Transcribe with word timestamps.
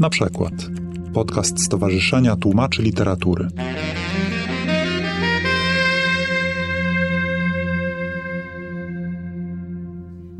Na 0.00 0.10
przykład 0.10 0.52
podcast 1.14 1.64
Stowarzyszenia 1.64 2.36
Tłumaczy 2.36 2.82
Literatury. 2.82 3.48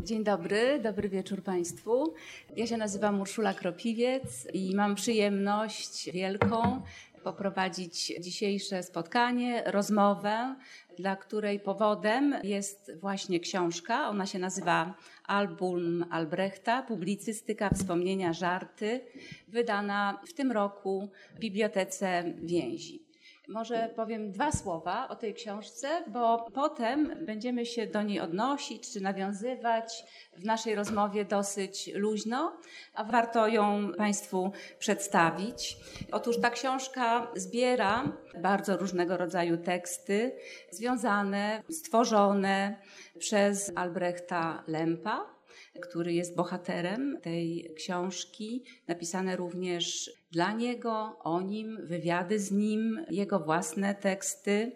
Dzień 0.03 0.23
dobry, 0.23 0.79
dobry 0.83 1.09
wieczór 1.09 1.43
Państwu. 1.43 2.13
Ja 2.57 2.67
się 2.67 2.77
nazywam 2.77 3.21
Urszula 3.21 3.53
Kropiwiec 3.53 4.47
i 4.53 4.75
mam 4.75 4.95
przyjemność 4.95 6.11
wielką 6.11 6.81
poprowadzić 7.19 8.13
dzisiejsze 8.19 8.83
spotkanie, 8.83 9.63
rozmowę, 9.65 10.55
dla 10.97 11.15
której 11.15 11.59
powodem 11.59 12.35
jest 12.43 12.91
właśnie 13.01 13.39
książka. 13.39 14.09
Ona 14.09 14.25
się 14.25 14.39
nazywa 14.39 14.93
Album 15.25 16.05
Albrechta, 16.09 16.83
publicystyka, 16.83 17.69
wspomnienia, 17.69 18.33
żarty, 18.33 19.01
wydana 19.47 20.21
w 20.27 20.33
tym 20.33 20.51
roku 20.51 21.09
w 21.35 21.39
Bibliotece 21.39 22.33
Więzi. 22.43 23.08
Może 23.49 23.89
powiem 23.95 24.31
dwa 24.31 24.51
słowa 24.51 25.07
o 25.07 25.15
tej 25.15 25.33
książce, 25.33 26.03
bo 26.07 26.51
potem 26.53 27.25
będziemy 27.25 27.65
się 27.65 27.87
do 27.87 28.01
niej 28.01 28.19
odnosić 28.19 28.93
czy 28.93 29.01
nawiązywać 29.01 30.03
w 30.37 30.45
naszej 30.45 30.75
rozmowie 30.75 31.25
dosyć 31.25 31.89
luźno, 31.93 32.57
a 32.93 33.03
warto 33.03 33.47
ją 33.47 33.91
Państwu 33.97 34.51
przedstawić. 34.79 35.77
Otóż 36.11 36.39
ta 36.41 36.49
książka 36.49 37.27
zbiera 37.35 38.03
bardzo 38.41 38.77
różnego 38.77 39.17
rodzaju 39.17 39.57
teksty 39.57 40.35
związane, 40.71 41.63
stworzone 41.69 42.75
przez 43.19 43.71
Albrechta 43.75 44.63
Lempa 44.67 45.38
który 45.79 46.13
jest 46.13 46.35
bohaterem 46.35 47.17
tej 47.21 47.73
książki. 47.75 48.63
Napisane 48.87 49.35
również 49.35 50.11
dla 50.31 50.53
niego, 50.53 51.19
o 51.23 51.41
nim, 51.41 51.77
wywiady 51.83 52.39
z 52.39 52.51
nim, 52.51 53.05
jego 53.09 53.39
własne 53.39 53.95
teksty 53.95 54.71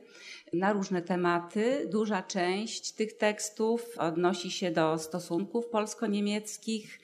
na 0.54 0.74
różne 0.74 1.02
tematy. 1.02 1.88
Duża 1.92 2.24
część 2.24 2.92
tych 2.92 3.18
tekstów 3.18 3.98
odnosi 3.98 4.52
się 4.52 4.72
do 4.72 5.00
stosunków 5.00 5.68
polsko-niemieckich 5.68 7.00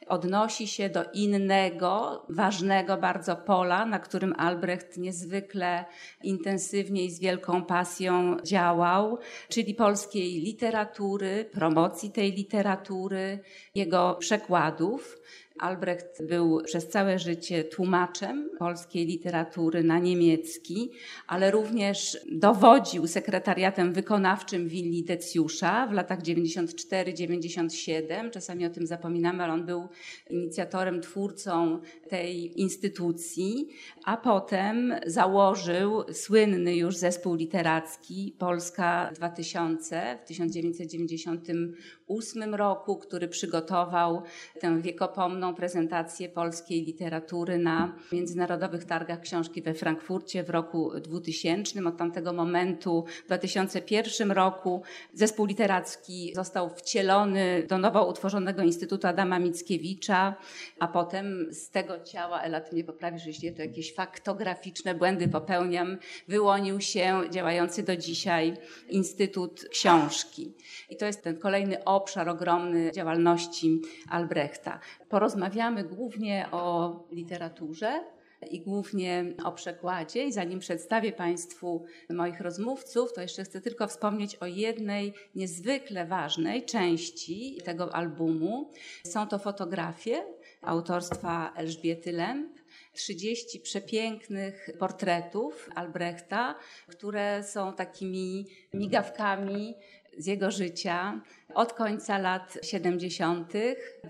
odnosi 0.07 0.69
się 0.69 0.89
do 0.89 1.05
innego, 1.13 2.25
ważnego 2.29 2.97
bardzo 2.97 3.37
pola, 3.37 3.87
na 3.87 3.99
którym 3.99 4.35
Albrecht 4.39 4.99
niezwykle 4.99 5.85
intensywnie 6.23 7.05
i 7.05 7.11
z 7.11 7.21
wielką 7.21 7.65
pasją 7.65 8.37
działał, 8.41 9.19
czyli 9.49 9.75
polskiej 9.75 10.41
literatury, 10.41 11.45
promocji 11.53 12.11
tej 12.11 12.33
literatury, 12.33 13.39
jego 13.75 14.15
przekładów. 14.15 15.19
Albrecht 15.59 16.27
był 16.27 16.61
przez 16.65 16.89
całe 16.89 17.19
życie 17.19 17.65
tłumaczem 17.65 18.51
polskiej 18.59 19.07
literatury 19.07 19.85
na 19.85 19.99
niemiecki, 19.99 20.91
ale 21.27 21.51
również 21.51 22.19
dowodził 22.33 23.07
sekretariatem 23.07 23.93
wykonawczym 23.93 24.69
willi 24.69 25.05
Decjusza 25.05 25.87
w 25.87 25.93
latach 25.93 26.23
94-97. 26.23 28.31
Czasami 28.31 28.67
o 28.67 28.71
tym 28.71 28.87
zapominamy, 28.87 29.45
ale 29.45 29.53
on 29.53 29.67
był 29.67 29.89
inicjatorem, 30.31 31.01
twórcą 31.01 31.81
tej 32.09 32.61
instytucji, 32.61 33.69
a 34.05 34.17
potem 34.17 34.95
założył 35.07 36.05
słynny 36.13 36.77
już 36.77 36.97
zespół 36.97 37.35
literacki 37.35 38.35
Polska 38.39 39.11
2000 39.15 40.19
w 40.23 40.25
1998 40.29 42.55
roku, 42.55 42.97
który 42.97 43.29
przygotował 43.29 44.23
tę 44.61 44.81
wiekopomną 44.81 45.46
prezentację 45.55 46.29
polskiej 46.29 46.85
literatury 46.85 47.59
na 47.59 47.97
Międzynarodowych 48.13 48.85
Targach 48.85 49.21
Książki 49.21 49.63
we 49.63 49.75
Frankfurcie 49.75 50.43
w 50.43 50.51
roku 50.51 50.93
2000. 51.01 51.87
Od 51.87 51.97
tamtego 51.97 52.33
momentu, 52.33 53.05
w 53.25 53.27
2001 53.27 54.33
roku, 54.33 54.83
zespół 55.13 55.47
literacki 55.47 56.33
został 56.35 56.71
wcielony 56.71 57.67
do 57.69 57.79
nowo 57.79 58.07
utworzonego 58.09 58.63
Instytutu 58.63 59.07
Adama 59.07 59.39
Mickiewicza, 59.39 60.35
a 60.79 60.89
potem 60.89 61.47
z 61.51 61.71
tego 61.71 62.01
ciała, 62.01 62.43
Ela, 62.43 62.61
ty 62.61 62.73
mnie 62.75 62.85
poprawisz, 62.85 63.27
jeśli 63.27 63.55
to 63.55 63.63
jakieś 63.63 63.95
faktograficzne 63.95 64.95
błędy 64.95 65.29
popełniam, 65.29 65.99
wyłonił 66.29 66.81
się 66.81 67.21
działający 67.31 67.83
do 67.83 67.97
dzisiaj 67.97 68.57
Instytut 68.89 69.69
Książki. 69.71 70.55
I 70.91 70.97
to 70.97 71.07
jest 71.07 71.23
ten 71.23 71.39
kolejny 71.39 71.85
obszar 71.85 72.29
ogromny 72.29 72.93
działalności 72.93 73.81
Albrechta. 74.09 74.81
Porozmawiamy 75.09 75.36
głównie 75.85 76.49
o 76.53 76.95
literaturze 77.11 78.05
i 78.51 78.61
głównie 78.61 79.25
o 79.45 79.53
przekładzie. 79.53 80.25
I 80.25 80.33
zanim 80.33 80.59
przedstawię 80.59 81.13
Państwu 81.13 81.85
moich 82.11 82.41
rozmówców, 82.41 83.13
to 83.13 83.21
jeszcze 83.23 83.45
chcę 83.45 83.61
tylko 83.61 83.87
wspomnieć 83.87 84.37
o 84.37 84.47
jednej 84.47 85.15
niezwykle 85.35 86.07
ważnej 86.07 86.65
części 86.65 87.59
tego 87.65 87.95
albumu. 87.95 88.73
Są 89.05 89.27
to 89.27 89.39
fotografie 89.39 90.25
autorstwa 90.63 91.53
Elżbiety 91.57 92.13
Lęb. 92.13 92.57
30 92.93 93.61
przepięknych 93.61 94.71
portretów 94.79 95.71
Albrechta, 95.75 96.55
które 96.87 97.45
są 97.45 97.73
takimi 97.73 98.47
migawkami 98.75 99.75
z 100.19 100.27
jego 100.27 100.51
życia 100.51 101.21
od 101.55 101.73
końca 101.73 102.19
lat 102.19 102.59
70. 102.63 103.53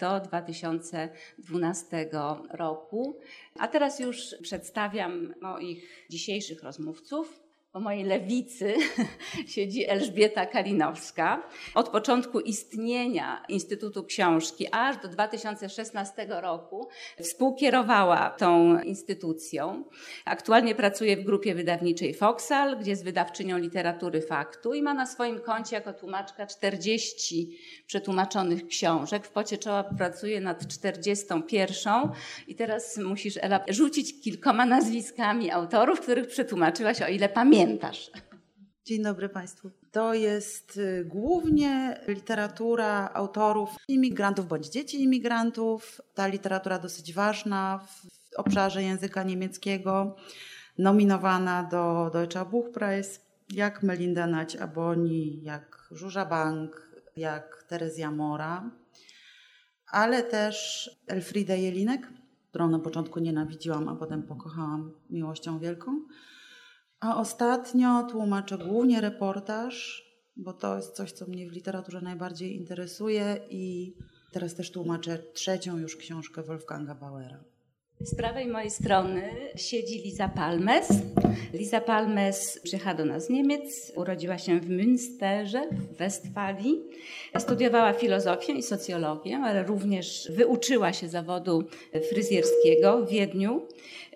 do 0.01 0.21
2012 0.21 2.09
roku. 2.51 3.19
A 3.59 3.69
teraz 3.69 4.01
już 4.01 4.35
przedstawiam 4.43 5.35
moich 5.41 6.07
dzisiejszych 6.11 6.63
rozmówców. 6.63 7.46
Po 7.77 7.81
mojej 7.81 8.05
lewicy 8.05 8.75
siedzi 9.55 9.91
Elżbieta 9.91 10.47
Kalinowska. 10.47 11.43
Od 11.75 11.89
początku 11.89 12.41
istnienia 12.41 13.43
Instytutu 13.49 14.05
Książki 14.05 14.67
aż 14.73 14.97
do 14.97 15.09
2016 15.09 16.27
roku 16.29 16.89
współkierowała 17.21 18.31
tą 18.31 18.81
instytucją. 18.83 19.85
Aktualnie 20.25 20.75
pracuje 20.75 21.17
w 21.17 21.25
grupie 21.25 21.55
wydawniczej 21.55 22.15
Foxal, 22.15 22.79
gdzie 22.79 22.91
jest 22.91 23.05
wydawczynią 23.05 23.59
literatury 23.59 24.21
faktu 24.21 24.75
i 24.75 24.83
ma 24.83 24.95
na 24.95 25.07
swoim 25.07 25.41
koncie 25.41 25.77
jako 25.77 25.93
tłumaczka 25.93 26.47
40 26.47 27.59
przetłumaczonych 27.87 28.67
książek. 28.67 29.27
W 29.27 29.31
pocie 29.31 29.59
czoła 29.59 29.85
pracuje 29.85 30.41
nad 30.41 30.67
41 30.69 31.95
i 32.49 32.55
teraz 32.55 32.99
musisz 32.99 33.39
Ela 33.43 33.61
rzucić 33.69 34.21
kilkoma 34.21 34.67
nazwiskami 34.67 35.51
autorów, 35.51 36.01
których 36.01 36.27
przetłumaczyłaś, 36.27 37.03
o 37.03 37.09
ile 37.09 37.29
pamiętasz 37.29 37.66
pamiętasz. 37.67 38.11
Dzień 38.85 39.03
dobry 39.03 39.29
Państwu. 39.29 39.71
To 39.93 40.15
jest 40.15 40.77
y, 40.77 41.05
głównie 41.05 42.01
literatura 42.09 43.11
autorów 43.15 43.77
imigrantów 43.89 44.49
bądź 44.49 44.69
dzieci 44.69 45.03
imigrantów. 45.03 46.01
Ta 46.15 46.27
literatura 46.27 46.79
dosyć 46.79 47.15
ważna 47.15 47.79
w 47.79 48.07
obszarze 48.37 48.83
języka 48.83 49.23
niemieckiego, 49.23 50.17
nominowana 50.79 51.63
do 51.65 52.11
Deutscher 52.13 52.47
Buchpreis, 52.47 53.21
jak 53.51 53.83
Melinda 53.83 54.27
Nać-Aboni, 54.27 55.43
jak 55.43 55.89
Żuża 55.91 56.25
Bank, 56.25 56.91
jak 57.17 57.65
Terezja 57.69 58.11
Mora, 58.11 58.71
ale 59.87 60.23
też 60.23 60.91
Elfrida 61.07 61.55
Jelinek, 61.55 62.09
którą 62.51 62.71
na 62.71 62.79
początku 62.79 63.21
nienawidziłam, 63.21 63.89
a 63.89 63.97
potem 63.97 64.23
pokochałam 64.23 64.93
miłością 65.11 65.59
wielką. 65.59 66.01
A 67.07 67.17
ostatnio 67.17 68.07
tłumaczę 68.11 68.59
głównie 68.59 69.01
reportaż 69.01 70.07
bo 70.37 70.53
to 70.53 70.77
jest 70.77 70.97
coś, 70.97 71.13
co 71.13 71.27
mnie 71.27 71.49
w 71.51 71.53
literaturze 71.53 72.01
najbardziej 72.01 72.57
interesuje 72.57 73.41
i 73.51 73.95
teraz 74.33 74.55
też 74.55 74.71
tłumaczę 74.71 75.19
trzecią 75.19 75.79
już 75.79 75.97
książkę 75.97 76.43
Wolfganga 76.43 76.95
Bauera. 76.95 77.45
Z 78.01 78.15
prawej 78.15 78.47
mojej 78.47 78.71
strony 78.71 79.23
siedzi 79.57 80.03
Liza 80.03 80.29
Palmes. 80.29 80.89
Liza 81.53 81.81
Palmes 81.81 82.61
przyjechała 82.63 82.95
do 82.95 83.05
nas 83.05 83.27
z 83.27 83.31
Niemiec, 83.31 83.93
urodziła 83.95 84.39
się 84.39 84.61
w 84.61 84.71
Münsterze 84.71 85.61
w 85.71 85.97
Westfalii. 85.97 86.83
Studiowała 87.39 87.93
filozofię 87.93 88.53
i 88.53 88.63
socjologię, 88.63 89.39
ale 89.39 89.63
również 89.63 90.29
wyuczyła 90.35 90.93
się 90.93 91.09
zawodu 91.09 91.65
fryzjerskiego 92.11 93.07
w 93.07 93.11
Wiedniu. 93.11 93.67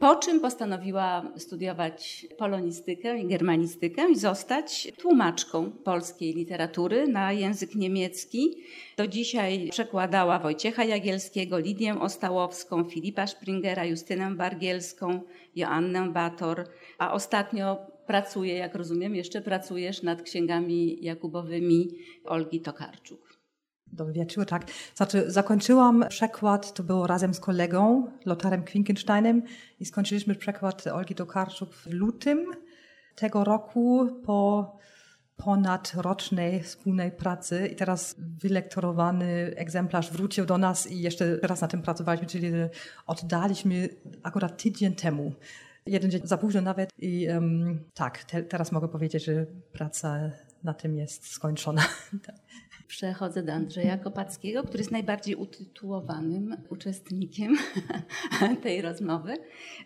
Po 0.01 0.17
czym 0.17 0.41
postanowiła 0.41 1.33
studiować 1.37 2.27
polonistykę 2.39 3.19
i 3.19 3.27
germanistykę 3.27 4.11
i 4.11 4.17
zostać 4.17 4.93
tłumaczką 4.99 5.71
polskiej 5.71 6.35
literatury 6.35 7.09
na 7.09 7.33
język 7.33 7.75
niemiecki. 7.75 8.57
Do 8.97 9.07
dzisiaj 9.07 9.69
przekładała 9.71 10.39
Wojciecha 10.39 10.85
Jagielskiego, 10.85 11.59
Lidię 11.59 12.01
Ostałowską, 12.01 12.85
Filipa 12.85 13.27
Springera, 13.27 13.70
Justynę 13.79 14.35
Bargielską, 14.35 15.21
Joannę 15.57 16.11
Bator, 16.11 16.65
a 16.99 17.13
ostatnio 17.13 17.87
pracuje, 18.07 18.55
jak 18.55 18.75
rozumiem, 18.75 19.15
jeszcze 19.15 19.41
pracujesz 19.41 20.03
nad 20.03 20.23
księgami 20.23 21.05
jakubowymi 21.05 21.89
Olgi 22.25 22.61
Tokarczuk. 22.61 23.31
Wieczór, 24.13 24.47
tak. 24.47 24.67
Znaczy, 24.95 25.31
zakończyłam 25.31 26.05
przekład, 26.09 26.75
to 26.75 26.83
było 26.83 27.07
razem 27.07 27.35
z 27.35 27.41
kolegą 27.41 28.13
Lotarem 28.27 28.63
Kwinkensteinem 28.63 29.43
i 29.81 29.85
skończyliśmy 29.85 30.35
przekład 30.35 30.87
Olgi 30.87 31.15
Tokarczuk 31.15 31.75
w 31.75 31.87
lutym 31.87 32.47
tego 33.17 33.45
roku 33.45 34.09
po 34.27 34.80
ponadrocznej 35.45 36.63
wspólnej 36.63 37.13
pracy 37.13 37.69
i 37.73 37.77
teraz 37.77 38.15
wylektorowany 38.19 39.53
egzemplarz 39.57 40.11
wrócił 40.11 40.47
do 40.47 40.59
nas 40.59 40.91
i 40.91 41.01
jeszcze 41.01 41.39
teraz 41.39 41.61
na 41.61 41.69
tym 41.69 41.83
pracowaliśmy, 41.83 42.27
czyli 42.27 42.53
oddaliśmy 43.07 43.89
akurat 44.23 44.63
tydzień 44.63 44.95
temu. 44.95 45.33
Jeden 45.87 46.11
dzień 46.11 46.21
za 46.25 46.39
późno 46.39 46.61
nawet 46.61 46.91
i 46.99 47.29
um, 47.29 47.85
tak, 47.95 48.25
te, 48.25 48.43
teraz 48.43 48.73
mogę 48.73 48.89
powiedzieć, 48.89 49.25
że 49.25 49.47
praca 49.73 50.31
na 50.65 50.75
tym 50.75 50.97
jest 50.97 51.27
skończona. 51.27 51.83
Przechodzę 52.91 53.43
do 53.43 53.53
Andrzeja 53.53 53.99
Kopackiego, 53.99 54.63
który 54.63 54.79
jest 54.79 54.91
najbardziej 54.91 55.35
utytułowanym 55.35 56.57
uczestnikiem 56.69 57.57
tej 58.63 58.83
rozmowy. 58.83 59.35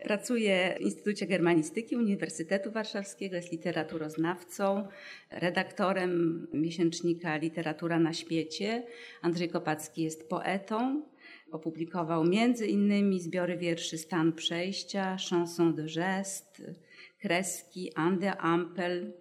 Pracuje 0.05 0.77
w 0.79 0.81
Instytucie 0.81 1.27
Germanistyki 1.27 1.97
Uniwersytetu 1.97 2.73
Warszawskiego, 2.73 3.37
jest 3.37 3.53
literaturoznawcą, 3.53 4.89
redaktorem 5.31 6.47
miesięcznika 6.53 7.37
Literatura 7.37 7.99
na 7.99 8.13
świecie. 8.13 8.87
Andrzej 9.23 9.49
Kopacki 9.49 10.03
jest 10.03 10.29
poetą. 10.29 11.03
Opublikował 11.51 12.25
między 12.25 12.67
innymi 12.67 13.21
zbiory 13.21 13.57
wierszy 13.57 13.99
Stan 13.99 14.33
Przejścia, 14.33 15.17
Chanson 15.31 15.75
de 15.75 15.85
Geste, 15.95 16.75
Kreski, 17.21 17.93
Ande 17.95 18.37
Ampel, 18.37 19.13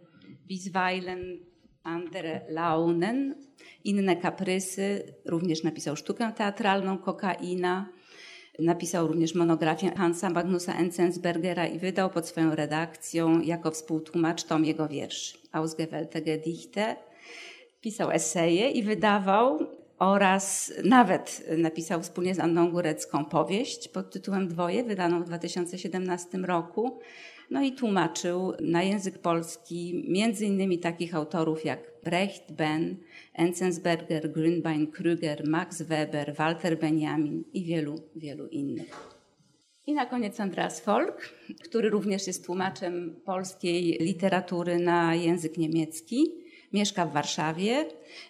Bisweilen, 0.48 1.40
Andere 1.84 2.42
Launen, 2.50 3.36
inne 3.84 4.16
kaprysy. 4.16 5.14
Również 5.26 5.64
napisał 5.64 5.96
sztukę 5.96 6.32
teatralną 6.38 6.98
Kokaina. 6.98 7.90
Napisał 8.60 9.08
również 9.08 9.36
monografię 9.36 9.92
Hansa 9.98 10.30
Magnusa 10.30 10.74
Enzensbergera 10.74 11.68
i 11.68 11.80
wydał 11.80 12.10
pod 12.10 12.28
swoją 12.28 12.56
redakcją 12.56 13.42
jako 13.42 13.72
współtłumacz 13.72 14.44
tom 14.44 14.66
jego 14.66 14.88
wierszy 14.88 15.38
Ausgewählte 15.52 16.22
Gedichte. 16.22 16.96
Pisał 17.82 18.12
eseje 18.12 18.70
i 18.70 18.84
wydawał 18.84 19.60
oraz 20.00 20.74
nawet 20.84 21.46
napisał 21.58 22.02
wspólnie 22.02 22.36
z 22.36 22.40
Anną 22.40 22.72
Górecką 22.72 23.26
powieść 23.26 23.88
pod 23.88 24.12
tytułem 24.12 24.48
Dwoje, 24.48 24.84
wydaną 24.84 25.24
w 25.24 25.26
2017 25.26 26.38
roku. 26.38 27.00
No 27.50 27.62
i 27.62 27.72
tłumaczył 27.72 28.54
na 28.62 28.84
język 28.84 29.20
polski 29.20 30.06
między 30.08 30.46
innymi 30.46 30.80
takich 30.80 31.16
autorów 31.16 31.66
jak 31.66 31.93
Brecht, 32.04 32.56
Ben, 32.56 32.98
Enzensberger, 33.34 34.30
Grünbein, 34.30 34.92
Krüger, 34.92 35.48
Max 35.48 35.82
Weber, 35.82 36.34
Walter 36.38 36.80
Benjamin 36.80 37.44
i 37.54 37.64
wielu, 37.64 37.96
wielu 38.16 38.48
innych. 38.48 39.14
I 39.88 39.94
na 39.94 40.06
koniec 40.06 40.40
Andreas 40.40 40.80
Folk, 40.80 41.34
który 41.64 41.90
również 41.90 42.28
jest 42.28 42.46
tłumaczem 42.46 43.16
polskiej 43.26 43.98
literatury 44.02 44.80
na 44.80 45.16
język 45.16 45.58
niemiecki 45.58 46.43
mieszka 46.74 47.06
w 47.06 47.14
Warszawie. 47.14 47.86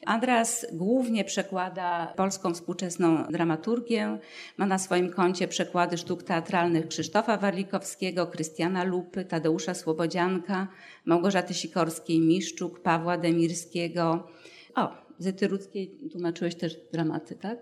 Andreas 0.06 0.66
głównie 0.72 1.24
przekłada 1.24 2.14
polską 2.18 2.54
współczesną 2.54 3.24
dramaturgię. 3.32 4.20
Ma 4.58 4.66
na 4.66 4.78
swoim 4.78 5.10
koncie 5.10 5.48
przekłady 5.48 5.98
sztuk 5.98 6.24
teatralnych 6.24 6.88
Krzysztofa 6.88 7.38
Warlikowskiego, 7.38 8.28
Krystiana 8.28 8.84
Lupy, 8.84 9.26
Tadeusza 9.26 9.74
Słobodzianka, 9.74 10.68
Małgorzaty 11.06 11.54
Sikorskiej-Miszczuk, 11.54 12.80
Pawła 12.80 13.18
Demirskiego. 13.18 14.28
O, 14.76 15.04
Zyty 15.20 15.48
Rudzkiej 15.48 15.92
tłumaczyłeś 16.12 16.56
też 16.56 16.78
dramaty, 16.94 17.36
tak? 17.36 17.60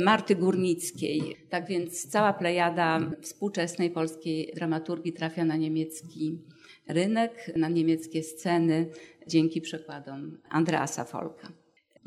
Marty 0.00 0.36
Górnickiej. 0.36 1.36
Tak 1.50 1.66
więc 1.66 2.06
cała 2.06 2.32
plejada 2.32 3.00
współczesnej 3.22 3.90
polskiej 3.90 4.52
dramaturgii 4.54 5.12
trafia 5.12 5.44
na 5.44 5.56
niemiecki 5.56 6.38
rynek, 6.88 7.50
na 7.56 7.68
niemieckie 7.68 8.22
sceny 8.22 8.90
dzięki 9.26 9.60
przykładom 9.60 10.38
Andreasa 10.48 11.04
Folka. 11.04 11.48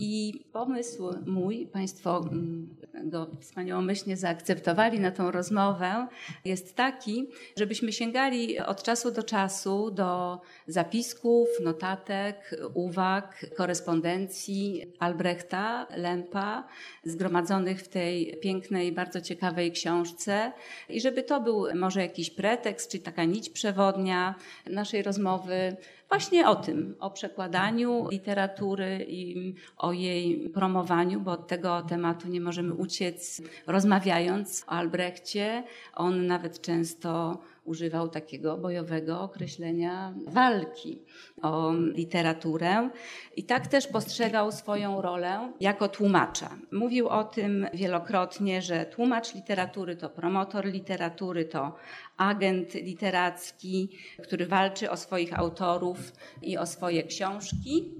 I 0.03 0.45
pomysł 0.53 1.09
mój, 1.25 1.67
Państwo 1.67 2.27
mm, 2.31 2.75
go 3.03 3.27
wspaniałomyślnie 3.39 4.17
zaakceptowali 4.17 4.99
na 4.99 5.11
tą 5.11 5.31
rozmowę, 5.31 6.07
jest 6.45 6.75
taki, 6.75 7.27
żebyśmy 7.57 7.93
sięgali 7.93 8.59
od 8.59 8.83
czasu 8.83 9.11
do 9.11 9.23
czasu 9.23 9.91
do 9.91 10.41
zapisków, 10.67 11.47
notatek, 11.63 12.55
uwag, 12.73 13.45
korespondencji 13.57 14.93
Albrechta, 14.99 15.87
Lempa, 15.95 16.67
zgromadzonych 17.03 17.81
w 17.81 17.87
tej 17.87 18.37
pięknej, 18.41 18.91
bardzo 18.91 19.21
ciekawej 19.21 19.71
książce. 19.71 20.51
I 20.89 21.01
żeby 21.01 21.23
to 21.23 21.41
był 21.41 21.65
może 21.75 22.01
jakiś 22.01 22.29
pretekst, 22.29 22.91
czy 22.91 22.99
taka 22.99 23.23
nić 23.23 23.49
przewodnia 23.49 24.35
naszej 24.69 25.03
rozmowy 25.03 25.77
właśnie 26.11 26.47
o 26.47 26.55
tym, 26.55 26.95
o 26.99 27.11
przekładaniu 27.11 28.07
literatury 28.11 29.05
i 29.09 29.53
o 29.77 29.91
jej 29.91 30.49
promowaniu, 30.49 31.21
bo 31.21 31.31
od 31.31 31.47
tego 31.47 31.81
tematu 31.81 32.27
nie 32.27 32.41
możemy 32.41 32.73
uciec 32.73 33.41
rozmawiając 33.67 34.63
o 34.67 34.69
Albrechcie. 34.71 35.63
On 35.95 36.27
nawet 36.27 36.61
często 36.61 37.37
używał 37.65 38.09
takiego 38.09 38.57
bojowego 38.57 39.21
określenia 39.21 40.13
walki 40.27 41.01
o 41.41 41.73
literaturę 41.73 42.89
i 43.35 43.43
tak 43.43 43.67
też 43.67 43.87
postrzegał 43.87 44.51
swoją 44.51 45.01
rolę 45.01 45.53
jako 45.59 45.87
tłumacza. 45.87 46.57
Mówił 46.71 47.07
o 47.07 47.23
tym 47.23 47.67
wielokrotnie, 47.73 48.61
że 48.61 48.85
tłumacz 48.85 49.35
literatury 49.35 49.95
to 49.95 50.09
promotor 50.09 50.65
literatury, 50.65 51.45
to 51.45 51.75
agent 52.17 52.73
literacki, 52.73 53.89
który 54.23 54.45
walczy 54.45 54.91
o 54.91 54.97
swoich 54.97 55.39
autorów 55.39 56.13
i 56.41 56.57
o 56.57 56.65
swoje 56.65 57.03
książki. 57.03 57.91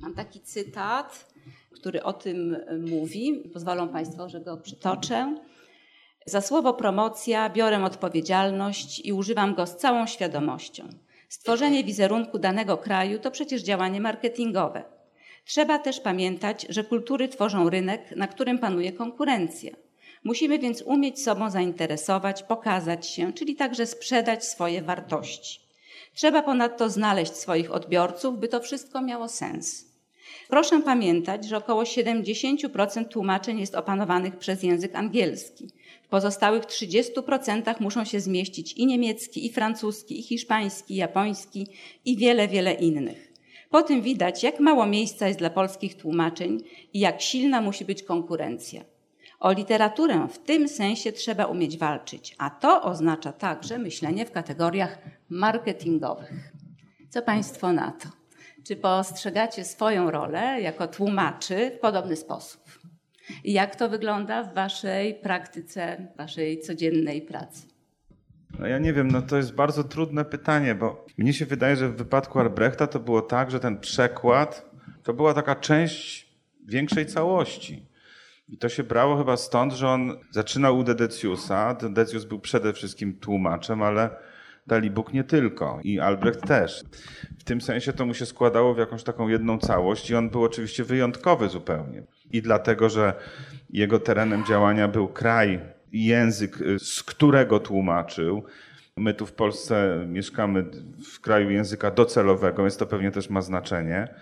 Mam 0.00 0.14
taki 0.14 0.40
cytat, 0.40 1.32
który 1.70 2.02
o 2.02 2.12
tym 2.12 2.56
mówi. 2.90 3.50
Pozwolą 3.52 3.88
Państwo, 3.88 4.28
że 4.28 4.40
go 4.40 4.56
przytoczę. 4.56 5.36
Za 6.26 6.40
słowo 6.40 6.74
promocja 6.74 7.50
biorę 7.50 7.84
odpowiedzialność 7.84 9.00
i 9.04 9.12
używam 9.12 9.54
go 9.54 9.66
z 9.66 9.76
całą 9.76 10.06
świadomością. 10.06 10.88
Stworzenie 11.28 11.84
wizerunku 11.84 12.38
danego 12.38 12.76
kraju 12.76 13.18
to 13.18 13.30
przecież 13.30 13.62
działanie 13.62 14.00
marketingowe. 14.00 14.84
Trzeba 15.44 15.78
też 15.78 16.00
pamiętać, 16.00 16.66
że 16.68 16.84
kultury 16.84 17.28
tworzą 17.28 17.70
rynek, 17.70 18.16
na 18.16 18.26
którym 18.26 18.58
panuje 18.58 18.92
konkurencja. 18.92 19.70
Musimy 20.24 20.58
więc 20.58 20.82
umieć 20.82 21.22
sobą 21.22 21.50
zainteresować, 21.50 22.42
pokazać 22.42 23.06
się, 23.06 23.32
czyli 23.32 23.56
także 23.56 23.86
sprzedać 23.86 24.44
swoje 24.44 24.82
wartości. 24.82 25.60
Trzeba 26.14 26.42
ponadto 26.42 26.90
znaleźć 26.90 27.32
swoich 27.32 27.72
odbiorców, 27.72 28.38
by 28.38 28.48
to 28.48 28.60
wszystko 28.60 29.02
miało 29.02 29.28
sens. 29.28 29.92
Proszę 30.48 30.82
pamiętać, 30.82 31.44
że 31.44 31.56
około 31.56 31.82
70% 31.82 33.08
tłumaczeń 33.08 33.60
jest 33.60 33.74
opanowanych 33.74 34.36
przez 34.36 34.62
język 34.62 34.94
angielski. 34.94 35.70
Pozostałych 36.12 36.64
30% 36.64 37.80
muszą 37.80 38.04
się 38.04 38.20
zmieścić 38.20 38.72
i 38.72 38.86
niemiecki, 38.86 39.46
i 39.46 39.52
francuski, 39.52 40.20
i 40.20 40.22
hiszpański, 40.22 40.96
japoński, 40.96 41.66
i 42.04 42.16
wiele, 42.16 42.48
wiele 42.48 42.72
innych. 42.72 43.32
Po 43.70 43.82
tym 43.82 44.02
widać, 44.02 44.42
jak 44.42 44.60
mało 44.60 44.86
miejsca 44.86 45.28
jest 45.28 45.38
dla 45.38 45.50
polskich 45.50 45.96
tłumaczeń 45.96 46.60
i 46.92 47.00
jak 47.00 47.20
silna 47.20 47.60
musi 47.60 47.84
być 47.84 48.02
konkurencja. 48.02 48.84
O 49.40 49.52
literaturę 49.52 50.28
w 50.32 50.38
tym 50.38 50.68
sensie 50.68 51.12
trzeba 51.12 51.44
umieć 51.44 51.78
walczyć, 51.78 52.34
a 52.38 52.50
to 52.50 52.82
oznacza 52.82 53.32
także 53.32 53.78
myślenie 53.78 54.26
w 54.26 54.32
kategoriach 54.32 54.98
marketingowych. 55.28 56.52
Co 57.10 57.22
Państwo 57.22 57.72
na 57.72 57.90
to? 57.90 58.08
Czy 58.66 58.76
postrzegacie 58.76 59.64
swoją 59.64 60.10
rolę 60.10 60.60
jako 60.60 60.88
tłumaczy 60.88 61.72
w 61.76 61.80
podobny 61.80 62.16
sposób? 62.16 62.61
Jak 63.44 63.76
to 63.76 63.88
wygląda 63.88 64.42
w 64.42 64.54
waszej 64.54 65.14
praktyce, 65.14 66.06
waszej 66.16 66.60
codziennej 66.60 67.22
pracy? 67.22 67.66
No 68.58 68.66
ja 68.66 68.78
nie 68.78 68.92
wiem, 68.92 69.10
no 69.10 69.22
to 69.22 69.36
jest 69.36 69.54
bardzo 69.54 69.84
trudne 69.84 70.24
pytanie, 70.24 70.74
bo 70.74 71.06
mnie 71.18 71.32
się 71.32 71.46
wydaje, 71.46 71.76
że 71.76 71.88
w 71.88 71.96
wypadku 71.96 72.38
Albrechta 72.38 72.86
to 72.86 73.00
było 73.00 73.22
tak, 73.22 73.50
że 73.50 73.60
ten 73.60 73.80
przekład 73.80 74.70
to 75.02 75.14
była 75.14 75.34
taka 75.34 75.54
część 75.54 76.28
większej 76.66 77.06
całości. 77.06 77.86
I 78.48 78.58
to 78.58 78.68
się 78.68 78.82
brało 78.82 79.16
chyba 79.16 79.36
stąd, 79.36 79.72
że 79.72 79.88
on 79.88 80.18
zaczynał 80.30 80.78
u 80.78 80.84
Dedeciusa. 80.84 81.74
Dedecius 81.74 82.24
był 82.24 82.40
przede 82.40 82.72
wszystkim 82.72 83.18
tłumaczem, 83.18 83.82
ale 83.82 84.10
Dalibóg 84.66 85.12
nie 85.12 85.24
tylko 85.24 85.80
i 85.84 86.00
Albrecht 86.00 86.46
też. 86.46 86.84
W 87.38 87.44
tym 87.44 87.60
sensie 87.60 87.92
to 87.92 88.06
mu 88.06 88.14
się 88.14 88.26
składało 88.26 88.74
w 88.74 88.78
jakąś 88.78 89.02
taką 89.02 89.28
jedną 89.28 89.58
całość 89.58 90.10
i 90.10 90.14
on 90.14 90.30
był 90.30 90.44
oczywiście 90.44 90.84
wyjątkowy 90.84 91.48
zupełnie. 91.48 92.02
I 92.32 92.42
dlatego, 92.42 92.88
że 92.88 93.14
jego 93.70 93.98
terenem 93.98 94.44
działania 94.44 94.88
był 94.88 95.08
kraj 95.08 95.60
język, 95.92 96.58
z 96.78 97.02
którego 97.02 97.60
tłumaczył. 97.60 98.44
My 98.96 99.14
tu 99.14 99.26
w 99.26 99.32
Polsce 99.32 100.04
mieszkamy 100.08 100.64
w 101.12 101.20
kraju 101.20 101.50
języka 101.50 101.90
docelowego, 101.90 102.62
więc 102.62 102.76
to 102.76 102.86
pewnie 102.86 103.10
też 103.10 103.30
ma 103.30 103.42
znaczenie. 103.42 104.14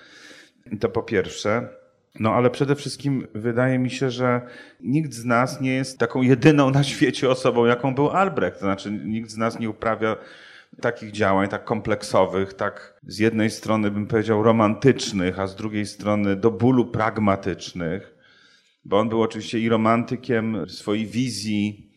I 0.73 0.79
to 0.79 0.89
po 0.89 1.03
pierwsze. 1.03 1.80
No 2.19 2.35
ale 2.35 2.51
przede 2.51 2.77
wszystkim 2.77 3.27
wydaje 3.35 3.79
mi 3.79 3.91
się, 3.91 4.11
że 4.11 4.41
nikt 4.81 5.13
z 5.13 5.25
nas 5.25 5.61
nie 5.61 5.75
jest 5.75 5.99
taką 5.99 6.23
jedyną 6.23 6.71
na 6.71 6.85
świecie 6.85 7.31
osobą, 7.31 7.67
jaką 7.67 7.95
był 7.95 8.11
Albrecht. 8.11 8.59
To 8.59 8.65
znaczy 8.65 8.91
nikt 8.91 9.31
z 9.31 9.37
nas 9.37 9.59
nie 9.59 9.71
uprawia 9.71 10.17
takich 10.81 11.11
działań, 11.13 11.49
tak 11.49 11.65
kompleksowych, 11.65 12.55
tak 12.55 13.01
z 13.07 13.19
jednej 13.19 13.51
strony 13.51 13.91
bym 13.91 14.07
powiedział 14.07 14.43
romantycznych, 14.43 15.39
a 15.39 15.47
z 15.47 15.57
drugiej 15.57 15.87
strony 15.87 16.37
do 16.37 16.51
bólu 16.51 16.87
pragmatycznych, 16.87 18.15
bo 18.85 18.99
on 18.99 19.09
był 19.09 19.23
oczywiście 19.23 19.59
i 19.59 19.69
romantykiem 19.69 20.69
swojej 20.69 21.07
wizji. 21.07 21.90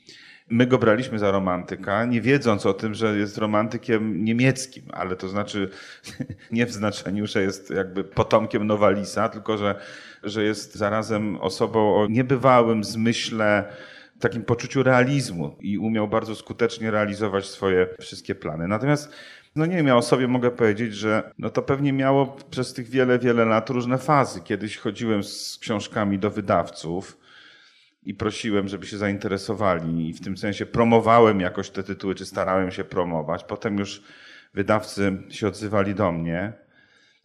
My 0.54 0.68
go 0.68 0.78
braliśmy 0.78 1.20
za 1.20 1.32
romantyka, 1.32 2.06
nie 2.06 2.22
wiedząc 2.22 2.66
o 2.66 2.74
tym, 2.74 2.94
że 2.94 3.18
jest 3.18 3.38
romantykiem 3.38 4.26
niemieckim, 4.26 4.84
ale 4.92 5.16
to 5.16 5.30
znaczy 5.30 5.70
nie 6.52 6.66
w 6.66 6.72
znaczeniu, 6.72 7.28
że 7.28 7.42
jest 7.42 7.70
jakby 7.70 8.04
potomkiem 8.04 8.68
Nowalisa, 8.68 9.30
tylko 9.30 9.58
że, 9.58 9.76
że 10.24 10.44
jest 10.44 10.76
zarazem 10.76 11.38
osobą 11.42 11.96
o 11.96 12.08
niebywałym 12.08 12.84
zmyśle, 12.84 13.74
takim 14.20 14.44
poczuciu 14.44 14.84
realizmu 14.84 15.56
i 15.60 15.78
umiał 15.78 16.08
bardzo 16.08 16.36
skutecznie 16.36 16.92
realizować 16.92 17.46
swoje 17.46 17.88
wszystkie 18.00 18.36
plany. 18.36 18.68
Natomiast 18.68 19.12
no 19.56 19.66
nie 19.66 19.76
wiem, 19.76 19.88
ja 19.88 19.98
o 19.98 20.02
sobie 20.02 20.28
mogę 20.28 20.52
powiedzieć, 20.52 20.96
że 20.96 21.32
no 21.40 21.50
to 21.50 21.62
pewnie 21.62 21.94
miało 21.94 22.38
przez 22.52 22.74
tych 22.74 22.90
wiele, 22.90 23.20
wiele 23.20 23.46
lat 23.46 23.70
różne 23.70 23.98
fazy. 23.98 24.42
Kiedyś 24.42 24.78
chodziłem 24.78 25.24
z 25.24 25.58
książkami 25.62 26.20
do 26.20 26.30
wydawców 26.30 27.23
i 28.06 28.14
prosiłem, 28.14 28.68
żeby 28.68 28.86
się 28.86 28.98
zainteresowali 28.98 30.10
i 30.10 30.14
w 30.14 30.22
tym 30.22 30.38
sensie 30.38 30.66
promowałem 30.66 31.40
jakoś 31.40 31.70
te 31.70 31.84
tytuły, 31.84 32.16
czy 32.16 32.26
starałem 32.26 32.72
się 32.72 32.84
promować. 32.84 33.44
Potem 33.44 33.78
już 33.78 34.04
wydawcy 34.54 35.18
się 35.30 35.48
odzywali 35.48 35.96
do 35.96 36.12
mnie. 36.12 36.54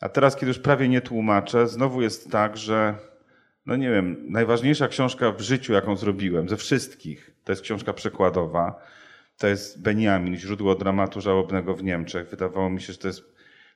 A 0.00 0.08
teraz, 0.08 0.37
kiedy 0.37 0.47
już 0.47 0.58
prawie 0.58 0.88
nie 0.88 1.00
tłumaczę, 1.00 1.68
znowu 1.68 2.02
jest 2.02 2.30
tak, 2.30 2.56
że 2.56 2.94
no 3.66 3.76
nie 3.76 3.90
wiem, 3.90 4.26
najważniejsza 4.28 4.88
książka 4.88 5.32
w 5.32 5.40
życiu, 5.40 5.73
jaką 5.73 5.97
zrobiłem, 5.97 6.49
ze 6.49 6.56
wszystkich, 6.56 7.30
to 7.44 7.52
jest 7.52 7.62
książka 7.62 7.92
przekładowa. 7.92 8.80
To 9.38 9.47
jest 9.47 9.82
Beniamin, 9.82 10.37
źródło 10.37 10.75
dramatu 10.75 11.20
żałobnego 11.20 11.75
w 11.75 11.85
Niemczech. 11.85 12.28
Wydawało 12.28 12.70
mi 12.70 12.80
się, 12.80 12.92
że 12.92 12.99
to 12.99 13.08
jest 13.08 13.23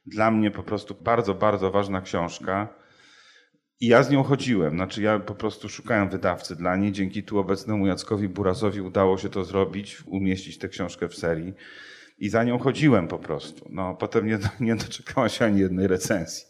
dla 0.06 0.30
mnie 0.30 0.50
po 0.50 0.62
prostu 0.62 0.94
bardzo, 0.94 1.34
bardzo 1.34 1.70
ważna 1.70 2.00
książka. 2.00 2.68
I 3.82 3.86
ja 3.86 4.02
z 4.02 4.10
nią 4.10 4.22
chodziłem. 4.22 4.74
Znaczy, 4.74 5.02
ja 5.02 5.18
po 5.18 5.34
prostu 5.34 5.68
szukałem 5.68 6.08
wydawcy 6.08 6.56
dla 6.56 6.76
niej. 6.76 6.92
Dzięki 6.92 7.22
tu 7.22 7.38
obecnemu 7.38 7.86
Jackowi 7.86 8.28
Burazowi 8.28 8.80
udało 8.80 9.18
się 9.18 9.28
to 9.28 9.44
zrobić, 9.44 10.02
umieścić 10.06 10.58
tę 10.58 10.68
książkę 10.68 11.08
w 11.08 11.14
serii. 11.14 11.54
I 12.18 12.28
za 12.28 12.44
nią 12.44 12.58
chodziłem 12.58 13.08
po 13.08 13.18
prostu. 13.18 13.68
No, 13.70 13.94
potem 13.94 14.26
nie, 14.26 14.38
nie 14.60 14.76
doczekała 14.76 15.28
się 15.28 15.44
ani 15.44 15.60
jednej 15.60 15.86
recenzji. 15.86 16.46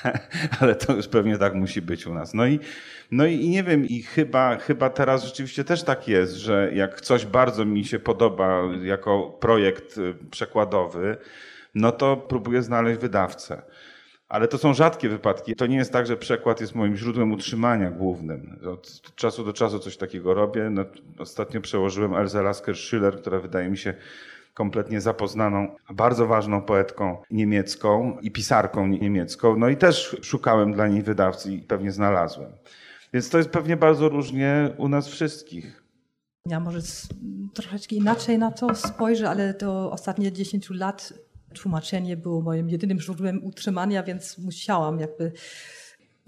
Ale 0.60 0.74
to 0.74 0.96
już 0.96 1.08
pewnie 1.08 1.38
tak 1.38 1.54
musi 1.54 1.82
być 1.82 2.06
u 2.06 2.14
nas. 2.14 2.34
No 2.34 2.46
i, 2.46 2.60
no 3.10 3.26
i 3.26 3.48
nie 3.48 3.64
wiem, 3.64 3.84
i 3.86 4.02
chyba, 4.02 4.56
chyba 4.56 4.90
teraz 4.90 5.24
rzeczywiście 5.24 5.64
też 5.64 5.82
tak 5.82 6.08
jest, 6.08 6.34
że 6.34 6.70
jak 6.74 7.00
coś 7.00 7.26
bardzo 7.26 7.64
mi 7.64 7.84
się 7.84 7.98
podoba 7.98 8.62
jako 8.82 9.36
projekt 9.40 9.98
y, 9.98 10.14
przekładowy, 10.30 11.16
no 11.74 11.92
to 11.92 12.16
próbuję 12.16 12.62
znaleźć 12.62 13.00
wydawcę. 13.00 13.62
Ale 14.28 14.48
to 14.48 14.58
są 14.58 14.74
rzadkie 14.74 15.08
wypadki. 15.08 15.56
To 15.56 15.66
nie 15.66 15.76
jest 15.76 15.92
tak, 15.92 16.06
że 16.06 16.16
przekład 16.16 16.60
jest 16.60 16.74
moim 16.74 16.96
źródłem 16.96 17.32
utrzymania 17.32 17.90
głównym. 17.90 18.60
Od 18.72 19.14
czasu 19.14 19.44
do 19.44 19.52
czasu 19.52 19.78
coś 19.78 19.96
takiego 19.96 20.34
robię. 20.34 20.70
No, 20.70 20.84
ostatnio 21.18 21.60
przełożyłem 21.60 22.14
Elza 22.14 22.42
Lasker-Schiller, 22.42 23.16
która 23.16 23.40
wydaje 23.40 23.68
mi 23.68 23.78
się 23.78 23.94
kompletnie 24.54 25.00
zapoznaną, 25.00 25.76
bardzo 25.90 26.26
ważną 26.26 26.62
poetką 26.62 27.22
niemiecką 27.30 28.18
i 28.22 28.30
pisarką 28.30 28.86
niemiecką. 28.86 29.56
No 29.56 29.68
i 29.68 29.76
też 29.76 30.16
szukałem 30.22 30.72
dla 30.72 30.88
niej 30.88 31.02
wydawcy 31.02 31.52
i 31.52 31.58
pewnie 31.58 31.92
znalazłem. 31.92 32.52
Więc 33.12 33.30
to 33.30 33.38
jest 33.38 33.50
pewnie 33.50 33.76
bardzo 33.76 34.08
różnie 34.08 34.74
u 34.78 34.88
nas 34.88 35.08
wszystkich. 35.08 35.82
Ja 36.46 36.60
może 36.60 36.78
troszeczkę 37.54 37.96
inaczej 37.96 38.38
na 38.38 38.50
to 38.50 38.74
spojrzę, 38.74 39.30
ale 39.30 39.54
to 39.54 39.90
ostatnie 39.90 40.32
10 40.32 40.70
lat 40.70 41.12
tłumaczenie 41.54 42.16
było 42.16 42.40
moim 42.40 42.68
jedynym 42.68 43.00
źródłem 43.00 43.44
utrzymania, 43.44 44.02
więc 44.02 44.38
musiałam 44.38 45.00
jakby 45.00 45.32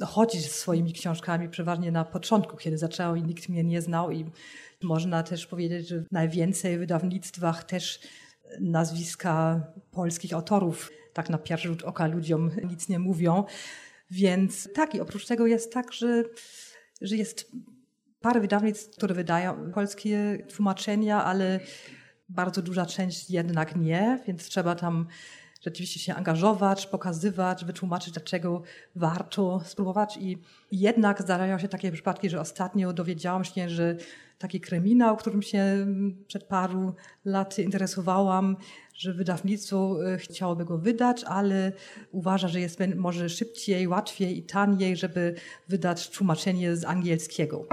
chodzić 0.06 0.52
swoimi 0.52 0.92
książkami, 0.92 1.48
przeważnie 1.48 1.92
na 1.92 2.04
początku, 2.04 2.56
kiedy 2.56 2.78
zaczęłam 2.78 3.18
i 3.18 3.22
nikt 3.22 3.48
mnie 3.48 3.64
nie 3.64 3.82
znał 3.82 4.10
i 4.10 4.24
można 4.82 5.22
też 5.22 5.46
powiedzieć, 5.46 5.88
że 5.88 6.04
najwięcej 6.10 6.76
w 6.76 6.80
wydawnictwach 6.80 7.64
też 7.64 8.00
nazwiska 8.60 9.66
polskich 9.90 10.32
autorów 10.32 10.90
tak 11.12 11.30
na 11.30 11.38
pierwszy 11.38 11.68
rzut 11.68 11.82
oka 11.82 12.06
ludziom 12.06 12.50
nic 12.70 12.88
nie 12.88 12.98
mówią. 12.98 13.44
Więc 14.10 14.68
tak, 14.74 14.94
i 14.94 15.00
oprócz 15.00 15.26
tego 15.26 15.46
jest 15.46 15.72
tak, 15.72 15.92
że, 15.92 16.24
że 17.00 17.16
jest 17.16 17.52
parę 18.20 18.40
wydawnictw, 18.40 18.96
które 18.96 19.14
wydają 19.14 19.72
polskie 19.72 20.38
tłumaczenia, 20.56 21.24
ale 21.24 21.60
bardzo 22.30 22.62
duża 22.62 22.86
część 22.86 23.30
jednak 23.30 23.76
nie, 23.76 24.20
więc 24.26 24.44
trzeba 24.48 24.74
tam 24.74 25.06
rzeczywiście 25.60 26.00
się 26.00 26.14
angażować, 26.14 26.86
pokazywać, 26.86 27.64
wytłumaczyć, 27.64 28.14
dlaczego 28.14 28.62
warto 28.96 29.60
spróbować. 29.64 30.16
I 30.16 30.38
jednak 30.72 31.22
zdarzają 31.22 31.58
się 31.58 31.68
takie 31.68 31.92
przypadki, 31.92 32.30
że 32.30 32.40
ostatnio 32.40 32.92
dowiedziałam 32.92 33.44
się, 33.44 33.68
że 33.68 33.96
taki 34.38 34.60
kryminał, 34.60 35.16
którym 35.16 35.42
się 35.42 35.86
przed 36.26 36.44
paru 36.44 36.94
laty 37.24 37.62
interesowałam, 37.62 38.56
że 39.00 39.14
wydawnictwo 39.14 39.98
e, 40.12 40.18
chciałoby 40.18 40.64
go 40.64 40.78
wydać, 40.78 41.24
ale 41.24 41.72
uważa, 42.12 42.48
że 42.48 42.60
jest 42.60 42.78
może 42.96 43.28
szybciej, 43.28 43.88
łatwiej 43.88 44.38
i 44.38 44.42
taniej, 44.42 44.96
żeby 44.96 45.34
wydać 45.68 46.10
tłumaczenie 46.10 46.76
z 46.76 46.84
angielskiego. 46.84 47.66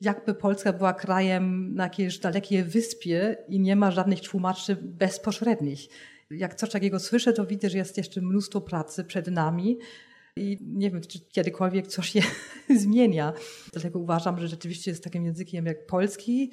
Jakby 0.00 0.34
Polska 0.34 0.72
była 0.72 0.92
krajem 0.92 1.74
na 1.74 1.84
jakiejś 1.84 2.18
dalekiej 2.18 2.64
wyspie 2.64 3.36
i 3.48 3.60
nie 3.60 3.76
ma 3.76 3.90
żadnych 3.90 4.20
tłumaczy 4.20 4.76
bezpośrednich. 4.82 5.80
Jak 6.30 6.54
coś 6.54 6.70
takiego 6.70 6.98
słyszę, 6.98 7.32
to 7.32 7.46
widzę, 7.46 7.70
że 7.70 7.78
jest 7.78 7.96
jeszcze 7.96 8.20
mnóstwo 8.20 8.60
pracy 8.60 9.04
przed 9.04 9.26
nami. 9.26 9.78
I 10.36 10.58
nie 10.60 10.90
wiem, 10.90 11.00
czy 11.00 11.20
kiedykolwiek 11.20 11.86
coś 11.86 12.10
się 12.10 12.22
zmienia. 12.82 13.32
Dlatego 13.72 13.98
uważam, 13.98 14.38
że 14.38 14.48
rzeczywiście 14.48 14.90
jest 14.90 15.04
takim 15.04 15.24
językiem 15.24 15.66
jak 15.66 15.86
polski, 15.86 16.50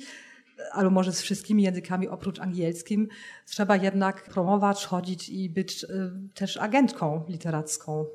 albo 0.72 0.90
może 0.90 1.14
z 1.14 1.22
wszystkimi 1.22 1.64
językami 1.64 2.08
oprócz 2.08 2.40
angielskim, 2.40 3.08
trzeba 3.46 3.76
jednak 3.76 4.24
promować, 4.24 4.86
chodzić 4.86 5.30
i 5.30 5.50
być 5.50 5.84
y, 5.84 5.88
też 6.34 6.58
agentką 6.58 7.24
literacką. 7.30 8.06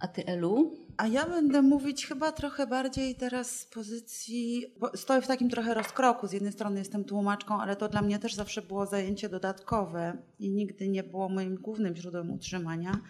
A 0.00 0.08
ty, 0.08 0.26
Elu? 0.26 0.74
A 0.96 1.06
ja 1.06 1.28
będę 1.28 1.62
mówić 1.62 2.06
chyba 2.06 2.32
trochę 2.32 2.66
bardziej 2.66 3.14
teraz 3.14 3.60
z 3.60 3.66
pozycji. 3.66 4.64
stoję 4.94 5.22
w 5.22 5.26
takim 5.26 5.50
trochę 5.50 5.74
rozkroku. 5.74 6.26
Z 6.26 6.32
jednej 6.32 6.52
strony 6.52 6.78
jestem 6.78 7.04
tłumaczką, 7.04 7.60
ale 7.60 7.76
to 7.76 7.88
dla 7.88 8.02
mnie 8.02 8.18
też 8.18 8.34
zawsze 8.34 8.62
było 8.62 8.86
zajęcie 8.86 9.28
dodatkowe 9.28 10.18
i 10.38 10.50
nigdy 10.50 10.88
nie 10.88 11.02
było 11.02 11.28
moim 11.28 11.54
głównym 11.54 11.96
źródłem 11.96 12.30
utrzymania. 12.30 13.00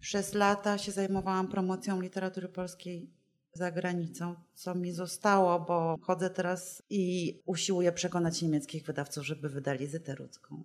Przez 0.00 0.34
lata 0.34 0.78
się 0.78 0.92
zajmowałam 0.92 1.48
promocją 1.48 2.00
literatury 2.00 2.48
polskiej 2.48 3.10
za 3.54 3.70
granicą, 3.70 4.34
co 4.54 4.74
mi 4.74 4.92
zostało, 4.92 5.60
bo 5.60 5.98
chodzę 6.02 6.30
teraz 6.30 6.82
i 6.90 7.34
usiłuję 7.46 7.92
przekonać 7.92 8.42
niemieckich 8.42 8.84
wydawców, 8.84 9.26
żeby 9.26 9.48
wydali 9.48 9.86
Zyterucką 9.86 10.64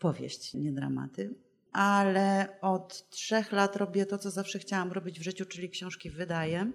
powieść, 0.00 0.54
nie 0.54 0.72
dramaty. 0.72 1.34
Ale 1.72 2.48
od 2.60 3.10
trzech 3.10 3.52
lat 3.52 3.76
robię 3.76 4.06
to, 4.06 4.18
co 4.18 4.30
zawsze 4.30 4.58
chciałam 4.58 4.92
robić 4.92 5.20
w 5.20 5.22
życiu, 5.22 5.44
czyli 5.44 5.70
książki 5.70 6.10
wydaję. 6.10 6.72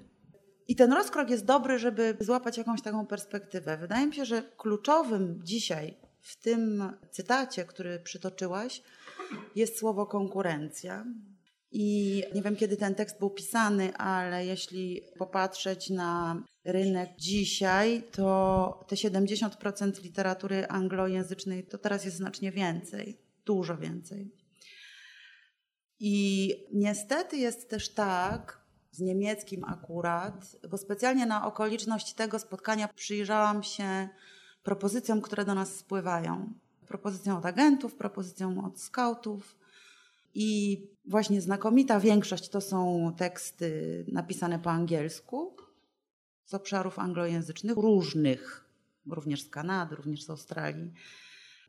I 0.68 0.76
ten 0.76 0.94
rozkrok 0.94 1.30
jest 1.30 1.46
dobry, 1.46 1.80
żeby 1.80 2.18
złapać 2.20 2.58
jakąś 2.58 2.82
taką 2.82 3.06
perspektywę. 3.06 3.78
Wydaje 3.78 4.08
mi 4.08 4.14
się, 4.14 4.26
że 4.26 4.44
kluczowym 4.58 5.40
dzisiaj 5.44 5.98
w 6.22 6.36
tym 6.36 6.84
cytacie, 7.12 7.66
który 7.66 8.00
przytoczyłaś, 8.00 8.84
jest 9.56 9.80
słowo 9.80 10.06
konkurencja. 10.06 11.06
I 11.78 12.24
nie 12.36 12.42
wiem, 12.42 12.56
kiedy 12.56 12.78
ten 12.78 12.96
tekst 12.96 13.20
był 13.20 13.30
pisany, 13.30 13.94
ale 13.98 14.46
jeśli 14.46 15.02
popatrzeć 15.18 15.90
na 15.90 16.42
rynek 16.64 17.10
dzisiaj, 17.18 18.04
to 18.12 18.86
te 18.88 18.96
70% 18.96 20.04
literatury 20.04 20.68
anglojęzycznej 20.68 21.64
to 21.64 21.78
teraz 21.78 22.06
jest 22.06 22.18
znacznie 22.18 22.52
więcej, 22.52 23.18
dużo 23.46 23.78
więcej. 23.78 24.32
I 26.00 26.54
niestety 26.74 27.38
jest 27.38 27.70
też 27.70 27.90
tak, 27.90 28.66
z 28.92 29.00
niemieckim 29.00 29.64
akurat, 29.64 30.56
bo 30.70 30.78
specjalnie 30.78 31.26
na 31.26 31.48
okoliczność 31.48 32.14
tego 32.14 32.40
spotkania 32.40 32.88
przyjrzałam 32.88 33.64
się 33.64 34.10
propozycjom, 34.64 35.22
które 35.22 35.46
do 35.46 35.56
nas 35.56 35.76
spływają. 35.76 36.54
Propozycjom 36.88 37.38
od 37.38 37.46
agentów, 37.46 37.96
propozycjom 37.96 38.60
od 38.60 38.82
skautów. 38.82 39.65
I 40.36 40.82
właśnie 41.06 41.42
znakomita 41.42 42.00
większość 42.00 42.50
to 42.50 42.62
są 42.62 43.12
teksty 43.18 44.06
napisane 44.12 44.60
po 44.60 44.72
angielsku 44.72 45.56
z 46.46 46.54
obszarów 46.54 47.00
anglojęzycznych, 47.00 47.78
różnych, 47.78 48.66
również 49.06 49.42
z 49.42 49.50
Kanady, 49.50 49.96
również 49.96 50.24
z 50.24 50.30
Australii. 50.30 50.92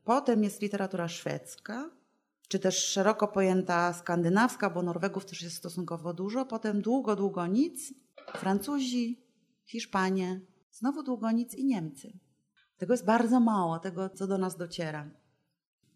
Potem 0.03 0.43
jest 0.43 0.61
literatura 0.61 1.07
szwedzka, 1.07 1.89
czy 2.47 2.59
też 2.59 2.85
szeroko 2.85 3.27
pojęta 3.27 3.93
skandynawska, 3.93 4.69
bo 4.69 4.83
Norwegów 4.83 5.25
też 5.25 5.41
jest 5.41 5.55
stosunkowo 5.55 6.13
dużo. 6.13 6.45
Potem 6.45 6.81
długo, 6.81 7.15
długo 7.15 7.47
nic. 7.47 7.93
Francuzi, 8.35 9.23
Hiszpanie, 9.65 10.41
znowu 10.71 11.03
długo 11.03 11.31
nic 11.31 11.53
i 11.53 11.65
Niemcy. 11.65 12.19
Tego 12.77 12.93
jest 12.93 13.05
bardzo 13.05 13.39
mało, 13.39 13.79
tego 13.79 14.09
co 14.09 14.27
do 14.27 14.37
nas 14.37 14.57
dociera. 14.57 15.09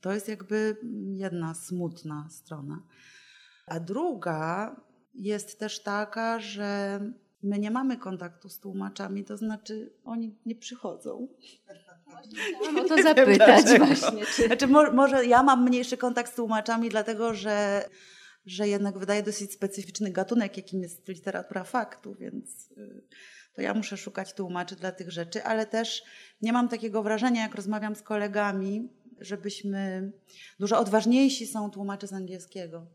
To 0.01 0.11
jest 0.11 0.27
jakby 0.27 0.77
jedna 1.15 1.53
smutna 1.53 2.27
strona. 2.29 2.83
A 3.67 3.79
druga 3.79 4.75
jest 5.13 5.59
też 5.59 5.83
taka, 5.83 6.39
że 6.39 6.99
my 7.43 7.59
nie 7.59 7.71
mamy 7.71 7.97
kontaktu 7.97 8.49
z 8.49 8.59
tłumaczami, 8.59 9.25
to 9.25 9.37
znaczy 9.37 9.93
oni 10.03 10.35
nie 10.45 10.55
przychodzą. 10.55 11.27
Chciałam 12.55 12.77
o 12.77 12.83
to 12.83 13.03
zapytać 13.13 13.65
właśnie. 13.77 14.25
Czy... 14.25 14.45
Znaczy, 14.47 14.67
może 14.67 15.25
ja 15.25 15.43
mam 15.43 15.65
mniejszy 15.65 15.97
kontakt 15.97 16.31
z 16.31 16.35
tłumaczami, 16.35 16.89
dlatego 16.89 17.33
że, 17.33 17.85
że 18.45 18.67
jednak 18.67 18.97
wydaje 18.97 19.23
dosyć 19.23 19.53
specyficzny 19.53 20.11
gatunek, 20.11 20.57
jakim 20.57 20.81
jest 20.81 21.07
literatura 21.07 21.63
faktu, 21.63 22.15
więc 22.15 22.71
y, 22.71 23.03
to 23.53 23.61
ja 23.61 23.73
muszę 23.73 23.97
szukać 23.97 24.33
tłumaczy 24.33 24.75
dla 24.75 24.91
tych 24.91 25.11
rzeczy, 25.11 25.43
ale 25.43 25.65
też 25.65 26.03
nie 26.41 26.53
mam 26.53 26.69
takiego 26.69 27.03
wrażenia, 27.03 27.41
jak 27.41 27.55
rozmawiam 27.55 27.95
z 27.95 28.01
kolegami, 28.01 28.89
żebyśmy 29.21 30.11
dużo 30.59 30.79
odważniejsi 30.79 31.47
są 31.47 31.71
tłumacze 31.71 32.07
z 32.07 32.13
angielskiego. 32.13 32.87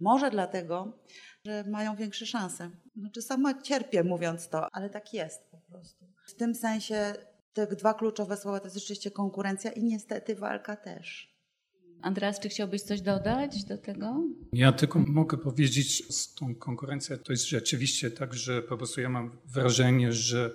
Może 0.00 0.30
dlatego, 0.30 0.98
że 1.44 1.64
mają 1.64 1.96
większe 1.96 2.26
szanse. 2.26 2.70
Znaczy 2.96 3.22
sama 3.22 3.62
cierpię 3.62 4.04
mówiąc 4.04 4.48
to, 4.48 4.68
ale 4.72 4.90
tak 4.90 5.14
jest 5.14 5.40
po 5.50 5.58
prostu. 5.58 6.04
W 6.26 6.34
tym 6.34 6.54
sensie 6.54 7.14
te 7.52 7.66
dwa 7.66 7.94
kluczowe 7.94 8.36
słowa 8.36 8.60
to 8.60 8.66
jest 8.66 8.76
rzeczywiście 8.76 9.10
konkurencja 9.10 9.70
i 9.72 9.84
niestety 9.84 10.34
walka 10.34 10.76
też. 10.76 11.30
Andreas, 12.02 12.40
czy 12.40 12.48
chciałbyś 12.48 12.82
coś 12.82 13.00
dodać 13.00 13.64
do 13.64 13.78
tego? 13.78 14.24
Ja 14.52 14.72
tylko 14.72 14.98
mogę 14.98 15.38
powiedzieć, 15.38 16.14
z 16.14 16.34
tą 16.34 16.54
konkurencją 16.54 17.18
to 17.18 17.32
jest 17.32 17.48
rzeczywiście 17.48 18.10
tak, 18.10 18.34
że 18.34 18.62
po 18.62 18.76
prostu 18.76 19.00
ja 19.00 19.08
mam 19.08 19.38
wrażenie, 19.46 20.12
że 20.12 20.54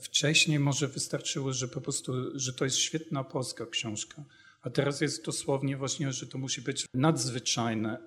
wcześniej 0.00 0.58
może 0.58 0.88
wystarczyło, 0.88 1.52
że 1.52 1.68
po 1.68 1.80
prostu, 1.80 2.12
że 2.34 2.52
to 2.52 2.64
jest 2.64 2.76
świetna 2.76 3.24
polska 3.24 3.66
książka, 3.66 4.24
a 4.62 4.70
teraz 4.70 5.00
jest 5.00 5.24
dosłownie 5.24 5.76
właśnie, 5.76 6.12
że 6.12 6.26
to 6.26 6.38
musi 6.38 6.62
być 6.62 6.86
nadzwyczajna, 6.94 7.98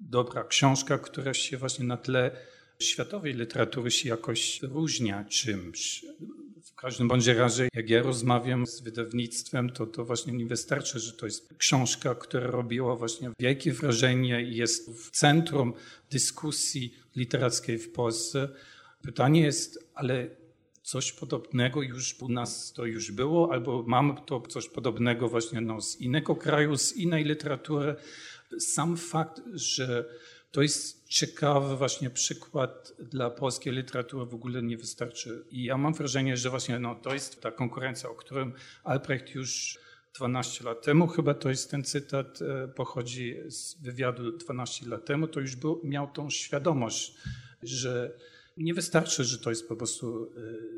dobra 0.00 0.44
książka, 0.44 0.98
która 0.98 1.34
się 1.34 1.56
właśnie 1.56 1.84
na 1.84 1.96
tle 1.96 2.36
światowej 2.82 3.34
literatury 3.34 3.90
się 3.90 4.08
jakoś 4.08 4.62
różnia 4.62 5.24
czymś. 5.24 6.04
W 6.64 6.74
każdym 6.74 7.08
bądź 7.08 7.26
razie, 7.26 7.68
jak 7.74 7.90
ja 7.90 8.02
rozmawiam 8.02 8.66
z 8.66 8.80
wydawnictwem, 8.80 9.70
to, 9.70 9.86
to 9.86 10.04
właśnie 10.04 10.32
nie 10.32 10.46
wystarczy, 10.46 11.00
że 11.00 11.12
to 11.12 11.26
jest 11.26 11.54
książka, 11.58 12.14
która 12.14 12.46
robiła 12.46 12.96
właśnie 12.96 13.30
wielkie 13.40 13.72
wrażenie 13.72 14.42
i 14.42 14.56
jest 14.56 14.90
w 14.90 15.10
centrum 15.10 15.72
dyskusji 16.10 16.94
literackiej 17.16 17.78
w 17.78 17.92
Polsce. 17.92 18.48
Pytanie 19.02 19.40
jest, 19.40 19.90
ale 19.94 20.39
coś 20.90 21.12
podobnego 21.12 21.82
już 21.82 22.14
u 22.20 22.28
nas 22.28 22.72
to 22.72 22.84
już 22.84 23.12
było, 23.12 23.52
albo 23.52 23.82
mamy 23.86 24.14
to 24.26 24.40
coś 24.40 24.68
podobnego 24.68 25.28
właśnie 25.28 25.60
no, 25.60 25.80
z 25.80 26.00
innego 26.00 26.36
kraju, 26.36 26.76
z 26.76 26.96
innej 26.96 27.24
literatury. 27.24 27.94
Sam 28.58 28.96
fakt, 28.96 29.40
że 29.54 30.04
to 30.50 30.62
jest 30.62 31.08
ciekawy 31.08 31.76
właśnie 31.76 32.10
przykład 32.10 32.92
dla 32.98 33.30
polskiej 33.30 33.72
literatury 33.72 34.26
w 34.26 34.34
ogóle 34.34 34.62
nie 34.62 34.76
wystarczy. 34.76 35.44
I 35.50 35.64
ja 35.64 35.76
mam 35.76 35.94
wrażenie, 35.94 36.36
że 36.36 36.50
właśnie 36.50 36.78
no, 36.78 36.94
to 36.94 37.14
jest 37.14 37.42
ta 37.42 37.50
konkurencja, 37.50 38.10
o 38.10 38.14
którym 38.14 38.52
Albrecht 38.84 39.34
już 39.34 39.78
12 40.14 40.64
lat 40.64 40.82
temu, 40.82 41.06
chyba 41.06 41.34
to 41.34 41.48
jest 41.48 41.70
ten 41.70 41.84
cytat, 41.84 42.38
e, 42.42 42.68
pochodzi 42.68 43.36
z 43.46 43.82
wywiadu 43.82 44.32
12 44.32 44.86
lat 44.86 45.04
temu, 45.04 45.26
to 45.26 45.40
już 45.40 45.56
był, 45.56 45.80
miał 45.84 46.10
tą 46.12 46.30
świadomość, 46.30 47.14
że 47.62 48.16
nie 48.60 48.74
wystarczy, 48.74 49.24
że 49.24 49.38
to 49.38 49.50
jest 49.50 49.68
po 49.68 49.76
prostu 49.76 50.24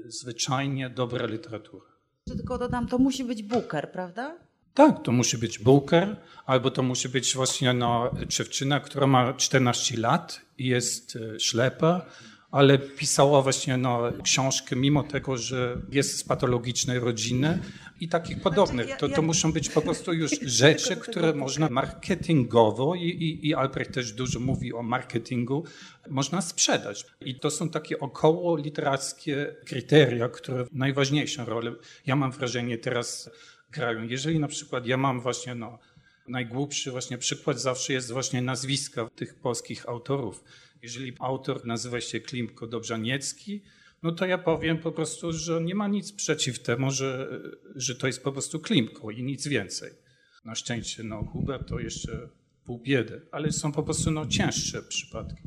y, 0.07 0.11
zwyczajnie 0.11 0.90
dobra 0.90 1.27
literatura. 1.27 1.87
Tylko 2.25 2.59
dodam, 2.59 2.88
to 2.88 2.99
musi 2.99 3.25
być 3.25 3.42
Booker, 3.42 3.92
prawda? 3.92 4.38
Tak, 4.75 5.03
to 5.03 5.12
musi 5.12 5.38
być 5.38 5.59
Booker, 5.59 6.16
albo 6.47 6.71
to 6.71 6.83
musi 6.83 7.09
być 7.09 7.35
właśnie 7.35 7.73
no, 7.73 8.11
dziewczyna, 8.29 8.81
która 8.81 9.07
ma 9.07 9.35
14 9.35 9.97
lat 9.97 10.40
i 10.59 10.66
jest 10.66 11.16
y, 11.16 11.40
ślepa, 11.40 12.07
ale 12.53 12.79
pisała 12.79 13.43
właśnie 13.43 13.77
no, 13.77 14.12
książkę, 14.23 14.77
mimo 14.77 15.03
tego, 15.03 15.37
że 15.37 15.81
jest 15.93 16.19
z 16.19 16.25
patologicznej 16.25 16.99
rodziny 16.99 17.59
i 18.01 18.09
takich 18.09 18.37
znaczy, 18.37 18.43
podobnych. 18.43 18.97
To, 18.97 19.09
to 19.09 19.23
muszą 19.23 19.53
być 19.53 19.69
po 19.69 19.83
prostu 19.83 20.12
już 20.23 20.31
rzeczy, 20.43 20.97
które 20.97 21.35
można 21.35 21.69
marketingowo, 21.69 22.95
i, 22.95 23.01
i, 23.01 23.49
i 23.49 23.55
Albrecht 23.55 23.95
też 23.95 24.12
dużo 24.12 24.41
mówi 24.41 24.73
o 24.73 24.83
marketingu, 24.83 25.65
można 26.11 26.43
sprzedać. 26.43 27.07
I 27.21 27.35
to 27.35 27.51
są 27.51 27.69
takie 27.69 27.99
około 28.01 28.57
literackie 28.57 29.57
kryteria, 29.67 30.29
które 30.29 30.65
najważniejszą 30.73 31.45
rolę, 31.45 31.75
ja 32.07 32.17
mam 32.17 32.33
wrażenie, 32.33 32.79
teraz 32.79 33.31
grają. 33.71 34.03
Jeżeli 34.03 34.38
na 34.38 34.49
przykład 34.49 34.87
ja 34.87 34.97
mam 34.97 35.21
właśnie 35.21 35.55
no, 35.55 35.79
najgłupszy 36.29 36.91
właśnie 36.91 37.19
przykład 37.19 37.61
zawsze 37.61 37.93
jest 37.93 38.12
właśnie 38.12 38.43
nazwiska 38.43 39.11
tych 39.17 39.35
polskich 39.35 39.88
autorów 39.88 40.45
jeżeli 40.83 41.12
autor 41.18 41.66
nazywa 41.66 42.01
się 42.01 42.21
Klimko 42.21 42.66
Dobrzaniecki, 42.66 43.62
no 44.03 44.12
to 44.12 44.27
ja 44.27 44.38
powiem 44.38 44.79
po 44.79 44.92
prostu, 44.92 45.33
że 45.33 45.61
nie 45.61 45.75
ma 45.75 45.88
nic 45.88 46.12
przeciw 46.12 46.62
temu, 46.62 46.90
że, 46.90 47.40
że 47.75 47.95
to 47.95 48.07
jest 48.07 48.23
po 48.23 48.33
prostu 48.33 48.61
Klimko 48.61 49.11
i 49.11 49.23
nic 49.23 49.47
więcej. 49.47 49.90
Na 50.45 50.55
szczęście 50.55 51.03
no, 51.03 51.25
Hubert 51.25 51.68
to 51.68 51.81
jeszcze 51.81 52.29
pół 52.64 52.79
biedy, 52.79 53.21
ale 53.31 53.53
są 53.53 53.73
po 53.73 53.83
prostu 53.83 54.11
no, 54.11 54.27
cięższe 54.27 54.83
przypadki. 54.83 55.42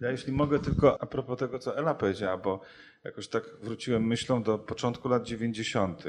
Ja 0.00 0.10
jeśli 0.10 0.32
mogę 0.32 0.58
tylko 0.58 1.02
a 1.02 1.06
propos 1.06 1.38
tego, 1.38 1.58
co 1.58 1.78
Ela 1.78 1.94
powiedziała, 1.94 2.38
bo 2.38 2.60
jakoś 3.04 3.28
tak 3.28 3.44
wróciłem 3.62 4.06
myślą 4.06 4.42
do 4.42 4.58
początku 4.58 5.08
lat 5.08 5.26
90 5.26 6.04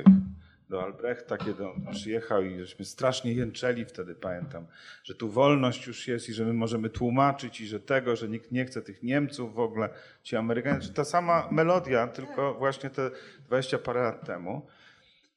do 0.69 0.83
Albrechta, 0.83 1.37
kiedy 1.37 1.67
on 1.67 1.85
przyjechał 1.91 2.43
i 2.43 2.59
żeśmy 2.59 2.85
strasznie 2.85 3.33
jęczeli 3.33 3.85
wtedy, 3.85 4.15
pamiętam, 4.15 4.67
że 5.03 5.15
tu 5.15 5.29
wolność 5.29 5.87
już 5.87 6.07
jest 6.07 6.29
i 6.29 6.33
że 6.33 6.45
my 6.45 6.53
możemy 6.53 6.89
tłumaczyć 6.89 7.61
i 7.61 7.67
że 7.67 7.79
tego, 7.79 8.15
że 8.15 8.27
nikt 8.27 8.51
nie 8.51 8.65
chce 8.65 8.81
tych 8.81 9.03
Niemców 9.03 9.55
w 9.55 9.59
ogóle, 9.59 9.89
ci 10.23 10.35
Amerykanie, 10.35 10.87
ta 10.95 11.05
sama 11.05 11.47
melodia, 11.51 12.07
tylko 12.07 12.53
właśnie 12.53 12.89
te 12.89 13.11
20 13.47 13.77
parę 13.77 14.01
lat 14.01 14.25
temu. 14.25 14.67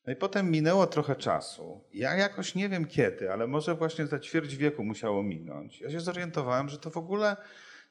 No 0.06 0.12
i 0.12 0.16
potem 0.16 0.50
minęło 0.50 0.86
trochę 0.86 1.16
czasu. 1.16 1.84
Ja 1.94 2.14
jakoś 2.14 2.54
nie 2.54 2.68
wiem 2.68 2.84
kiedy, 2.84 3.32
ale 3.32 3.46
może 3.46 3.74
właśnie 3.74 4.06
za 4.06 4.18
ćwierć 4.18 4.56
wieku 4.56 4.84
musiało 4.84 5.22
minąć. 5.22 5.80
Ja 5.80 5.90
się 5.90 6.00
zorientowałem, 6.00 6.68
że 6.68 6.78
to 6.78 6.90
w 6.90 6.96
ogóle 6.96 7.36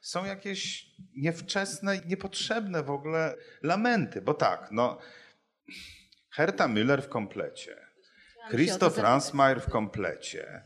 są 0.00 0.24
jakieś 0.24 0.90
niewczesne, 1.16 2.00
niepotrzebne 2.06 2.82
w 2.82 2.90
ogóle 2.90 3.34
lamenty, 3.62 4.22
bo 4.22 4.34
tak, 4.34 4.68
no 4.70 4.98
Herta 6.38 6.68
Müller 6.68 7.02
w 7.02 7.08
komplecie, 7.08 7.76
Christoph 8.50 8.98
Ransmayr 8.98 9.60
w 9.60 9.70
komplecie, 9.70 10.62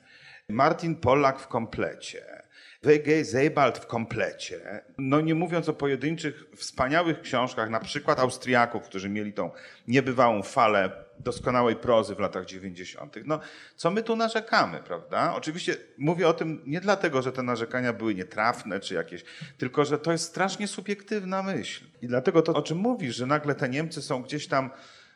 Martin 0.49 0.97
Pollack 0.97 1.41
w 1.41 1.49
komplecie, 1.49 2.43
W.G. 2.83 3.25
Sebald 3.25 3.79
w 3.79 3.87
komplecie. 3.87 4.83
No 4.99 5.21
nie 5.21 5.35
mówiąc 5.35 5.69
o 5.69 5.73
pojedynczych 5.73 6.45
wspaniałych 6.57 7.21
książkach, 7.21 7.71
na 7.71 7.81
przykład 7.81 8.19
Austriaków, 8.19 8.83
którzy 8.83 9.09
mieli 9.09 9.33
tą 9.33 9.51
niebywałą 9.89 10.43
falę 10.43 10.91
doskonałej 11.19 11.77
prozy 11.77 12.15
w 12.15 12.19
latach 12.19 12.45
90. 12.45 13.17
No, 13.25 13.41
co 13.77 13.91
my 13.91 14.03
tu 14.03 14.17
narzekamy, 14.17 14.81
prawda? 14.81 15.35
Oczywiście 15.35 15.77
mówię 15.99 16.29
o 16.29 16.35
tym 16.35 16.63
nie 16.67 16.81
dlatego, 16.81 17.23
że 17.23 17.33
te 17.33 17.43
narzekania 17.43 17.93
były 17.93 18.15
nietrafne 18.15 18.81
czy 18.81 18.95
jakieś, 18.95 19.25
tylko 19.59 19.85
że 19.85 19.99
to 19.99 20.13
jest 20.13 20.25
strasznie 20.25 20.69
subiektywna 20.69 21.43
myśl. 21.43 21.85
I 22.03 22.09
dlatego 22.09 22.43
to, 22.43 22.55
o 22.55 22.63
czym 22.63 22.79
mówisz, 22.79 23.17
że 23.17 23.27
nagle 23.27 23.55
te 23.55 23.69
Niemcy 23.69 24.03
są 24.03 24.23
gdzieś 24.23 24.47
tam 24.47 24.71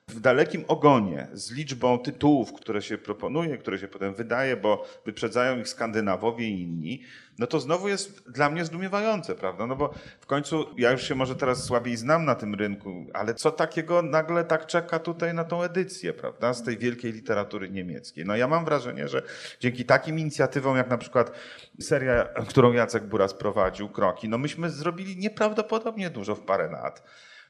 w 0.08 0.20
dalekim 0.20 0.64
ogonie 0.68 1.28
z 1.32 1.50
liczbą 1.50 1.98
tytułów, 1.98 2.52
które 2.52 2.82
się 2.82 2.98
proponuje, 2.98 3.58
które 3.58 3.78
się 3.78 3.88
potem 3.88 4.14
wydaje, 4.14 4.56
bo 4.56 4.86
wyprzedzają 5.04 5.58
ich 5.58 5.68
Skandynawowie 5.68 6.48
i 6.48 6.62
inni, 6.62 7.02
no 7.38 7.46
to 7.46 7.60
znowu 7.60 7.88
jest 7.88 8.30
dla 8.30 8.50
mnie 8.50 8.64
zdumiewające, 8.64 9.34
prawda? 9.34 9.66
No 9.66 9.76
bo 9.76 9.94
w 10.20 10.26
końcu 10.26 10.66
ja 10.76 10.90
już 10.92 11.02
się 11.02 11.14
może 11.14 11.36
teraz 11.36 11.64
słabiej 11.64 11.96
znam 11.96 12.24
na 12.24 12.34
tym 12.34 12.54
rynku, 12.54 13.06
ale 13.14 13.34
co 13.34 13.50
takiego 13.50 14.02
nagle 14.02 14.44
tak 14.44 14.66
czeka 14.66 14.98
tutaj 14.98 15.34
na 15.34 15.44
tą 15.44 15.62
edycję, 15.62 16.12
prawda? 16.12 16.54
Z 16.54 16.62
tej 16.62 16.78
wielkiej 16.78 17.12
literatury 17.12 17.70
niemieckiej. 17.70 18.24
No 18.24 18.36
ja 18.36 18.48
mam 18.48 18.64
wrażenie, 18.64 19.08
że 19.08 19.22
dzięki 19.60 19.84
takim 19.84 20.18
inicjatywom, 20.18 20.76
jak 20.76 20.90
na 20.90 20.98
przykład 20.98 21.32
seria, 21.80 22.24
którą 22.48 22.72
Jacek 22.72 23.04
Buras 23.04 23.34
prowadził, 23.34 23.88
Kroki, 23.88 24.28
no 24.28 24.38
myśmy 24.38 24.70
zrobili 24.70 25.16
nieprawdopodobnie 25.16 26.10
dużo 26.10 26.34
w 26.34 26.40
parę 26.40 26.70
lat. 26.70 27.02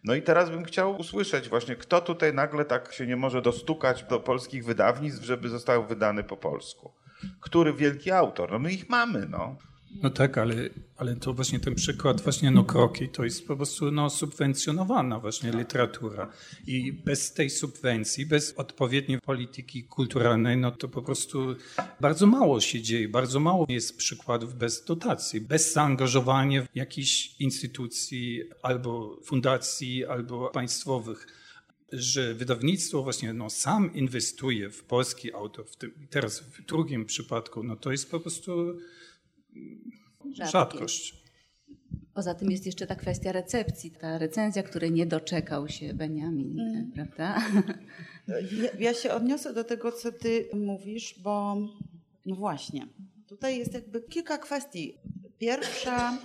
No 0.05 0.15
i 0.15 0.23
teraz 0.23 0.51
bym 0.51 0.65
chciał 0.65 0.97
usłyszeć 0.97 1.49
właśnie, 1.49 1.77
kto 1.77 2.01
tutaj 2.01 2.35
nagle 2.35 2.65
tak 2.65 2.93
się 2.93 3.07
nie 3.07 3.17
może 3.17 3.43
dostukać 3.43 4.05
do 4.05 4.21
polskich 4.21 4.65
wydawnictw, 4.65 5.25
żeby 5.25 5.49
został 5.49 5.87
wydany 5.87 6.25
po 6.25 6.37
polsku. 6.37 6.93
Który 7.41 7.73
wielki 7.73 8.11
autor? 8.11 8.53
No 8.53 8.59
my 8.59 8.73
ich 8.73 8.89
mamy, 8.89 9.27
no. 9.31 9.57
No 10.03 10.11
tak, 10.11 10.39
ale, 10.39 10.55
ale 10.97 11.17
to 11.17 11.33
właśnie 11.33 11.61
ten 11.61 11.75
przykład 11.75 12.21
właśnie 12.21 12.51
no 12.51 12.65
kroki, 12.65 13.09
to 13.09 13.25
jest 13.25 13.47
po 13.47 13.57
prostu 13.57 13.91
no, 13.91 14.11
subwencjonowana 14.11 15.21
właśnie 15.21 15.53
literatura. 15.53 16.33
I 16.67 16.93
bez 16.93 17.33
tej 17.33 17.51
subwencji, 17.51 18.27
bez 18.27 18.55
odpowiedniej 18.57 19.21
polityki 19.21 19.85
kulturalnej, 19.85 20.57
no 20.57 20.71
to 20.71 20.89
po 20.89 21.03
prostu 21.03 21.57
bardzo 22.01 22.27
mało 22.27 22.61
się 22.61 22.83
dzieje, 22.83 23.09
bardzo 23.09 23.41
mało 23.41 23.67
jest 23.69 23.97
przykładów 23.97 24.55
bez 24.55 24.85
dotacji, 24.85 25.41
bez 25.41 25.73
zaangażowania 25.73 26.63
w 26.63 26.77
jakichś 26.77 27.41
instytucji 27.41 28.43
albo 28.63 29.21
fundacji, 29.25 30.07
albo 30.07 30.51
państwowych 30.51 31.27
że 31.93 32.35
wydawnictwo 32.35 33.03
właśnie 33.03 33.33
no, 33.33 33.51
sam 33.51 33.95
inwestuje 33.95 34.71
w 34.71 34.85
polski 34.85 35.35
autor, 35.35 35.67
w 35.67 35.77
tym, 35.77 35.93
teraz 36.11 36.41
w 36.41 36.67
drugim 36.67 37.05
przypadku, 37.05 37.63
no 37.63 37.77
to 37.77 37.93
jest 37.93 38.11
po 38.11 38.21
prostu 38.21 38.79
Rzadkie. 40.35 40.51
rzadkość. 40.53 41.27
Poza 42.15 42.35
tym 42.35 42.51
jest 42.51 42.67
jeszcze 42.67 42.87
ta 42.87 42.95
kwestia 42.95 43.33
recepcji, 43.33 43.91
ta 43.91 44.19
recenzja, 44.19 44.63
której 44.63 44.93
nie 44.93 45.07
doczekał 45.07 45.69
się 45.69 45.95
Beniamin, 45.95 46.61
Mm. 46.61 46.93
prawda? 46.93 47.43
Ja, 48.29 48.69
ja 48.79 48.95
się 48.95 49.13
odniosę 49.13 49.55
do 49.55 49.65
tego, 49.65 49.93
co 49.93 50.13
ty 50.13 50.49
mówisz, 50.55 51.19
bo 51.23 51.57
no 52.27 52.37
właśnie, 52.37 52.87
tutaj 53.27 53.59
jest 53.59 53.75
jakby 53.75 54.03
kilka 54.03 54.39
kwestii. 54.39 54.95
Pierwsza 55.39 56.19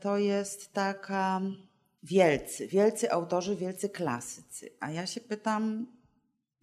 to 0.00 0.18
jest 0.18 0.72
taka 0.72 1.40
wielcy, 2.02 2.66
wielcy 2.68 3.12
autorzy, 3.12 3.56
wielcy 3.56 3.88
klasycy. 3.88 4.70
A 4.80 4.90
ja 4.90 5.06
się 5.06 5.20
pytam, 5.20 5.86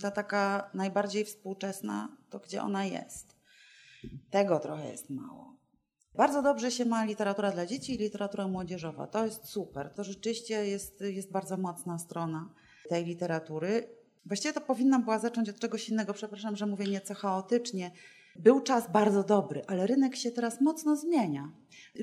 ta 0.02 0.12
taka 0.12 0.70
najbardziej 0.74 1.26
współczesna, 1.26 2.18
to 2.30 2.40
gdzie 2.40 2.62
ona 2.62 2.86
jest? 2.86 3.36
Tego 4.30 4.60
trochę 4.60 4.90
jest 4.92 5.10
mało. 5.10 5.56
Bardzo 6.20 6.42
dobrze 6.42 6.72
się 6.72 6.86
ma 6.86 7.06
literatura 7.06 7.52
dla 7.52 7.66
dzieci 7.66 7.96
i 7.96 7.98
literatura 7.98 8.48
młodzieżowa. 8.48 9.08
To 9.08 9.26
jest 9.26 9.46
super. 9.46 9.90
To 9.96 10.04
rzeczywiście 10.04 10.68
jest, 10.68 11.02
jest 11.02 11.32
bardzo 11.32 11.58
mocna 11.58 12.00
strona 12.00 12.50
tej 12.90 13.06
literatury. 13.06 13.88
Właściwie 14.26 14.54
to 14.54 14.62
powinna 14.62 15.00
była 15.00 15.20
zacząć 15.20 15.50
od 15.50 15.60
czegoś 15.60 15.90
innego. 15.90 16.14
Przepraszam, 16.14 16.56
że 16.56 16.66
mówię 16.66 16.86
nieco 16.86 17.14
chaotycznie. 17.14 17.92
Był 18.36 18.62
czas 18.62 18.92
bardzo 18.92 19.24
dobry, 19.24 19.62
ale 19.68 19.88
rynek 19.88 20.16
się 20.16 20.32
teraz 20.32 20.62
mocno 20.62 20.96
zmienia. 20.96 21.52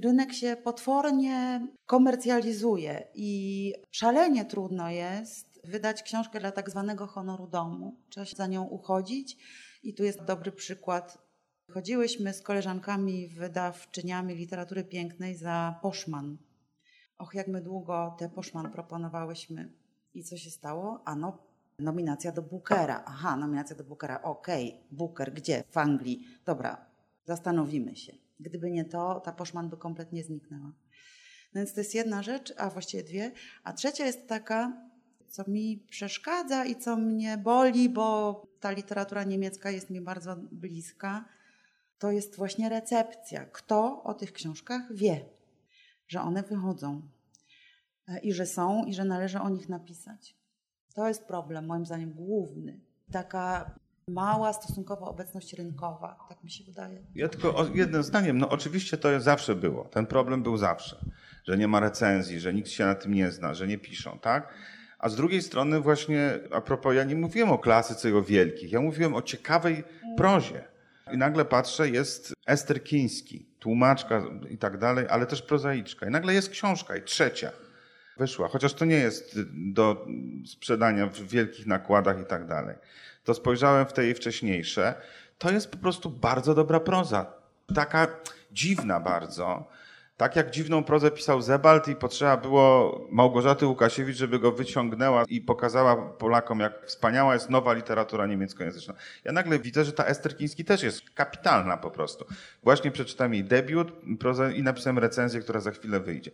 Rynek 0.03 0.33
się 0.33 0.57
potwornie 0.65 1.67
komercjalizuje 1.87 3.07
i 3.15 3.73
szalenie 3.91 4.45
trudno 4.45 4.91
jest 4.91 5.61
wydać 5.65 6.03
książkę 6.03 6.41
dla 6.41 6.53
tak 6.53 6.71
zwanego 6.71 7.07
honoru 7.07 7.47
domu. 7.47 7.97
Trzeba 8.09 8.27
się 8.27 8.37
za 8.37 8.47
nią 8.47 8.65
uchodzić 8.65 9.37
i 9.83 9.95
tu 9.95 10.05
jest 10.05 10.25
dobry 10.25 10.53
przykład 10.53 11.26
Chodziłyśmy 11.75 12.35
z 12.35 12.43
koleżankami 12.43 13.29
wydawczyniami 13.29 14.35
literatury 14.35 14.85
pięknej 14.85 15.35
za 15.37 15.79
Poszman. 15.83 16.37
Och, 17.19 17.35
jak 17.35 17.49
my 17.49 17.61
długo 17.61 18.17
te 18.19 18.29
Poszman 18.29 18.73
proponowałyśmy. 18.73 19.73
I 20.15 20.25
co 20.25 20.37
się 20.37 20.51
stało? 20.51 21.03
Ano, 21.05 21.39
nominacja 21.79 22.33
do 22.33 22.43
Bookera. 22.43 23.03
Aha, 23.07 23.37
nominacja 23.37 23.77
do 23.77 23.85
Bookera. 23.85 24.23
Okej, 24.23 24.81
Booker, 24.91 25.33
gdzie? 25.33 25.65
W 25.71 25.79
Anglii. 25.79 26.27
Dobra, 26.45 26.87
zastanowimy 27.25 27.97
się. 27.97 28.13
Gdyby 28.41 28.71
nie 28.71 28.85
to, 28.85 29.21
ta 29.21 29.33
Poszman 29.33 29.69
by 29.69 29.77
kompletnie 29.77 30.25
zniknęła. 30.25 30.73
No 31.55 31.61
więc 31.61 31.75
to 31.75 31.81
jest 31.81 31.95
jedna 31.95 32.23
rzecz, 32.23 32.55
a 32.57 32.71
właściwie 32.71 33.03
dwie. 33.03 33.33
A 33.65 33.73
trzecia 33.73 34.07
jest 34.07 34.29
taka, 34.29 34.73
co 35.29 35.51
mi 35.51 35.87
przeszkadza 35.91 36.65
i 36.65 36.77
co 36.77 36.97
mnie 36.97 37.39
boli, 37.39 37.89
bo 37.89 38.43
ta 38.61 38.71
literatura 38.71 39.25
niemiecka 39.25 39.71
jest 39.71 39.91
mi 39.91 40.01
bardzo 40.01 40.37
bliska 40.37 41.36
to 41.99 42.11
jest 42.11 42.37
właśnie 42.37 42.69
recepcja. 42.69 43.45
Kto 43.45 44.03
o 44.03 44.15
tych 44.15 44.33
książkach 44.33 44.95
wie, 44.95 45.25
że 46.09 46.21
one 46.21 46.43
wychodzą 46.43 47.03
e, 48.09 48.19
i 48.19 48.33
że 48.33 48.47
są 48.47 48.85
i 48.85 48.95
że 48.95 49.05
należy 49.05 49.41
o 49.41 49.49
nich 49.49 49.69
napisać. 49.69 50.37
To 50.95 51.09
jest 51.09 51.25
problem, 51.25 51.67
moim 51.67 51.87
zdaniem, 51.87 52.13
główny. 52.13 52.81
Taka 53.13 53.75
mała 54.09 54.53
stosunkowo 54.53 55.07
obecność 55.07 55.53
rynkowa, 55.53 56.27
tak 56.29 56.45
mi 56.45 56.51
się 56.51 56.65
wydaje. 56.65 57.03
Ja 57.15 57.29
tylko 57.29 57.67
jednym 57.75 58.03
zdaniem, 58.03 58.39
no 58.39 58.49
oczywiście 58.49 58.97
to 58.97 59.21
zawsze 59.21 59.55
było. 59.55 59.85
Ten 59.85 60.07
problem 60.07 60.43
był 60.43 60.57
zawsze, 60.57 61.05
że 61.45 61.59
nie 61.59 61.69
ma 61.69 61.81
recenzji, 61.81 62.41
że 62.41 62.55
nikt 62.55 62.69
się 62.69 62.85
na 62.85 62.95
tym 62.95 63.15
nie 63.15 63.31
zna, 63.31 63.55
że 63.55 63.67
nie 63.67 63.79
piszą, 63.79 64.19
tak? 64.19 64.55
A 64.99 65.09
z 65.09 65.17
drugiej 65.17 65.43
strony 65.43 65.81
właśnie, 65.81 66.39
a 66.53 66.61
propos, 66.61 66.95
ja 66.95 67.05
nie 67.05 67.17
mówiłem 67.17 67.51
o 67.51 67.59
klasyce 67.59 68.11
i 68.11 68.13
o 68.13 68.23
wielkich, 68.23 68.73
ja 68.73 68.81
mówiłem 68.81 69.15
o 69.15 69.23
ciekawej 69.23 69.85
prozie. 70.17 70.76
I 71.13 71.17
nagle 71.17 71.45
patrzę, 71.45 71.91
jest 71.91 72.35
Ester 72.47 72.85
Kiński, 72.85 73.47
tłumaczka 73.59 74.23
i 74.51 74.59
tak 74.59 74.79
dalej, 74.79 75.07
ale 75.11 75.27
też 75.27 75.43
prozaiczka. 75.43 76.07
I 76.07 76.11
nagle 76.11 76.35
jest 76.35 76.51
książka 76.51 76.97
i 76.97 77.03
trzecia 77.03 77.51
wyszła, 78.17 78.49
chociaż 78.49 78.75
to 78.75 78.85
nie 78.85 78.97
jest 78.97 79.39
do 79.53 80.07
sprzedania 80.47 81.07
w 81.07 81.21
wielkich 81.21 81.67
nakładach 81.67 82.21
i 82.21 82.25
tak 82.25 82.47
dalej. 82.47 82.77
To 83.25 83.35
spojrzałem 83.35 83.87
w 83.87 83.93
te 83.93 84.05
jej 84.05 84.15
wcześniejsze. 84.15 84.95
To 85.39 85.51
jest 85.51 85.71
po 85.71 85.79
prostu 85.79 86.11
bardzo 86.11 86.55
dobra 86.55 86.81
proza. 86.81 87.33
Taka 87.75 88.07
dziwna 88.53 89.01
bardzo. 89.01 89.69
Tak 90.17 90.37
jak 90.37 90.51
dziwną 90.51 90.85
prozę 90.85 91.11
pisał 91.11 91.43
Zebald 91.43 91.89
i 91.89 91.97
potrzeba 91.97 92.37
było 92.37 93.01
Małgorzaty 93.11 93.67
Łukasiewicz, 93.67 94.17
żeby 94.17 94.39
go 94.39 94.53
wyciągnęła 94.53 95.25
i 95.29 95.41
pokazała 95.41 95.97
Polakom, 95.97 96.61
jak 96.61 96.87
wspaniała 96.87 97.35
jest 97.35 97.51
nowa 97.51 97.73
literatura 97.73 98.27
niemieckojęzyczna. 98.27 98.95
Ja 99.25 99.33
nagle 99.33 99.59
widzę, 99.59 99.85
że 99.85 99.93
ta 99.93 100.05
Ester 100.05 100.37
Kiński 100.37 100.65
też 100.65 100.83
jest 100.83 101.11
kapitalna 101.11 101.77
po 101.77 101.91
prostu. 101.91 102.25
Właśnie 102.63 102.91
przeczytałem 102.91 103.35
jej 103.35 103.45
debiut 103.45 103.93
prozę 104.21 104.53
i 104.53 104.63
napisałem 104.63 104.99
recenzję, 104.99 105.41
która 105.41 105.61
za 105.61 105.71
chwilę 105.71 106.01
wyjdzie. 106.01 106.31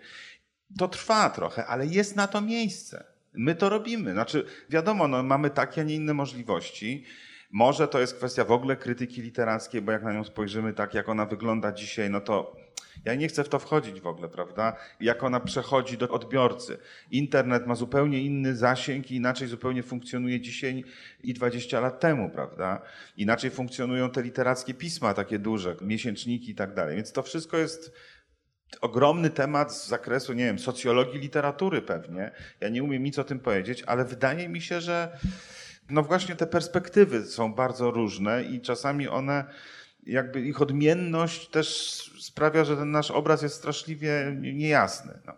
To 0.78 0.88
trwa 0.88 1.30
trochę, 1.30 1.66
ale 1.66 1.86
jest 1.86 2.16
na 2.16 2.26
to 2.26 2.40
miejsce. 2.40 3.04
My 3.34 3.54
to 3.54 3.68
robimy. 3.68 4.12
Znaczy, 4.12 4.46
wiadomo, 4.70 5.08
no, 5.08 5.22
mamy 5.22 5.50
takie, 5.50 5.80
a 5.80 5.84
nie 5.84 5.94
inne 5.94 6.14
możliwości. 6.14 7.04
Może 7.50 7.88
to 7.88 8.00
jest 8.00 8.16
kwestia 8.16 8.44
w 8.44 8.52
ogóle 8.52 8.76
krytyki 8.76 9.22
literackiej, 9.22 9.82
bo 9.82 9.92
jak 9.92 10.02
na 10.02 10.12
nią 10.12 10.24
spojrzymy 10.24 10.72
tak, 10.72 10.94
jak 10.94 11.08
ona 11.08 11.26
wygląda 11.26 11.72
dzisiaj, 11.72 12.10
no 12.10 12.20
to 12.20 12.61
ja 13.04 13.14
nie 13.14 13.28
chcę 13.28 13.44
w 13.44 13.48
to 13.48 13.58
wchodzić 13.58 14.00
w 14.00 14.06
ogóle, 14.06 14.28
prawda? 14.28 14.76
Jak 15.00 15.22
ona 15.22 15.40
przechodzi 15.40 15.98
do 15.98 16.08
odbiorcy. 16.08 16.78
Internet 17.10 17.66
ma 17.66 17.74
zupełnie 17.74 18.22
inny 18.22 18.56
zasięg 18.56 19.10
i 19.10 19.16
inaczej 19.16 19.48
zupełnie 19.48 19.82
funkcjonuje 19.82 20.40
dzisiaj 20.40 20.84
i 21.22 21.34
20 21.34 21.80
lat 21.80 22.00
temu, 22.00 22.30
prawda? 22.30 22.82
Inaczej 23.16 23.50
funkcjonują 23.50 24.10
te 24.10 24.22
literackie 24.22 24.74
pisma, 24.74 25.14
takie 25.14 25.38
duże, 25.38 25.76
miesięczniki 25.80 26.50
i 26.50 26.54
tak 26.54 26.74
dalej. 26.74 26.96
Więc 26.96 27.12
to 27.12 27.22
wszystko 27.22 27.58
jest 27.58 27.92
ogromny 28.80 29.30
temat 29.30 29.74
z 29.74 29.88
zakresu, 29.88 30.32
nie 30.32 30.44
wiem, 30.44 30.58
socjologii 30.58 31.20
literatury 31.20 31.82
pewnie. 31.82 32.30
Ja 32.60 32.68
nie 32.68 32.82
umiem 32.82 33.02
nic 33.02 33.18
o 33.18 33.24
tym 33.24 33.40
powiedzieć, 33.40 33.82
ale 33.86 34.04
wydaje 34.04 34.48
mi 34.48 34.60
się, 34.60 34.80
że 34.80 35.18
no 35.90 36.02
właśnie 36.02 36.36
te 36.36 36.46
perspektywy 36.46 37.26
są 37.26 37.54
bardzo 37.54 37.90
różne 37.90 38.44
i 38.44 38.60
czasami 38.60 39.08
one, 39.08 39.44
jakby 40.06 40.40
ich 40.40 40.62
odmienność 40.62 41.48
też 41.48 41.68
sprawia, 42.20 42.64
że 42.64 42.76
ten 42.76 42.90
nasz 42.90 43.10
obraz 43.10 43.42
jest 43.42 43.54
straszliwie 43.54 44.36
niejasny. 44.40 45.12
No. 45.26 45.32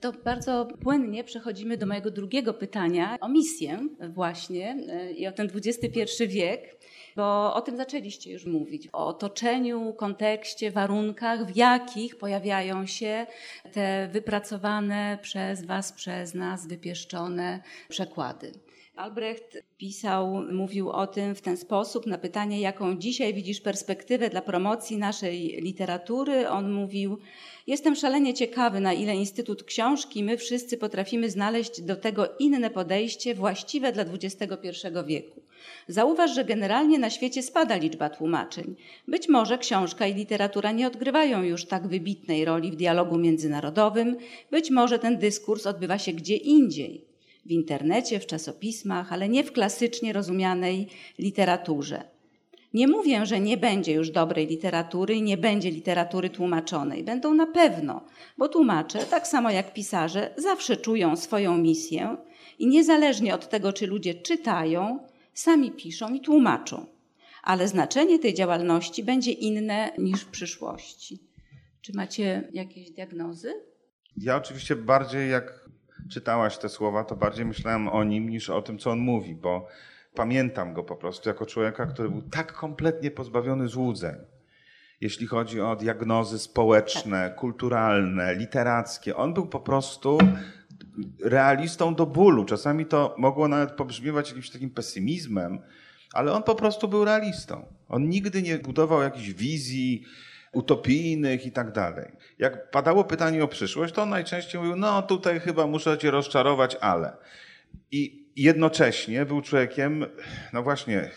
To 0.00 0.12
bardzo 0.12 0.68
płynnie 0.82 1.24
przechodzimy 1.24 1.76
do 1.76 1.86
mojego 1.86 2.10
drugiego 2.10 2.54
pytania 2.54 3.16
o 3.20 3.28
misję 3.28 3.88
właśnie 4.08 4.76
e, 4.88 5.12
i 5.12 5.26
o 5.26 5.32
ten 5.32 5.50
XXI 5.54 6.26
wiek, 6.26 6.76
bo 7.16 7.54
o 7.54 7.60
tym 7.60 7.76
zaczęliście 7.76 8.32
już 8.32 8.46
mówić, 8.46 8.88
o 8.92 9.06
otoczeniu, 9.06 9.92
kontekście, 9.92 10.70
warunkach, 10.70 11.46
w 11.46 11.56
jakich 11.56 12.16
pojawiają 12.16 12.86
się 12.86 13.26
te 13.72 14.08
wypracowane 14.12 15.18
przez 15.22 15.64
Was, 15.64 15.92
przez 15.92 16.34
nas, 16.34 16.66
wypieszczone 16.66 17.62
przekłady. 17.88 18.52
Albrecht 18.96 19.62
pisał, 19.78 20.42
mówił 20.52 20.90
o 20.90 21.06
tym 21.06 21.34
w 21.34 21.40
ten 21.40 21.56
sposób 21.56 22.06
na 22.06 22.18
pytanie, 22.18 22.60
jaką 22.60 22.96
dzisiaj 22.96 23.34
widzisz 23.34 23.60
perspektywę 23.60 24.30
dla 24.30 24.42
promocji 24.42 24.96
naszej 24.96 25.60
literatury. 25.62 26.48
On 26.48 26.72
mówił: 26.72 27.18
Jestem 27.66 27.96
szalenie 27.96 28.34
ciekawy, 28.34 28.80
na 28.80 28.92
ile 28.92 29.14
Instytut 29.16 29.64
Książki, 29.64 30.24
my 30.24 30.36
wszyscy 30.38 30.76
potrafimy 30.76 31.30
znaleźć 31.30 31.80
do 31.80 31.96
tego 31.96 32.28
inne 32.38 32.70
podejście 32.70 33.34
właściwe 33.34 33.92
dla 33.92 34.02
XXI 34.02 34.68
wieku. 35.06 35.42
Zauważ, 35.88 36.34
że 36.34 36.44
generalnie 36.44 36.98
na 36.98 37.10
świecie 37.10 37.42
spada 37.42 37.76
liczba 37.76 38.10
tłumaczeń. 38.10 38.74
Być 39.08 39.28
może 39.28 39.58
książka 39.58 40.06
i 40.06 40.14
literatura 40.14 40.72
nie 40.72 40.86
odgrywają 40.86 41.42
już 41.42 41.66
tak 41.66 41.88
wybitnej 41.88 42.44
roli 42.44 42.70
w 42.70 42.76
dialogu 42.76 43.18
międzynarodowym, 43.18 44.16
być 44.50 44.70
może 44.70 44.98
ten 44.98 45.18
dyskurs 45.18 45.66
odbywa 45.66 45.98
się 45.98 46.12
gdzie 46.12 46.36
indziej 46.36 47.13
w 47.46 47.50
internecie, 47.50 48.20
w 48.20 48.26
czasopismach, 48.26 49.12
ale 49.12 49.28
nie 49.28 49.44
w 49.44 49.52
klasycznie 49.52 50.12
rozumianej 50.12 50.88
literaturze. 51.18 52.14
Nie 52.74 52.88
mówię, 52.88 53.26
że 53.26 53.40
nie 53.40 53.56
będzie 53.56 53.92
już 53.92 54.10
dobrej 54.10 54.46
literatury 54.46 55.14
i 55.14 55.22
nie 55.22 55.36
będzie 55.36 55.70
literatury 55.70 56.30
tłumaczonej. 56.30 57.04
Będą 57.04 57.34
na 57.34 57.46
pewno, 57.46 58.04
bo 58.38 58.48
tłumacze, 58.48 58.98
tak 58.98 59.28
samo 59.28 59.50
jak 59.50 59.74
pisarze, 59.74 60.34
zawsze 60.36 60.76
czują 60.76 61.16
swoją 61.16 61.58
misję 61.58 62.16
i 62.58 62.66
niezależnie 62.66 63.34
od 63.34 63.48
tego, 63.48 63.72
czy 63.72 63.86
ludzie 63.86 64.14
czytają, 64.14 64.98
sami 65.34 65.70
piszą 65.70 66.14
i 66.14 66.20
tłumaczą. 66.20 66.86
Ale 67.42 67.68
znaczenie 67.68 68.18
tej 68.18 68.34
działalności 68.34 69.04
będzie 69.04 69.32
inne 69.32 69.92
niż 69.98 70.20
w 70.20 70.30
przyszłości. 70.30 71.18
Czy 71.80 71.92
macie 71.96 72.48
jakieś 72.52 72.90
diagnozy? 72.90 73.54
Ja 74.16 74.36
oczywiście 74.36 74.76
bardziej 74.76 75.30
jak 75.30 75.63
czytałaś 76.10 76.58
te 76.58 76.68
słowa, 76.68 77.04
to 77.04 77.16
bardziej 77.16 77.46
myślałem 77.46 77.88
o 77.88 78.04
nim 78.04 78.28
niż 78.28 78.50
o 78.50 78.62
tym, 78.62 78.78
co 78.78 78.90
on 78.90 78.98
mówi, 78.98 79.34
bo 79.34 79.68
pamiętam 80.14 80.74
go 80.74 80.84
po 80.84 80.96
prostu 80.96 81.28
jako 81.28 81.46
człowieka, 81.46 81.86
który 81.86 82.08
był 82.08 82.22
tak 82.22 82.52
kompletnie 82.52 83.10
pozbawiony 83.10 83.68
złudzeń. 83.68 84.14
Jeśli 85.00 85.26
chodzi 85.26 85.60
o 85.60 85.76
diagnozy 85.76 86.38
społeczne, 86.38 87.34
kulturalne, 87.36 88.34
literackie, 88.34 89.16
on 89.16 89.34
był 89.34 89.46
po 89.46 89.60
prostu 89.60 90.18
realistą 91.24 91.94
do 91.94 92.06
bólu. 92.06 92.44
Czasami 92.44 92.86
to 92.86 93.14
mogło 93.18 93.48
nawet 93.48 93.72
pobrzmiewać 93.72 94.28
jakimś 94.28 94.50
takim 94.50 94.70
pesymizmem, 94.70 95.58
ale 96.12 96.32
on 96.32 96.42
po 96.42 96.54
prostu 96.54 96.88
był 96.88 97.04
realistą. 97.04 97.66
On 97.88 98.08
nigdy 98.08 98.42
nie 98.42 98.58
budował 98.58 99.02
jakichś 99.02 99.32
wizji 99.32 100.04
utopijnych 100.54 101.46
i 101.46 101.52
tak 101.52 101.72
dalej. 101.72 102.12
Jak 102.38 102.70
padało 102.70 103.04
pytanie 103.04 103.44
o 103.44 103.48
przyszłość, 103.48 103.94
to 103.94 104.02
on 104.02 104.08
najczęściej 104.08 104.60
mówił, 104.60 104.76
no 104.76 105.02
tutaj 105.02 105.40
chyba 105.40 105.66
muszę 105.66 105.98
cię 105.98 106.10
rozczarować, 106.10 106.76
ale. 106.80 107.16
I 107.90 108.24
jednocześnie 108.36 109.26
był 109.26 109.42
człowiekiem, 109.42 110.06
no 110.52 110.62
właśnie, 110.62 111.10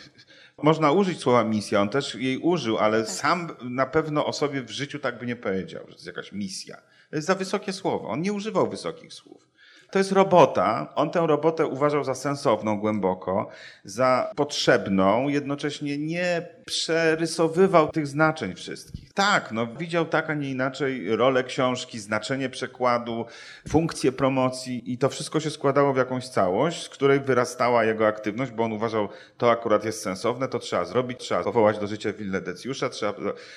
można 0.63 0.91
użyć 0.91 1.19
słowa 1.19 1.43
misja, 1.43 1.81
on 1.81 1.89
też 1.89 2.15
jej 2.15 2.37
użył, 2.37 2.77
ale 2.77 3.03
tak. 3.03 3.09
sam 3.09 3.55
na 3.61 3.85
pewno 3.85 4.25
o 4.25 4.33
sobie 4.33 4.61
w 4.61 4.69
życiu 4.69 4.99
tak 4.99 5.19
by 5.19 5.25
nie 5.25 5.35
powiedział, 5.35 5.81
że 5.81 5.87
to 5.87 5.93
jest 5.93 6.07
jakaś 6.07 6.31
misja. 6.31 6.77
To 7.09 7.15
jest 7.15 7.27
za 7.27 7.35
wysokie 7.35 7.73
słowo. 7.73 8.09
On 8.09 8.21
nie 8.21 8.33
używał 8.33 8.69
wysokich 8.69 9.13
słów. 9.13 9.47
To 9.91 9.99
jest 9.99 10.11
robota. 10.11 10.93
On 10.95 11.11
tę 11.11 11.27
robotę 11.27 11.65
uważał 11.65 12.03
za 12.03 12.15
sensowną 12.15 12.79
głęboko, 12.79 13.49
za 13.83 14.31
potrzebną, 14.35 15.27
jednocześnie 15.27 15.97
nie 15.97 16.56
przerysowywał 16.67 17.89
tych 17.89 18.07
znaczeń 18.07 18.55
wszystkich. 18.55 19.13
Tak, 19.13 19.51
no, 19.51 19.67
widział 19.67 20.05
tak, 20.05 20.29
a 20.29 20.33
nie 20.33 20.49
inaczej 20.49 21.15
rolę 21.15 21.43
książki, 21.43 21.99
znaczenie 21.99 22.49
przekładu, 22.49 23.25
funkcję 23.69 24.11
promocji 24.11 24.93
i 24.93 24.97
to 24.97 25.09
wszystko 25.09 25.39
się 25.39 25.49
składało 25.49 25.93
w 25.93 25.97
jakąś 25.97 26.27
całość, 26.27 26.83
z 26.83 26.89
której 26.89 27.19
wyrastała 27.19 27.83
jego 27.83 28.07
aktywność, 28.07 28.51
bo 28.51 28.63
on 28.63 28.71
uważał, 28.71 29.09
to 29.37 29.51
akurat 29.51 29.85
jest 29.85 30.01
sensowne, 30.01 30.47
to 30.47 30.59
trzeba 30.59 30.85
zrobić, 30.85 31.19
trzeba 31.19 31.43
powołać 31.43 31.79
do 31.79 31.87
życia 31.87 32.13
Willę 32.13 32.41
Decjusza, 32.41 32.89
trzeba 32.89 33.13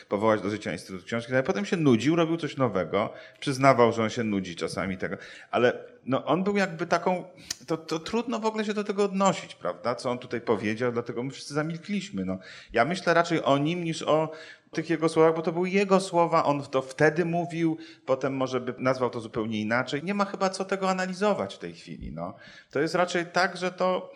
powołać 0.09 0.41
do 0.41 0.51
życia 0.51 0.73
Instytut 0.73 1.05
Książki, 1.05 1.33
ale 1.33 1.43
potem 1.43 1.65
się 1.65 1.77
nudził, 1.77 2.17
robił 2.17 2.37
coś 2.37 2.57
nowego, 2.57 3.13
przyznawał, 3.41 3.93
że 3.93 4.03
on 4.03 4.11
się 4.11 4.25
nudzi 4.25 4.57
czasami 4.57 4.99
tego, 4.99 5.17
ale 5.51 5.73
no, 6.07 6.25
on 6.25 6.45
był 6.45 6.57
jakby 6.57 6.87
taką, 6.87 7.25
to, 7.67 7.77
to 7.77 7.99
trudno 7.99 8.39
w 8.39 8.47
ogóle 8.47 8.65
się 8.65 8.75
do 8.75 8.85
tego 8.85 9.05
odnosić, 9.05 9.55
prawda, 9.55 9.95
co 9.95 10.11
on 10.11 10.19
tutaj 10.19 10.41
powiedział, 10.41 10.93
dlatego 10.93 11.23
my 11.23 11.31
wszyscy 11.31 11.55
zamilkliśmy. 11.55 12.25
No. 12.25 12.39
Ja 12.73 12.85
myślę, 12.85 13.00
myślę 13.01 13.15
raczej 13.15 13.43
o 13.43 13.59
nim 13.59 13.85
niż 13.85 14.03
o 14.03 14.31
tych 14.71 14.91
jego 14.91 15.09
słowach, 15.09 15.37
bo 15.37 15.43
to 15.43 15.53
były 15.53 15.71
jego 15.71 16.01
słowa, 16.01 16.45
on 16.45 16.63
to 16.63 16.83
wtedy 16.83 17.25
mówił, 17.25 17.77
potem 18.07 18.37
może 18.37 18.61
by 18.61 18.75
nazwał 18.79 19.11
to 19.11 19.21
zupełnie 19.21 19.61
inaczej. 19.61 20.03
Nie 20.05 20.15
ma 20.15 20.25
chyba 20.25 20.51
co 20.51 20.65
tego 20.65 20.91
analizować 20.91 21.55
w 21.55 21.59
tej 21.59 21.75
chwili. 21.75 22.13
No. 22.13 22.35
To 22.71 22.81
jest 22.81 22.95
raczej 22.95 23.27
tak, 23.27 23.57
że 23.57 23.73
to, 23.73 24.13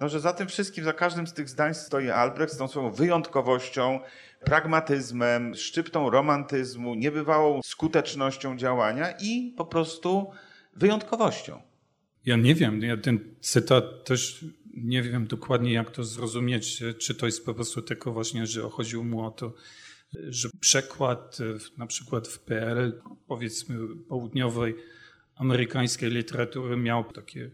no, 0.00 0.08
że 0.08 0.20
za 0.20 0.32
tym 0.32 0.48
wszystkim, 0.48 0.84
za 0.84 0.92
każdym 0.92 1.26
z 1.26 1.32
tych 1.32 1.48
zdań 1.48 1.74
stoi 1.74 2.10
Albrecht 2.10 2.54
z 2.54 2.56
tą 2.56 2.68
swoją 2.68 2.90
wyjątkowością, 2.90 4.00
pragmatyzmem, 4.44 5.54
szczyptą 5.54 6.10
romantyzmu, 6.10 6.94
niebywałą 6.94 7.60
skutecznością 7.62 8.56
działania 8.56 9.14
i 9.20 9.54
po 9.56 9.64
prostu 9.64 10.30
wyjątkowością. 10.76 11.62
Ja 12.26 12.36
nie 12.36 12.54
wiem, 12.54 12.82
ja 12.82 12.96
ten 12.96 13.34
cytat 13.40 14.04
też 14.04 14.44
nie 14.76 15.02
wiem 15.02 15.26
dokładnie, 15.26 15.72
jak 15.72 15.90
to 15.90 16.04
zrozumieć, 16.04 16.82
czy 16.98 17.14
to 17.14 17.26
jest 17.26 17.46
po 17.46 17.54
prostu 17.54 17.82
tylko 17.82 18.12
właśnie, 18.12 18.46
że 18.46 18.62
chodziło 18.70 19.04
mu 19.04 19.26
o 19.26 19.30
to, 19.30 19.54
że 20.28 20.48
przekład 20.60 21.38
na 21.76 21.86
przykład 21.86 22.28
w 22.28 22.38
PRL, 22.38 23.02
powiedzmy 23.26 23.78
południowej 24.08 24.76
amerykańskiej 25.36 26.10
literatury 26.10 26.76
miał 26.76 27.04
takie 27.04 27.50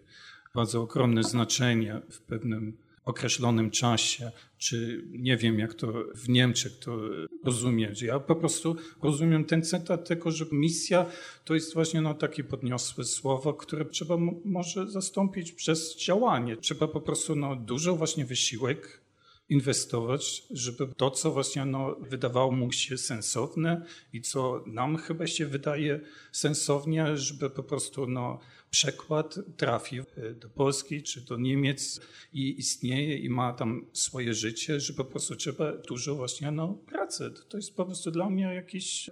bardzo 0.54 0.82
ogromne 0.82 1.22
znaczenie 1.22 2.00
w 2.10 2.20
pewnym 2.20 2.76
określonym 3.04 3.70
czasie, 3.70 4.30
czy 4.58 5.04
nie 5.10 5.36
wiem, 5.36 5.58
jak 5.58 5.74
to 5.74 5.92
w 6.14 6.28
Niemczech 6.28 6.78
to 6.78 6.98
rozumieć. 7.44 8.02
Ja 8.02 8.20
po 8.20 8.36
prostu 8.36 8.76
rozumiem 9.02 9.44
ten 9.44 9.62
cytat 9.62 10.08
tylko, 10.08 10.30
że 10.30 10.44
misja 10.52 11.06
to 11.44 11.54
jest 11.54 11.74
właśnie 11.74 12.00
no, 12.00 12.14
takie 12.14 12.44
podniosłe 12.44 13.04
słowo, 13.04 13.54
które 13.54 13.84
trzeba 13.84 14.16
może 14.44 14.90
zastąpić 14.90 15.52
przez 15.52 15.96
działanie. 15.96 16.56
Trzeba 16.56 16.88
po 16.88 17.00
prostu 17.00 17.36
no, 17.36 17.56
dużo 17.56 17.96
właśnie 17.96 18.24
wysiłek 18.24 19.02
inwestować, 19.48 20.44
żeby 20.50 20.88
to, 20.96 21.10
co 21.10 21.30
właśnie 21.30 21.64
no, 21.64 21.96
wydawało 22.00 22.52
mu 22.52 22.72
się 22.72 22.98
sensowne 22.98 23.84
i 24.12 24.20
co 24.20 24.64
nam 24.66 24.96
chyba 24.96 25.26
się 25.26 25.46
wydaje 25.46 26.00
sensownie, 26.32 27.16
żeby 27.16 27.50
po 27.50 27.62
prostu 27.62 28.06
no, 28.06 28.40
przekład 28.72 29.38
trafi 29.56 29.98
e, 29.98 30.34
do 30.34 30.48
Polski 30.48 31.02
czy 31.02 31.20
do 31.20 31.36
Niemiec 31.36 32.00
i 32.32 32.58
istnieje 32.58 33.18
i 33.18 33.28
ma 33.28 33.52
tam 33.52 33.86
swoje 33.92 34.34
życie, 34.34 34.80
że 34.80 34.92
po 34.92 35.04
prostu 35.04 35.36
trzeba 35.36 35.72
dużo 35.72 36.14
właśnie 36.14 36.50
no, 36.50 36.68
pracy. 36.68 37.30
To 37.48 37.56
jest 37.56 37.76
po 37.76 37.84
prostu 37.84 38.10
dla 38.10 38.30
mnie 38.30 38.44
jakiś 38.54 39.10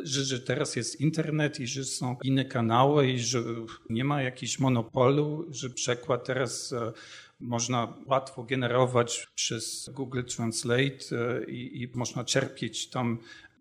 że, 0.00 0.24
że 0.24 0.40
teraz 0.40 0.76
jest 0.76 1.00
internet 1.00 1.60
i 1.60 1.66
że 1.66 1.84
są 1.84 2.16
inne 2.22 2.44
kanały 2.44 3.10
i 3.10 3.18
że 3.18 3.42
nie 3.90 4.04
ma 4.04 4.22
jakiegoś 4.22 4.58
monopolu, 4.58 5.46
że 5.50 5.70
przekład 5.70 6.24
teraz 6.24 6.72
e, 6.72 6.92
można 7.40 7.96
łatwo 8.06 8.42
generować 8.42 9.28
przez 9.34 9.90
Google 9.92 10.22
Translate 10.22 11.04
e, 11.12 11.44
i, 11.44 11.82
i 11.82 11.88
można 11.94 12.24
czerpieć 12.24 12.90
tam 12.90 13.18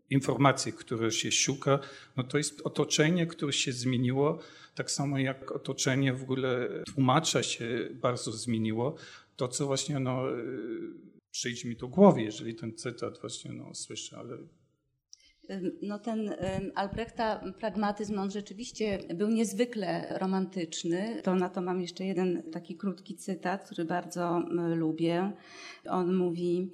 informacje, 0.10 0.72
które 0.72 1.12
się 1.12 1.32
szuka. 1.32 1.80
No 2.18 2.24
to 2.24 2.38
jest 2.38 2.62
otoczenie, 2.62 3.28
które 3.28 3.54
się 3.54 3.72
zmieniło 3.72 4.40
tak 4.76 4.92
samo 4.92 5.20
jak 5.20 5.52
otoczenie 5.52 6.14
w 6.14 6.24
ogóle 6.24 6.70
tłumacza 6.94 7.44
się 7.44 7.90
bardzo 7.94 8.32
zmieniło. 8.32 8.96
To, 9.36 9.48
co 9.48 9.66
właśnie 9.66 10.00
no, 10.00 10.24
przyjdzie 11.32 11.70
mi 11.70 11.76
do 11.76 11.88
głowy, 11.88 12.22
jeżeli 12.22 12.56
ten 12.56 12.74
cytat 12.76 13.22
właśnie 13.22 13.54
no, 13.54 13.76
słyszę, 13.76 14.18
ale 14.18 14.38
no 15.82 16.00
ten 16.00 16.36
Albrechta 16.76 17.44
pragmatyzm, 17.60 18.20
on 18.20 18.32
rzeczywiście 18.32 19.00
był 19.16 19.30
niezwykle 19.30 20.18
romantyczny. 20.20 21.22
To 21.24 21.36
na 21.36 21.50
to 21.50 21.62
mam 21.62 21.82
jeszcze 21.82 22.06
jeden 22.06 22.52
taki 22.52 22.78
krótki 22.78 23.16
cytat, 23.16 23.66
który 23.66 23.86
bardzo 23.86 24.44
lubię. 24.76 25.32
On 25.90 26.16
mówi: 26.16 26.72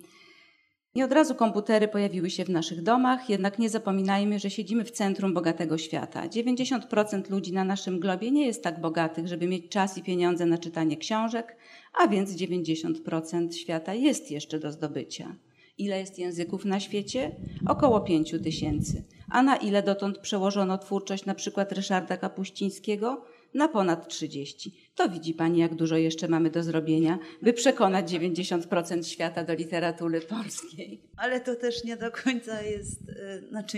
nie 0.99 1.05
od 1.05 1.11
razu 1.11 1.35
komputery 1.35 1.87
pojawiły 1.87 2.29
się 2.29 2.45
w 2.45 2.49
naszych 2.49 2.83
domach, 2.83 3.29
jednak 3.29 3.59
nie 3.59 3.69
zapominajmy, 3.69 4.39
że 4.39 4.49
siedzimy 4.49 4.85
w 4.85 4.91
centrum 4.91 5.33
bogatego 5.33 5.77
świata. 5.77 6.27
90% 6.27 7.29
ludzi 7.29 7.53
na 7.53 7.63
naszym 7.63 7.99
globie 7.99 8.31
nie 8.31 8.45
jest 8.45 8.63
tak 8.63 8.81
bogatych, 8.81 9.27
żeby 9.27 9.47
mieć 9.47 9.69
czas 9.69 9.97
i 9.97 10.03
pieniądze 10.03 10.45
na 10.45 10.57
czytanie 10.57 10.97
książek, 10.97 11.57
a 12.03 12.07
więc 12.07 12.31
90% 12.31 13.51
świata 13.51 13.93
jest 13.93 14.31
jeszcze 14.31 14.59
do 14.59 14.71
zdobycia. 14.71 15.35
Ile 15.77 15.99
jest 15.99 16.19
języków 16.19 16.65
na 16.65 16.79
świecie? 16.79 17.31
Około 17.67 18.01
5 18.01 18.35
tysięcy. 18.43 19.03
A 19.29 19.43
na 19.43 19.55
ile 19.55 19.83
dotąd 19.83 20.17
przełożono 20.17 20.77
twórczość 20.77 21.25
przykład 21.35 21.71
Ryszarda 21.71 22.17
Kapuścińskiego? 22.17 23.25
Na 23.53 23.67
ponad 23.67 24.07
30. 24.07 24.89
To 24.95 25.09
widzi 25.09 25.33
Pani, 25.33 25.59
jak 25.59 25.75
dużo 25.75 25.97
jeszcze 25.97 26.27
mamy 26.27 26.49
do 26.49 26.63
zrobienia, 26.63 27.19
by 27.41 27.53
przekonać 27.53 28.11
90% 28.11 29.03
świata 29.03 29.43
do 29.43 29.53
literatury 29.53 30.21
polskiej. 30.21 31.01
Ale 31.17 31.41
to 31.41 31.55
też 31.55 31.83
nie 31.83 31.97
do 31.97 32.11
końca 32.11 32.61
jest, 32.61 33.09
y, 33.09 33.47
znaczy 33.49 33.77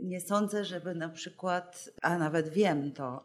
nie 0.00 0.20
sądzę, 0.20 0.64
żeby 0.64 0.94
na 0.94 1.08
przykład, 1.08 1.90
a 2.02 2.18
nawet 2.18 2.48
wiem 2.48 2.92
to, 2.92 3.24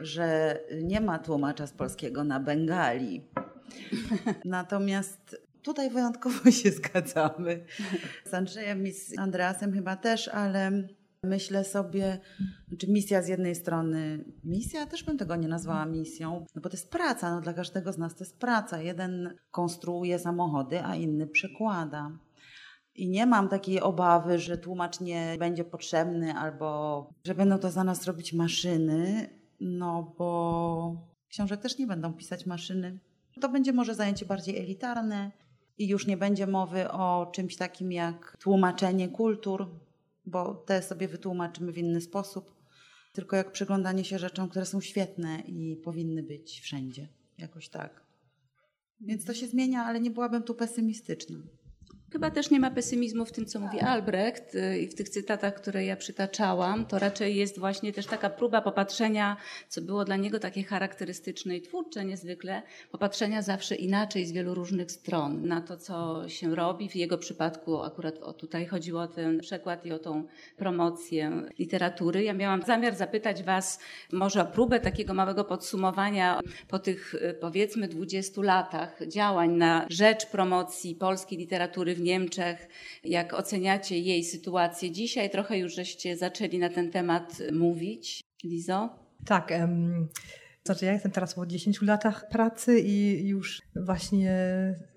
że 0.00 0.58
nie 0.82 1.00
ma 1.00 1.18
tłumacza 1.18 1.66
z 1.66 1.72
polskiego 1.72 2.24
na 2.24 2.40
Bengali. 2.40 3.24
Natomiast 4.44 5.36
tutaj 5.62 5.90
wyjątkowo 5.90 6.50
się 6.50 6.70
zgadzamy. 6.70 7.64
Z 8.24 8.34
Andrzejem 8.34 8.86
i 8.86 8.92
z 8.92 9.18
Andreasem 9.18 9.72
chyba 9.72 9.96
też, 9.96 10.28
ale 10.28 10.88
myślę 11.24 11.64
sobie, 11.64 12.20
znaczy 12.68 12.90
misja 12.90 13.22
z 13.22 13.28
jednej 13.28 13.54
strony, 13.54 14.24
misja 14.44 14.86
też 14.86 15.04
bym 15.04 15.18
tego 15.18 15.36
nie 15.36 15.48
nazwała 15.48 15.86
misją, 15.86 16.46
no 16.54 16.62
bo 16.62 16.68
to 16.68 16.76
jest 16.76 16.90
praca, 16.90 17.34
no 17.34 17.40
dla 17.40 17.52
każdego 17.52 17.92
z 17.92 17.98
nas 17.98 18.14
to 18.14 18.24
jest 18.24 18.38
praca. 18.38 18.82
Jeden 18.82 19.34
konstruuje 19.50 20.18
samochody, 20.18 20.84
a 20.84 20.96
inny 20.96 21.26
przekłada. 21.26 22.10
I 22.94 23.08
nie 23.08 23.26
mam 23.26 23.48
takiej 23.48 23.80
obawy, 23.80 24.38
że 24.38 24.58
tłumacz 24.58 25.00
nie 25.00 25.36
będzie 25.38 25.64
potrzebny 25.64 26.34
albo 26.34 27.10
że 27.24 27.34
będą 27.34 27.58
to 27.58 27.70
za 27.70 27.84
nas 27.84 28.06
robić 28.06 28.32
maszyny, 28.32 29.28
no 29.60 30.14
bo 30.18 30.96
książek 31.28 31.60
też 31.60 31.78
nie 31.78 31.86
będą 31.86 32.12
pisać 32.12 32.46
maszyny. 32.46 32.98
To 33.40 33.48
będzie 33.48 33.72
może 33.72 33.94
zajęcie 33.94 34.26
bardziej 34.26 34.58
elitarne 34.58 35.30
i 35.78 35.88
już 35.88 36.06
nie 36.06 36.16
będzie 36.16 36.46
mowy 36.46 36.90
o 36.90 37.30
czymś 37.32 37.56
takim 37.56 37.92
jak 37.92 38.36
tłumaczenie 38.40 39.08
kultur, 39.08 39.70
bo 40.26 40.54
te 40.54 40.82
sobie 40.82 41.08
wytłumaczymy 41.08 41.72
w 41.72 41.78
inny 41.78 42.00
sposób, 42.00 42.54
tylko 43.12 43.36
jak 43.36 43.52
przyglądanie 43.52 44.04
się 44.04 44.18
rzeczom, 44.18 44.48
które 44.48 44.66
są 44.66 44.80
świetne 44.80 45.40
i 45.40 45.76
powinny 45.76 46.22
być 46.22 46.60
wszędzie. 46.60 47.08
Jakoś 47.38 47.68
tak. 47.68 48.04
Więc 49.00 49.24
to 49.24 49.34
się 49.34 49.46
zmienia, 49.46 49.84
ale 49.84 50.00
nie 50.00 50.10
byłabym 50.10 50.42
tu 50.42 50.54
pesymistyczna. 50.54 51.38
Chyba 52.14 52.30
też 52.30 52.50
nie 52.50 52.60
ma 52.60 52.70
pesymizmu 52.70 53.24
w 53.24 53.32
tym, 53.32 53.46
co 53.46 53.60
mówi 53.60 53.80
Albrecht 53.80 54.54
y, 54.54 54.78
i 54.78 54.86
w 54.86 54.94
tych 54.94 55.08
cytatach, 55.08 55.54
które 55.54 55.84
ja 55.84 55.96
przytaczałam. 55.96 56.86
To 56.86 56.98
raczej 56.98 57.36
jest 57.36 57.58
właśnie 57.58 57.92
też 57.92 58.06
taka 58.06 58.30
próba 58.30 58.60
popatrzenia, 58.60 59.36
co 59.68 59.82
było 59.82 60.04
dla 60.04 60.16
niego 60.16 60.38
takie 60.38 60.64
charakterystyczne 60.64 61.56
i 61.56 61.62
twórcze 61.62 62.04
niezwykle, 62.04 62.62
popatrzenia 62.90 63.42
zawsze 63.42 63.74
inaczej 63.74 64.26
z 64.26 64.32
wielu 64.32 64.54
różnych 64.54 64.92
stron 64.92 65.46
na 65.48 65.60
to, 65.60 65.76
co 65.76 66.28
się 66.28 66.54
robi. 66.54 66.88
W 66.88 66.96
jego 66.96 67.18
przypadku 67.18 67.82
akurat 67.82 68.18
o, 68.18 68.32
tutaj 68.32 68.66
chodziło 68.66 69.00
o 69.00 69.08
ten 69.08 69.40
przekład 69.40 69.86
i 69.86 69.92
o 69.92 69.98
tą 69.98 70.24
promocję 70.56 71.42
literatury. 71.58 72.22
Ja 72.22 72.32
miałam 72.32 72.62
zamiar 72.62 72.94
zapytać 72.94 73.42
Was 73.42 73.80
może 74.12 74.42
o 74.42 74.46
próbę 74.46 74.80
takiego 74.80 75.14
małego 75.14 75.44
podsumowania 75.44 76.40
po 76.68 76.78
tych 76.78 77.14
y, 77.14 77.34
powiedzmy 77.40 77.88
20 77.88 78.42
latach 78.42 79.08
działań 79.08 79.50
na 79.50 79.86
rzecz 79.90 80.26
promocji 80.26 80.94
polskiej 80.94 81.38
literatury 81.38 81.94
w 81.94 82.03
Niemczech. 82.04 82.68
Jak 83.04 83.34
oceniacie 83.34 83.98
jej 83.98 84.24
sytuację 84.24 84.90
dzisiaj? 84.90 85.30
Trochę 85.30 85.58
już 85.58 85.74
żeście 85.74 86.16
zaczęli 86.16 86.58
na 86.58 86.68
ten 86.68 86.90
temat 86.90 87.38
mówić. 87.52 88.20
Lizo? 88.44 88.88
Tak. 89.24 89.50
Um, 89.50 90.08
znaczy 90.66 90.84
ja 90.84 90.92
jestem 90.92 91.12
teraz 91.12 91.34
po 91.34 91.46
10 91.46 91.82
latach 91.82 92.28
pracy 92.28 92.80
i 92.80 93.28
już 93.28 93.62
właśnie, 93.76 94.34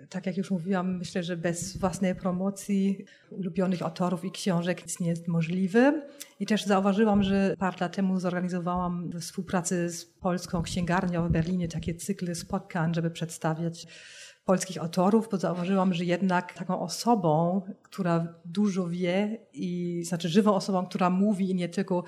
tak 0.09 0.25
jak 0.25 0.37
już 0.37 0.51
mówiłam, 0.51 0.97
myślę, 0.97 1.23
że 1.23 1.37
bez 1.37 1.77
własnej 1.77 2.15
promocji 2.15 3.05
ulubionych 3.31 3.81
autorów 3.81 4.25
i 4.25 4.31
książek 4.31 4.83
nic 4.83 4.99
nie 4.99 5.09
jest 5.09 5.27
możliwe. 5.27 6.01
I 6.39 6.45
też 6.45 6.63
zauważyłam, 6.63 7.23
że 7.23 7.55
parę 7.59 7.77
lat 7.79 7.95
temu 7.95 8.19
zorganizowałam 8.19 9.09
w 9.09 9.19
współpracy 9.19 9.89
z 9.89 10.05
Polską 10.05 10.61
Księgarnią 10.61 11.27
w 11.27 11.31
Berlinie 11.31 11.67
takie 11.67 11.95
cykly 11.95 12.35
spotkań, 12.35 12.93
żeby 12.93 13.11
przedstawiać 13.11 13.87
polskich 14.47 14.77
autorów, 14.81 15.29
bo 15.31 15.37
zauważyłam, 15.37 15.93
że 15.93 16.05
jednak 16.05 16.53
taką 16.53 16.79
osobą, 16.79 17.61
która 17.83 18.33
dużo 18.45 18.87
wie 18.87 19.37
i 19.53 20.01
znaczy 20.03 20.29
żywą 20.29 20.55
osobą, 20.55 20.85
która 20.85 21.09
mówi 21.09 21.51
i 21.51 21.55
nie 21.55 21.69
tylko 21.69 22.03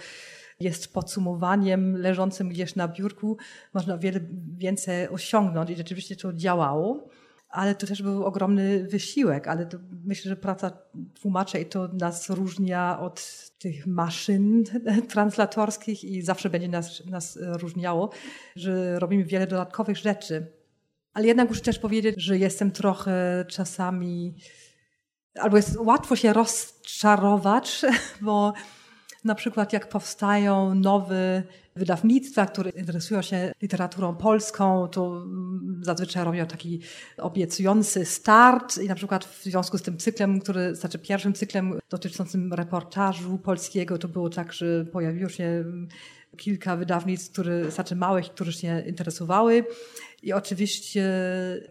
jest 0.59 0.93
podsumowaniem 0.93 1.97
leżącym 1.97 2.49
gdzieś 2.49 2.75
na 2.75 2.87
biurku, 2.87 3.37
można 3.73 3.97
wiele 3.97 4.19
więcej 4.57 5.09
osiągnąć 5.09 5.69
i 5.69 5.75
rzeczywiście 5.75 6.15
to 6.15 6.33
działało. 6.33 7.09
Ale 7.49 7.75
to 7.75 7.87
też 7.87 8.01
był 8.01 8.25
ogromny 8.25 8.83
wysiłek, 8.83 9.47
ale 9.47 9.65
to 9.65 9.77
myślę, 10.05 10.29
że 10.29 10.35
praca 10.35 10.71
tłumaczej 11.21 11.65
to 11.65 11.87
nas 11.87 12.29
różnia 12.29 12.99
od 12.99 13.49
tych 13.59 13.87
maszyn 13.87 14.63
translatorskich 15.13 16.03
i 16.03 16.21
zawsze 16.21 16.49
będzie 16.49 16.67
nas, 16.67 17.05
nas 17.05 17.39
różniało, 17.41 18.09
że 18.55 18.99
robimy 18.99 19.23
wiele 19.23 19.47
dodatkowych 19.47 19.97
rzeczy 19.97 20.58
ale 21.13 21.27
jednak 21.27 21.49
muszę 21.49 21.61
też 21.61 21.79
powiedzieć, 21.79 22.15
że 22.17 22.37
jestem 22.37 22.71
trochę 22.71 23.45
czasami, 23.49 24.35
albo 25.39 25.57
jest 25.57 25.77
łatwo 25.77 26.15
się 26.15 26.33
rozczarować, 26.33 27.81
bo 28.21 28.53
na 29.23 29.35
przykład 29.35 29.73
jak 29.73 29.89
powstają 29.89 30.75
nowe 30.75 31.43
wydawnictwa, 31.75 32.45
które 32.45 32.69
interesują 32.69 33.21
się 33.21 33.51
literaturą 33.61 34.15
polską, 34.15 34.87
to 34.87 35.25
zazwyczaj 35.81 36.23
robią 36.23 36.45
taki 36.45 36.81
obiecujący 37.17 38.05
start 38.05 38.77
i 38.77 38.87
na 38.87 38.95
przykład 38.95 39.25
w 39.25 39.43
związku 39.43 39.77
z 39.77 39.81
tym 39.81 39.97
cyklem, 39.97 40.39
który, 40.39 40.75
znaczy 40.75 40.99
pierwszym 40.99 41.33
cyklem 41.33 41.79
dotyczącym 41.89 42.53
reportażu 42.53 43.37
polskiego, 43.37 43.97
to 43.97 44.07
było 44.07 44.29
tak, 44.29 44.53
że 44.53 44.85
pojawiło 44.85 45.29
się 45.29 45.65
kilka 46.37 46.77
wydawnictw, 46.77 47.31
które, 47.31 47.71
małych, 47.95 48.25
które 48.25 48.53
się 48.53 48.83
interesowały. 48.87 49.63
I 50.23 50.33
oczywiście 50.33 51.03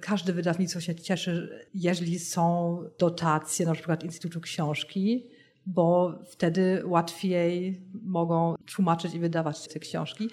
każde 0.00 0.32
wydawnictwo 0.32 0.80
się 0.80 0.94
cieszy, 0.94 1.66
jeżeli 1.74 2.18
są 2.18 2.78
dotacje, 2.98 3.66
na 3.66 3.74
przykład 3.74 4.04
Instytutu 4.04 4.40
Książki, 4.40 5.26
bo 5.74 6.18
wtedy 6.26 6.82
łatwiej 6.84 7.80
mogą 8.02 8.54
tłumaczyć 8.74 9.14
i 9.14 9.18
wydawać 9.18 9.68
te 9.68 9.78
książki. 9.78 10.30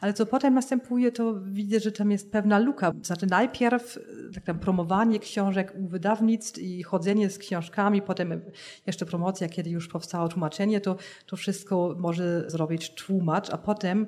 Ale 0.00 0.12
co 0.12 0.26
potem 0.26 0.54
następuje, 0.54 1.12
to 1.12 1.34
widzę, 1.40 1.80
że 1.80 1.92
tam 1.92 2.10
jest 2.10 2.32
pewna 2.32 2.58
luka. 2.58 2.92
Znaczy 3.02 3.26
najpierw 3.26 3.98
tak 4.34 4.44
tam, 4.44 4.58
promowanie 4.58 5.18
książek 5.18 5.72
u 5.78 5.88
wydawnictw 5.88 6.58
i 6.58 6.82
chodzenie 6.82 7.30
z 7.30 7.38
książkami, 7.38 8.02
potem 8.02 8.40
jeszcze 8.86 9.06
promocja, 9.06 9.48
kiedy 9.48 9.70
już 9.70 9.88
powstało 9.88 10.28
tłumaczenie, 10.28 10.80
to, 10.80 10.96
to 11.26 11.36
wszystko 11.36 11.94
może 11.98 12.50
zrobić 12.50 12.94
tłumacz, 12.94 13.50
a 13.50 13.58
potem 13.58 14.06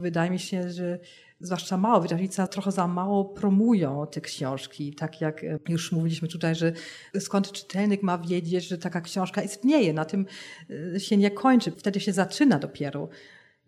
wydaje 0.00 0.30
mi 0.30 0.38
się, 0.38 0.70
że 0.70 0.98
zwłaszcza 1.40 1.76
małe 1.76 2.02
wydawnictwa, 2.02 2.46
trochę 2.46 2.72
za 2.72 2.86
mało 2.86 3.24
promują 3.24 4.06
te 4.10 4.20
książki. 4.20 4.94
Tak 4.94 5.20
jak 5.20 5.44
e, 5.44 5.58
już 5.68 5.92
mówiliśmy 5.92 6.28
tutaj, 6.28 6.54
że 6.54 6.72
skąd 7.18 7.52
czytelnik 7.52 8.02
ma 8.02 8.18
wiedzieć, 8.18 8.68
że 8.68 8.78
taka 8.78 9.00
książka 9.00 9.42
istnieje. 9.42 9.92
Na 9.92 10.04
tym 10.04 10.26
e, 10.94 11.00
się 11.00 11.16
nie 11.16 11.30
kończy, 11.30 11.70
wtedy 11.70 12.00
się 12.00 12.12
zaczyna 12.12 12.58
dopiero. 12.58 13.08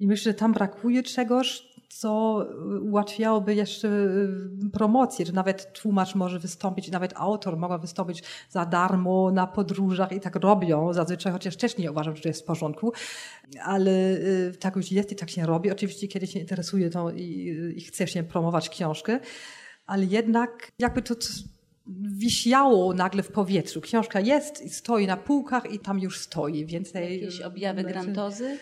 I 0.01 0.07
myślę, 0.07 0.33
że 0.33 0.39
tam 0.39 0.53
brakuje 0.53 1.03
czegoś, 1.03 1.70
co 1.91 2.47
ułatwiałoby 2.83 3.55
jeszcze 3.55 3.89
y, 3.89 4.71
promocję, 4.73 5.27
że 5.27 5.33
nawet 5.33 5.73
tłumacz 5.73 6.15
może 6.15 6.39
wystąpić, 6.39 6.91
nawet 6.91 7.13
autor 7.17 7.57
mogła 7.57 7.79
wystąpić 7.79 8.23
za 8.49 8.67
darmo 8.67 9.31
na 9.31 9.47
podróżach 9.47 10.13
i 10.13 10.21
tak 10.21 10.37
robią 10.37 10.93
zazwyczaj, 10.93 11.33
chociaż 11.33 11.57
też 11.57 11.79
nie 11.79 11.91
uważam, 11.91 12.17
że 12.17 12.23
to 12.23 12.29
jest 12.29 12.43
w 12.43 12.45
porządku, 12.45 12.93
ale 13.63 13.91
y, 13.91 14.53
tak 14.61 14.77
już 14.77 14.93
jest 14.93 15.13
i 15.13 15.17
tak 15.17 15.31
się 15.31 15.47
robi. 15.47 15.71
Oczywiście, 15.71 16.09
kiedy 16.09 16.27
się 16.27 16.39
interesuje 16.39 16.91
to 16.91 17.11
i, 17.11 17.57
i 17.77 17.81
chce 17.81 18.07
się 18.07 18.23
promować 18.23 18.69
książkę, 18.69 19.21
ale 19.87 20.05
jednak 20.05 20.73
jakby 20.79 21.03
to 21.03 21.15
wisiało 22.17 22.95
nagle 22.95 23.23
w 23.23 23.33
powietrzu. 23.33 23.81
Książka 23.81 24.21
jest 24.21 24.63
i 24.63 24.71
stoi 24.71 25.07
na 25.07 25.17
półkach 25.17 25.73
i 25.73 25.79
tam 25.79 25.99
już 25.99 26.19
stoi. 26.19 26.67
Więcej... 26.67 27.21
Jakieś 27.21 27.41
objawy 27.41 27.81
znaczy... 27.81 27.95
grantozy? 27.95 28.59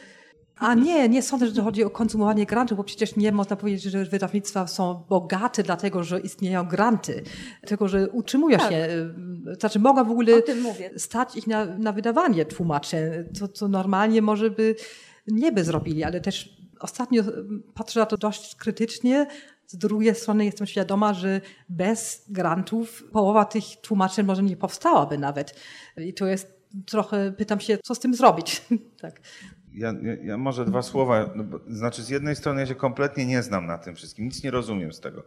A 0.58 0.74
nie, 0.74 1.08
nie 1.08 1.22
sądzę, 1.22 1.46
że 1.46 1.52
to 1.52 1.62
chodzi 1.62 1.84
o 1.84 1.90
konsumowanie 1.90 2.46
grantów, 2.46 2.76
bo 2.76 2.84
przecież 2.84 3.16
nie 3.16 3.32
można 3.32 3.56
powiedzieć, 3.56 3.82
że 3.82 4.04
wydawnictwa 4.04 4.66
są 4.66 5.04
bogate 5.08 5.62
dlatego, 5.62 6.04
że 6.04 6.20
istnieją 6.20 6.68
granty, 6.68 7.22
tylko 7.66 7.88
że 7.88 8.08
utrzymują 8.08 8.58
tak. 8.58 8.70
się, 8.70 8.88
y, 9.48 9.54
znaczy 9.60 9.78
mogą 9.78 10.04
w 10.04 10.10
ogóle 10.10 10.42
stać 10.96 11.36
ich 11.36 11.46
na, 11.46 11.64
na 11.64 11.92
wydawanie 11.92 12.44
tłumaczy, 12.44 13.28
co, 13.34 13.48
co 13.48 13.68
normalnie 13.68 14.22
może 14.22 14.50
by 14.50 14.74
nie 15.26 15.52
by 15.52 15.64
zrobili, 15.64 16.04
ale 16.04 16.20
też 16.20 16.58
ostatnio 16.80 17.22
patrzę 17.74 18.00
na 18.00 18.06
to 18.06 18.16
dość 18.16 18.54
krytycznie. 18.54 19.26
Z 19.66 19.76
drugiej 19.76 20.14
strony 20.14 20.44
jestem 20.44 20.66
świadoma, 20.66 21.14
że 21.14 21.40
bez 21.68 22.24
grantów 22.28 23.04
połowa 23.12 23.44
tych 23.44 23.64
tłumaczeń 23.82 24.26
może 24.26 24.42
nie 24.42 24.56
powstałaby 24.56 25.18
nawet. 25.18 25.54
I 25.96 26.14
to 26.14 26.26
jest 26.26 26.58
trochę, 26.86 27.32
pytam 27.32 27.60
się, 27.60 27.78
co 27.84 27.94
z 27.94 27.98
tym 27.98 28.14
zrobić. 28.14 28.62
tak. 29.02 29.20
Ja, 29.74 29.94
ja, 30.02 30.14
ja, 30.22 30.37
może 30.37 30.64
dwa 30.64 30.83
słowa. 30.83 31.31
No 31.35 31.44
bo, 31.44 31.61
znaczy, 31.68 32.02
z 32.02 32.09
jednej 32.09 32.37
strony 32.37 32.61
ja 32.61 32.66
się 32.66 32.74
kompletnie 32.74 33.26
nie 33.26 33.42
znam 33.42 33.66
na 33.66 33.78
tym 33.78 33.96
wszystkim, 33.96 34.24
nic 34.24 34.44
nie 34.44 34.50
rozumiem 34.50 34.92
z 34.92 35.00
tego, 35.00 35.22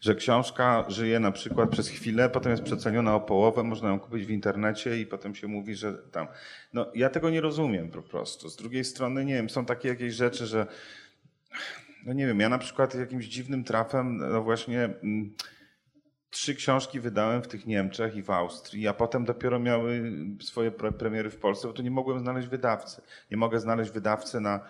że 0.00 0.14
książka 0.14 0.84
żyje 0.88 1.20
na 1.20 1.32
przykład 1.32 1.70
przez 1.70 1.88
chwilę, 1.88 2.30
potem 2.30 2.52
jest 2.52 2.62
przeceniona 2.62 3.14
o 3.14 3.20
połowę, 3.20 3.62
można 3.62 3.88
ją 3.88 4.00
kupić 4.00 4.26
w 4.26 4.30
internecie 4.30 5.00
i 5.00 5.06
potem 5.06 5.34
się 5.34 5.46
mówi, 5.46 5.76
że 5.76 5.94
tam. 5.94 6.26
No, 6.72 6.86
ja 6.94 7.10
tego 7.10 7.30
nie 7.30 7.40
rozumiem 7.40 7.90
po 7.90 8.02
prostu. 8.02 8.48
Z 8.48 8.56
drugiej 8.56 8.84
strony, 8.84 9.24
nie 9.24 9.34
wiem, 9.34 9.50
są 9.50 9.64
takie 9.64 9.88
jakieś 9.88 10.14
rzeczy, 10.14 10.46
że. 10.46 10.66
No 12.06 12.12
nie 12.12 12.26
wiem, 12.26 12.40
ja 12.40 12.48
na 12.48 12.58
przykład 12.58 12.94
jakimś 12.94 13.26
dziwnym 13.26 13.64
trafem, 13.64 14.16
no 14.16 14.42
właśnie. 14.42 14.84
Mm, 14.84 15.34
trzy 16.34 16.54
książki 16.54 17.00
wydałem 17.00 17.42
w 17.42 17.48
tych 17.48 17.66
Niemczech 17.66 18.16
i 18.16 18.22
w 18.22 18.30
Austrii, 18.30 18.88
a 18.88 18.94
potem 18.94 19.24
dopiero 19.24 19.58
miały 19.58 20.12
swoje 20.40 20.70
premiery 20.70 21.30
w 21.30 21.36
Polsce, 21.36 21.68
bo 21.68 21.74
tu 21.74 21.82
nie 21.82 21.90
mogłem 21.90 22.18
znaleźć 22.18 22.48
wydawcy. 22.48 23.02
Nie 23.30 23.36
mogę 23.36 23.60
znaleźć 23.60 23.90
wydawcy 23.90 24.40
na, 24.40 24.60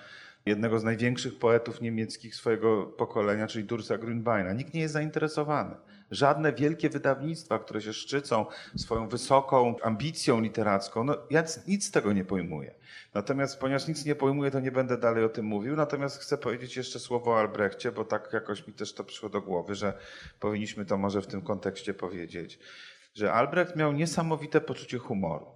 jednego 0.46 0.78
z 0.78 0.84
największych 0.84 1.38
poetów 1.38 1.80
niemieckich 1.80 2.34
swojego 2.34 2.86
pokolenia, 2.86 3.46
czyli 3.46 3.64
Dursa 3.64 3.98
Grünbeina. 3.98 4.54
Nikt 4.54 4.74
nie 4.74 4.80
jest 4.80 4.94
zainteresowany. 4.94 5.74
Żadne 6.10 6.52
wielkie 6.52 6.90
wydawnictwa, 6.90 7.58
które 7.58 7.82
się 7.82 7.92
szczycą 7.92 8.46
swoją 8.76 9.08
wysoką 9.08 9.76
ambicją 9.82 10.40
literacką, 10.40 11.04
no 11.04 11.16
ja 11.30 11.44
nic 11.68 11.86
z 11.86 11.90
tego 11.90 12.12
nie 12.12 12.24
pojmuję. 12.24 12.74
Natomiast 13.14 13.60
ponieważ 13.60 13.88
nic 13.88 14.04
nie 14.04 14.14
pojmuję, 14.14 14.50
to 14.50 14.60
nie 14.60 14.72
będę 14.72 14.98
dalej 14.98 15.24
o 15.24 15.28
tym 15.28 15.46
mówił. 15.46 15.76
Natomiast 15.76 16.18
chcę 16.18 16.38
powiedzieć 16.38 16.76
jeszcze 16.76 16.98
słowo 16.98 17.30
o 17.30 17.40
Albrechcie, 17.40 17.92
bo 17.92 18.04
tak 18.04 18.30
jakoś 18.32 18.66
mi 18.66 18.72
też 18.72 18.94
to 18.94 19.04
przyszło 19.04 19.28
do 19.28 19.40
głowy, 19.40 19.74
że 19.74 19.98
powinniśmy 20.40 20.84
to 20.84 20.98
może 20.98 21.22
w 21.22 21.26
tym 21.26 21.42
kontekście 21.42 21.94
powiedzieć. 21.94 22.58
Że 23.14 23.32
Albrecht 23.32 23.76
miał 23.76 23.92
niesamowite 23.92 24.60
poczucie 24.60 24.98
humoru 24.98 25.46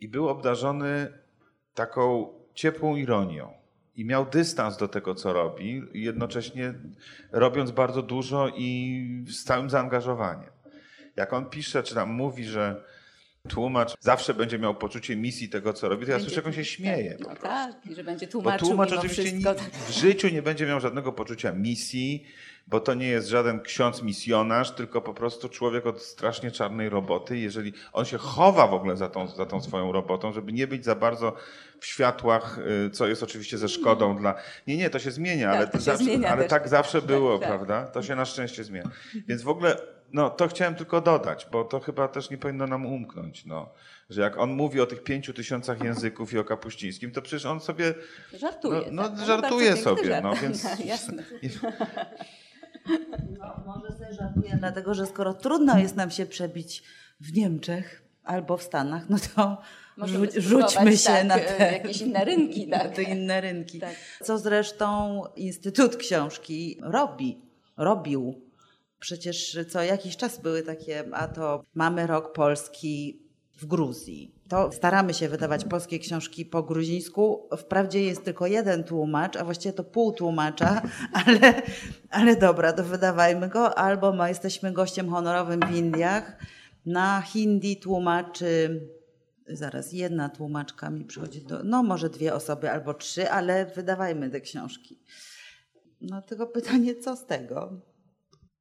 i 0.00 0.08
był 0.08 0.28
obdarzony 0.28 1.18
taką 1.74 2.34
ciepłą 2.54 2.96
ironią 2.96 3.65
i 3.96 4.04
miał 4.04 4.26
dystans 4.26 4.76
do 4.76 4.88
tego, 4.88 5.14
co 5.14 5.32
robi, 5.32 5.82
jednocześnie 5.94 6.74
robiąc 7.32 7.70
bardzo 7.70 8.02
dużo 8.02 8.48
i 8.48 9.24
z 9.28 9.44
całym 9.44 9.70
zaangażowaniem. 9.70 10.50
Jak 11.16 11.32
on 11.32 11.50
pisze, 11.50 11.82
czy 11.82 11.94
tam 11.94 12.10
mówi, 12.10 12.44
że 12.44 12.84
tłumacz 13.46 13.94
zawsze 14.00 14.34
będzie 14.34 14.58
miał 14.58 14.74
poczucie 14.74 15.16
misji 15.16 15.48
tego, 15.48 15.72
co 15.72 15.88
robi, 15.88 16.06
to 16.06 16.12
ja 16.12 16.20
słyszę, 16.20 16.36
jak 16.36 16.46
on 16.46 16.52
się 16.52 16.64
śmieje. 16.64 17.16
No 17.20 17.36
tak, 17.36 17.86
i 17.90 17.94
że 17.94 18.04
będzie 18.04 18.26
tłumaczył 18.26 18.68
Bo 18.68 18.74
tłumacz 18.74 18.92
oczywiście 18.92 19.22
wszystko. 19.22 19.54
w 19.88 19.90
życiu 19.90 20.28
nie 20.28 20.42
będzie 20.42 20.66
miał 20.66 20.80
żadnego 20.80 21.12
poczucia 21.12 21.52
misji, 21.52 22.26
bo 22.66 22.80
to 22.80 22.94
nie 22.94 23.06
jest 23.06 23.28
żaden 23.28 23.60
ksiądz 23.60 24.02
misjonarz, 24.02 24.70
tylko 24.70 25.02
po 25.02 25.14
prostu 25.14 25.48
człowiek 25.48 25.86
od 25.86 26.02
strasznie 26.02 26.50
czarnej 26.50 26.88
roboty. 26.88 27.38
Jeżeli 27.38 27.72
on 27.92 28.04
się 28.04 28.18
chowa 28.18 28.66
w 28.66 28.74
ogóle 28.74 28.96
za 28.96 29.08
tą, 29.08 29.28
za 29.28 29.46
tą 29.46 29.60
swoją 29.62 29.92
robotą, 29.92 30.32
żeby 30.32 30.52
nie 30.52 30.66
być 30.66 30.84
za 30.84 30.94
bardzo 30.94 31.36
w 31.80 31.86
światłach, 31.86 32.58
y, 32.86 32.90
co 32.90 33.06
jest 33.06 33.22
oczywiście 33.22 33.58
ze 33.58 33.68
szkodą 33.68 34.16
dla. 34.16 34.34
Nie, 34.66 34.76
nie, 34.76 34.90
to 34.90 34.98
się 34.98 35.10
zmienia, 35.10 35.48
Tak, 35.50 35.56
ale, 35.56 35.66
to 35.68 35.78
się 35.78 35.84
zawsze, 35.84 36.04
zmienia 36.04 36.28
ale 36.28 36.44
tak 36.44 36.68
zawsze 36.68 36.98
Tak, 36.98 37.06
było, 37.06 37.38
tak. 37.38 37.48
prawda? 37.48 37.86
To 37.86 38.02
się 38.02 38.14
na 38.16 38.24
szczęście 38.24 38.64
zmienia. 38.64 38.90
Więc 39.28 39.42
w 39.42 39.48
ogóle. 39.48 39.76
No, 40.16 40.30
to 40.30 40.48
chciałem 40.48 40.74
tylko 40.74 41.00
dodać, 41.00 41.46
bo 41.52 41.64
to 41.64 41.80
chyba 41.80 42.08
też 42.08 42.30
nie 42.30 42.38
powinno 42.38 42.66
nam 42.66 42.86
umknąć, 42.86 43.46
no, 43.46 43.68
że 44.10 44.20
jak 44.20 44.38
on 44.38 44.50
mówi 44.50 44.80
o 44.80 44.86
tych 44.86 45.02
pięciu 45.02 45.32
tysiącach 45.32 45.84
języków 45.84 46.32
i 46.32 46.38
o 46.38 46.44
Kapuścińskim, 46.44 47.10
to 47.12 47.22
przecież 47.22 47.46
on 47.46 47.60
sobie 47.60 47.94
Żartuje. 48.38 48.80
No- 48.90 49.02
no, 49.02 49.16
tak. 49.16 49.26
żartuje 49.26 49.76
sobie, 49.76 50.04
żart. 50.04 50.24
no, 50.24 50.34
więc- 50.34 50.66
Jasne. 50.84 51.22
No, 53.38 53.62
może 53.66 53.98
sobie 53.98 54.14
żartuję, 54.14 54.56
dlatego 54.58 54.94
że 54.94 55.06
skoro 55.06 55.34
trudno 55.34 55.78
jest 55.78 55.96
nam 55.96 56.10
się 56.10 56.26
przebić 56.26 56.82
w 57.20 57.36
Niemczech 57.36 58.02
albo 58.24 58.56
w 58.56 58.62
Stanach, 58.62 59.08
no 59.08 59.16
to 59.36 59.58
Możemy 59.96 60.28
rzućmy 60.36 60.96
się 60.96 61.06
tak, 61.08 61.26
na 61.26 61.36
e, 61.36 61.56
te, 61.58 61.72
jakieś 61.72 62.00
inne 62.00 62.24
rynki. 62.24 62.66
na 62.68 62.78
Tak. 62.78 62.94
te 62.94 63.02
inne 63.02 63.40
rynki. 63.40 63.80
Tak. 63.80 63.94
Co 64.22 64.38
zresztą 64.38 65.22
Instytut 65.36 65.96
Książki 65.96 66.78
robi, 66.82 67.38
robił. 67.76 68.45
Przecież 69.00 69.58
co 69.68 69.82
jakiś 69.82 70.16
czas 70.16 70.38
były 70.38 70.62
takie, 70.62 71.04
a 71.12 71.28
to 71.28 71.62
mamy 71.74 72.06
rok 72.06 72.32
polski 72.32 73.22
w 73.56 73.66
Gruzji. 73.66 74.34
To 74.48 74.72
staramy 74.72 75.14
się 75.14 75.28
wydawać 75.28 75.64
polskie 75.64 75.98
książki 75.98 76.44
po 76.44 76.62
gruzińsku. 76.62 77.48
Wprawdzie 77.58 78.02
jest 78.02 78.24
tylko 78.24 78.46
jeden 78.46 78.84
tłumacz, 78.84 79.36
a 79.36 79.44
właściwie 79.44 79.72
to 79.72 79.84
pół 79.84 80.12
tłumacza, 80.12 80.82
ale, 81.26 81.62
ale 82.10 82.36
dobra, 82.36 82.72
to 82.72 82.84
wydawajmy 82.84 83.48
go. 83.48 83.78
Albo 83.78 84.12
ma, 84.12 84.28
jesteśmy 84.28 84.72
gościem 84.72 85.10
honorowym 85.10 85.60
w 85.60 85.76
Indiach. 85.76 86.36
Na 86.86 87.20
hindi 87.20 87.76
tłumaczy 87.76 88.80
Zaraz, 89.48 89.92
jedna 89.92 90.28
tłumaczka 90.28 90.90
mi 90.90 91.04
przychodzi 91.04 91.42
do. 91.42 91.64
No, 91.64 91.82
może 91.82 92.10
dwie 92.10 92.34
osoby 92.34 92.70
albo 92.70 92.94
trzy, 92.94 93.30
ale 93.30 93.66
wydawajmy 93.66 94.30
te 94.30 94.40
książki. 94.40 94.98
No, 96.00 96.22
tylko 96.22 96.46
pytanie, 96.46 96.94
co 96.94 97.16
z 97.16 97.26
tego? 97.26 97.80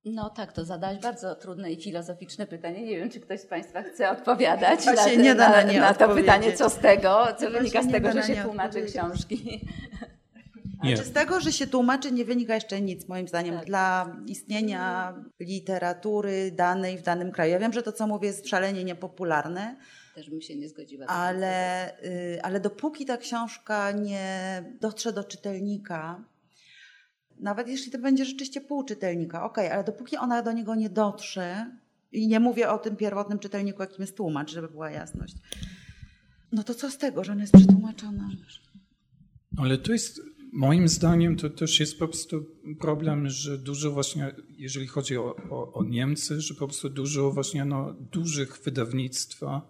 No 0.05 0.29
tak, 0.29 0.53
to 0.53 0.65
zadałeś 0.65 0.99
bardzo 0.99 1.35
trudne 1.35 1.71
i 1.71 1.81
filozoficzne 1.81 2.47
pytanie. 2.47 2.83
Nie 2.83 2.97
wiem, 2.97 3.09
czy 3.09 3.19
ktoś 3.19 3.39
z 3.39 3.45
Państwa 3.45 3.83
chce 3.83 4.09
odpowiadać 4.09 4.85
na, 4.85 4.95
się 4.95 5.09
te- 5.09 5.17
nie 5.17 5.35
da 5.35 5.49
na 5.49 5.55
na, 5.55 5.71
nie 5.71 5.79
na 5.79 5.93
to 5.93 6.09
pytanie, 6.15 6.53
co 6.53 6.69
z 6.69 6.77
tego, 6.77 7.27
co 7.39 7.45
Chyba 7.45 7.57
wynika 7.59 7.83
z 7.83 7.91
tego, 7.91 8.11
że 8.11 8.23
się 8.23 8.33
nie 8.35 8.43
tłumaczy 8.43 8.81
książki. 8.85 9.61
Nie. 10.83 10.97
Czy 10.97 11.03
z 11.03 11.11
tego, 11.11 11.39
że 11.39 11.51
się 11.51 11.67
tłumaczy, 11.67 12.11
nie 12.11 12.25
wynika 12.25 12.55
jeszcze 12.55 12.81
nic, 12.81 13.07
moim 13.07 13.27
zdaniem, 13.27 13.55
Tak. 13.57 13.65
dla 13.65 14.15
istnienia 14.27 15.13
literatury 15.39 16.51
danej 16.51 16.97
w 16.97 17.01
danym 17.01 17.31
kraju. 17.31 17.51
Ja 17.51 17.59
wiem, 17.59 17.73
że 17.73 17.83
to, 17.83 17.91
co 17.91 18.07
mówię, 18.07 18.27
jest 18.27 18.47
szalenie 18.49 18.83
niepopularne, 18.83 19.75
Też 20.15 20.29
bym 20.29 20.41
się 20.41 20.55
nie 20.55 20.69
zgodziła. 20.69 21.05
ale, 21.05 21.89
y, 22.03 22.39
ale 22.43 22.59
dopóki 22.59 23.05
ta 23.05 23.17
książka 23.17 23.91
nie 23.91 24.63
dotrze 24.81 25.13
do 25.13 25.23
czytelnika, 25.23 26.23
nawet 27.39 27.67
jeśli 27.67 27.91
to 27.91 27.99
będzie 27.99 28.25
rzeczywiście 28.25 28.61
pół 28.61 28.83
czytelnika, 28.83 29.43
okej, 29.43 29.69
ale 29.71 29.83
dopóki 29.83 30.17
ona 30.17 30.41
do 30.41 30.51
niego 30.51 30.75
nie 30.75 30.89
dotrze, 30.89 31.71
i 32.11 32.27
nie 32.27 32.39
mówię 32.39 32.69
o 32.69 32.77
tym 32.77 32.95
pierwotnym 32.95 33.39
czytelniku, 33.39 33.81
jakim 33.81 34.01
jest 34.01 34.17
tłumacz, 34.17 34.51
żeby 34.51 34.67
była 34.67 34.91
jasność, 34.91 35.36
no 36.51 36.63
to 36.63 36.75
co 36.75 36.91
z 36.91 36.97
tego, 36.97 37.23
że 37.23 37.31
ona 37.31 37.41
jest 37.41 37.53
przetłumaczona? 37.53 38.29
Ale 39.57 39.77
to 39.77 39.91
jest, 39.91 40.21
moim 40.53 40.88
zdaniem, 40.88 41.36
to 41.36 41.49
też 41.49 41.79
jest 41.79 41.99
po 41.99 42.07
prostu 42.07 42.45
problem, 42.79 43.29
że 43.29 43.57
dużo 43.57 43.91
właśnie, 43.91 44.36
jeżeli 44.57 44.88
chodzi 44.88 45.17
o, 45.17 45.36
o, 45.49 45.73
o 45.73 45.83
Niemcy, 45.83 46.41
że 46.41 46.53
po 46.53 46.67
prostu 46.67 46.89
dużo 46.89 47.31
właśnie 47.31 47.65
no, 47.65 47.93
dużych 47.93 48.59
wydawnictwa 48.63 49.69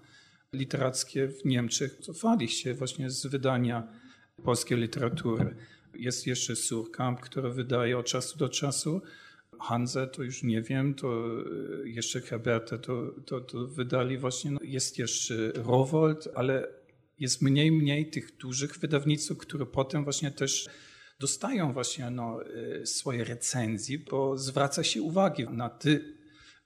literackie 0.53 1.27
w 1.27 1.45
Niemczech 1.45 1.97
cofali 1.99 2.49
się 2.49 2.73
właśnie 2.73 3.09
z 3.09 3.27
wydania 3.27 3.87
polskiej 4.43 4.77
literatury. 4.77 5.55
Jest 5.99 6.27
jeszcze 6.27 6.55
Surkamp, 6.55 7.21
który 7.21 7.49
wydaje 7.49 7.97
od 7.97 8.05
czasu 8.05 8.37
do 8.37 8.49
czasu. 8.49 9.01
Hanze 9.61 10.07
to 10.07 10.23
już 10.23 10.43
nie 10.43 10.61
wiem, 10.61 10.93
to 10.93 11.25
e, 11.83 11.89
jeszcze 11.89 12.21
Herberta 12.21 12.77
to, 12.77 13.11
to, 13.25 13.41
to 13.41 13.67
wydali 13.67 14.17
właśnie. 14.17 14.51
No, 14.51 14.59
jest 14.63 14.99
jeszcze 14.99 15.51
Rowold, 15.51 16.27
ale 16.35 16.67
jest 17.19 17.41
mniej, 17.41 17.71
mniej 17.71 18.09
tych 18.09 18.37
dużych 18.37 18.77
wydawnictw, 18.77 19.37
które 19.37 19.65
potem 19.65 20.03
właśnie 20.03 20.31
też 20.31 20.69
dostają 21.19 21.73
właśnie 21.73 22.09
no, 22.09 22.39
e, 22.45 22.85
swoje 22.85 23.23
recenzje, 23.23 23.99
bo 23.99 24.37
zwraca 24.37 24.83
się 24.83 25.01
uwagę 25.01 25.45
na 25.49 25.69
te 25.69 25.99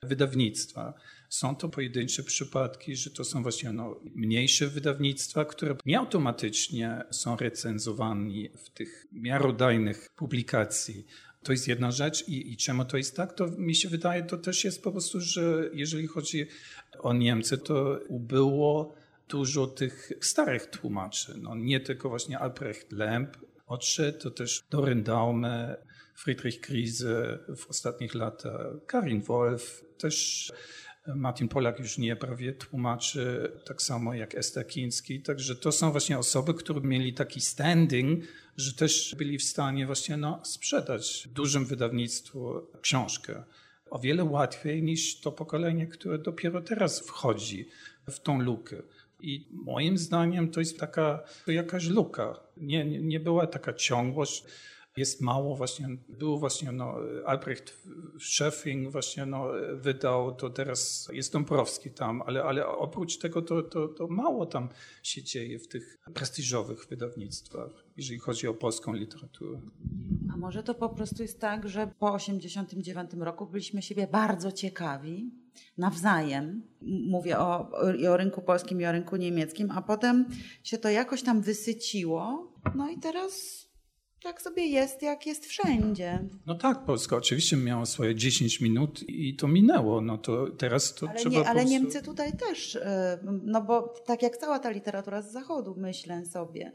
wydawnictwa. 0.04 0.94
Są 1.30 1.56
to 1.56 1.70
pojedyncze 1.70 2.24
przypadki, 2.24 2.96
że 2.96 3.10
to 3.10 3.24
są 3.24 3.44
właśnie 3.44 3.72
no, 3.72 4.00
mniejsze 4.16 4.68
wydawnictwa, 4.68 5.46
które 5.46 5.76
nie 5.86 6.00
automatycznie 6.00 7.04
są 7.12 7.38
recenzowane 7.38 8.50
w 8.58 8.70
tych 8.70 9.08
miarodajnych 9.12 10.10
publikacji. 10.16 11.06
To 11.44 11.52
jest 11.52 11.68
jedna 11.68 11.92
rzecz 11.92 12.28
i, 12.28 12.52
i 12.52 12.58
czemu 12.58 12.86
to 12.86 12.98
jest 12.98 13.16
tak, 13.16 13.34
to 13.34 13.48
mi 13.48 13.76
się 13.76 13.90
wydaje, 13.90 14.24
to 14.24 14.38
też 14.38 14.64
jest 14.64 14.84
po 14.84 14.92
prostu, 14.92 15.22
że 15.22 15.70
jeżeli 15.74 16.08
chodzi 16.08 16.48
o 17.00 17.14
Niemcy, 17.14 17.58
to 17.58 18.00
ubyło 18.08 18.96
dużo 19.28 19.68
tych 19.68 20.12
starych 20.22 20.66
tłumaczy. 20.66 21.34
No, 21.38 21.56
nie 21.56 21.80
tylko 21.80 22.10
właśnie 22.10 22.40
Albrecht 22.40 22.92
Lemp 22.92 23.38
odszedł, 23.68 24.20
to 24.20 24.32
też 24.32 24.64
Dorin 24.70 25.04
Daume, 25.04 25.78
Friedrich 26.16 26.62
Krise 26.62 27.40
w 27.58 27.70
ostatnich 27.70 28.16
latach, 28.16 28.68
Karin 28.88 29.22
Wolf, 29.22 29.86
też 29.98 30.52
Martin 31.16 31.47
Polak 31.47 31.80
już 31.80 31.97
nie 31.97 32.16
prawie 32.16 32.53
tłumaczy, 32.53 33.51
tak 33.66 33.82
samo 33.82 34.14
jak 34.14 34.36
Ester 34.36 34.68
Kiński. 34.68 35.22
Także 35.22 35.55
to 35.55 35.72
są 35.72 35.91
właśnie 35.91 36.18
osoby, 36.18 36.53
które 36.53 36.82
mieli 36.82 37.14
taki 37.14 37.41
standing, 37.41 38.24
że 38.57 38.74
też 38.74 39.16
byli 39.18 39.38
w 39.38 39.43
stanie 39.43 39.86
właśnie 39.86 40.18
no, 40.18 40.41
sprzedać 40.43 41.28
dużym 41.28 41.66
wydawnictwu 41.66 42.68
książkę. 42.82 43.43
O 43.89 43.99
wiele 43.99 44.24
łatwiej 44.24 44.84
niż 44.84 45.20
to 45.20 45.32
pokolenie, 45.32 45.88
które 45.88 46.18
dopiero 46.18 46.62
teraz 46.62 46.99
wchodzi 46.99 47.70
w 48.10 48.20
tą 48.20 48.41
lukę. 48.41 48.82
I 49.22 49.47
moim 49.51 49.97
zdaniem 49.97 50.51
to 50.51 50.60
jest 50.60 50.80
taka 50.80 51.24
jakaś 51.47 51.88
luka. 51.88 52.39
Nie, 52.57 52.86
nie, 52.86 52.99
nie 52.99 53.20
była 53.20 53.47
taka 53.47 53.74
ciągłość. 53.74 54.43
Jest 54.98 55.22
mało 55.22 55.56
właśnie, 55.56 55.88
był 56.10 56.40
właśnie 56.40 56.72
no, 56.72 56.96
Albrecht 57.26 57.78
Scheffing 58.20 58.92
właśnie 58.92 59.26
no, 59.26 59.48
wydał, 59.74 60.36
to 60.36 60.50
teraz 60.50 61.10
jest 61.14 61.34
Dąbrowski 61.34 61.92
tam, 61.92 62.22
ale, 62.22 62.44
ale 62.44 62.68
oprócz 62.68 63.18
tego 63.18 63.42
to, 63.42 63.64
to, 63.64 63.88
to 63.88 64.08
mało 64.08 64.46
tam 64.46 64.70
się 65.04 65.24
dzieje 65.24 65.60
w 65.60 65.68
tych 65.68 65.98
prestiżowych 66.14 66.88
wydawnictwach, 66.90 67.70
jeżeli 67.98 68.20
chodzi 68.20 68.48
o 68.48 68.54
polską 68.54 68.94
literaturę. 68.94 69.62
A 70.34 70.38
może 70.38 70.64
to 70.64 70.74
po 70.74 70.90
prostu 70.90 71.22
jest 71.22 71.40
tak, 71.40 71.70
że 71.70 71.92
po 72.00 72.14
89 72.14 73.12
roku 73.20 73.46
byliśmy 73.46 73.82
siebie 73.82 74.08
bardzo 74.08 74.52
ciekawi 74.52 75.32
nawzajem. 75.78 76.64
Mówię 76.82 77.40
o, 77.40 77.72
i 78.00 78.08
o 78.08 78.18
rynku 78.18 78.42
polskim 78.42 78.82
i 78.82 78.86
o 78.86 78.92
rynku 78.92 79.16
niemieckim, 79.16 79.72
a 79.72 79.82
potem 79.82 80.26
się 80.64 80.78
to 80.78 80.90
jakoś 80.90 81.24
tam 81.24 81.42
wysyciło. 81.42 82.54
No 82.76 82.90
i 82.90 83.00
teraz 83.00 83.68
tak 84.24 84.41
sobie 84.41 84.65
jest, 84.65 85.01
jak 85.01 85.26
jest 85.26 85.45
wszędzie. 85.45 86.20
No 86.45 86.55
tak, 86.55 86.86
Polska 86.86 87.15
oczywiście 87.15 87.57
miała 87.57 87.86
swoje 87.86 88.15
10 88.15 88.61
minut 88.61 89.09
i 89.09 89.36
to 89.36 89.47
minęło. 89.47 90.01
No 90.01 90.17
to 90.17 90.49
teraz 90.49 90.93
to 90.95 91.09
Ale, 91.09 91.20
trzeba 91.20 91.36
nie, 91.36 91.47
ale 91.47 91.59
prostu... 91.59 91.70
Niemcy 91.70 92.01
tutaj 92.01 92.32
też, 92.38 92.76
y, 92.76 92.82
no 93.24 93.61
bo 93.61 93.93
tak 94.05 94.22
jak 94.22 94.38
cała 94.38 94.59
ta 94.59 94.70
literatura 94.70 95.22
z 95.22 95.32
zachodu, 95.32 95.76
myślę 95.78 96.26
sobie. 96.26 96.72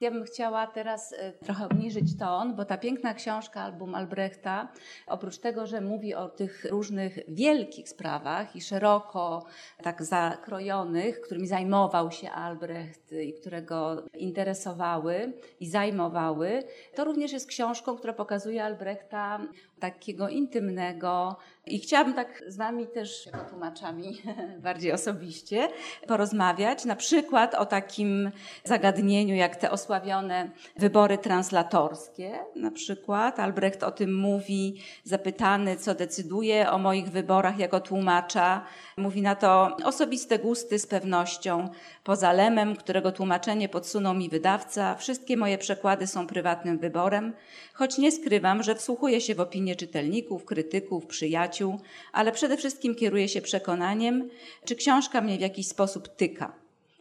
Ja 0.00 0.10
bym 0.10 0.24
chciała 0.24 0.66
teraz 0.66 1.12
e, 1.12 1.32
trochę 1.32 1.66
obniżyć 1.66 2.18
ton, 2.18 2.56
bo 2.56 2.64
ta 2.64 2.78
piękna 2.78 3.14
książka, 3.14 3.60
album 3.62 3.94
Albrechta, 3.94 4.72
oprócz 5.06 5.38
tego, 5.38 5.66
że 5.66 5.80
mówi 5.80 6.14
o 6.14 6.28
tych 6.28 6.64
różnych 6.64 7.18
wielkich 7.28 7.88
sprawach 7.88 8.56
i 8.56 8.60
szeroko 8.60 9.46
tak 9.82 10.04
zakrojonych, 10.04 11.20
którymi 11.20 11.46
zajmował 11.46 12.10
się 12.10 12.30
Albrecht 12.30 13.12
i 13.12 13.34
które 13.34 13.62
go 13.62 14.02
interesowały 14.14 15.32
i 15.60 15.66
zajmowały, 15.68 16.62
to 16.94 17.04
również 17.04 17.32
jest 17.32 17.46
książką, 17.46 17.96
która 17.96 18.12
pokazuje 18.12 18.64
Albrechta 18.64 19.40
takiego 19.80 20.28
intymnego 20.28 21.36
i 21.66 21.78
chciałabym 21.78 22.14
tak 22.14 22.42
z 22.46 22.56
Wami 22.56 22.86
też, 22.86 23.26
jako 23.26 23.50
tłumaczami, 23.50 24.22
bardziej 24.62 24.92
osobiście 24.92 25.68
porozmawiać, 26.06 26.84
na 26.84 26.96
przykład 26.96 27.54
o 27.54 27.66
takim 27.66 28.30
zagadnieniu 28.64 29.34
jak 29.34 29.56
te 29.56 29.70
osławione 29.90 30.50
wybory 30.76 31.18
translatorskie. 31.18 32.38
Na 32.56 32.70
przykład 32.70 33.40
Albrecht 33.40 33.82
o 33.82 33.90
tym 33.90 34.14
mówi, 34.14 34.80
zapytany, 35.04 35.76
co 35.76 35.94
decyduje 35.94 36.70
o 36.70 36.78
moich 36.78 37.08
wyborach 37.08 37.58
jako 37.58 37.80
tłumacza. 37.80 38.64
Mówi 38.96 39.22
na 39.22 39.34
to 39.34 39.76
osobiste 39.84 40.38
gusty 40.38 40.78
z 40.78 40.86
pewnością. 40.86 41.68
Poza 42.04 42.32
lemem, 42.32 42.76
którego 42.76 43.12
tłumaczenie 43.12 43.68
podsunął 43.68 44.14
mi 44.14 44.28
wydawca, 44.28 44.94
wszystkie 44.94 45.36
moje 45.36 45.58
przekłady 45.58 46.06
są 46.06 46.26
prywatnym 46.26 46.78
wyborem, 46.78 47.32
choć 47.74 47.98
nie 47.98 48.12
skrywam, 48.12 48.62
że 48.62 48.74
wsłuchuję 48.74 49.20
się 49.20 49.34
w 49.34 49.40
opinie 49.40 49.76
czytelników, 49.76 50.44
krytyków, 50.44 51.06
przyjaciół, 51.06 51.80
ale 52.12 52.32
przede 52.32 52.56
wszystkim 52.56 52.94
kieruję 52.94 53.28
się 53.28 53.40
przekonaniem, 53.40 54.28
czy 54.64 54.76
książka 54.76 55.20
mnie 55.20 55.38
w 55.38 55.40
jakiś 55.40 55.66
sposób 55.66 56.08
tyka. 56.08 56.59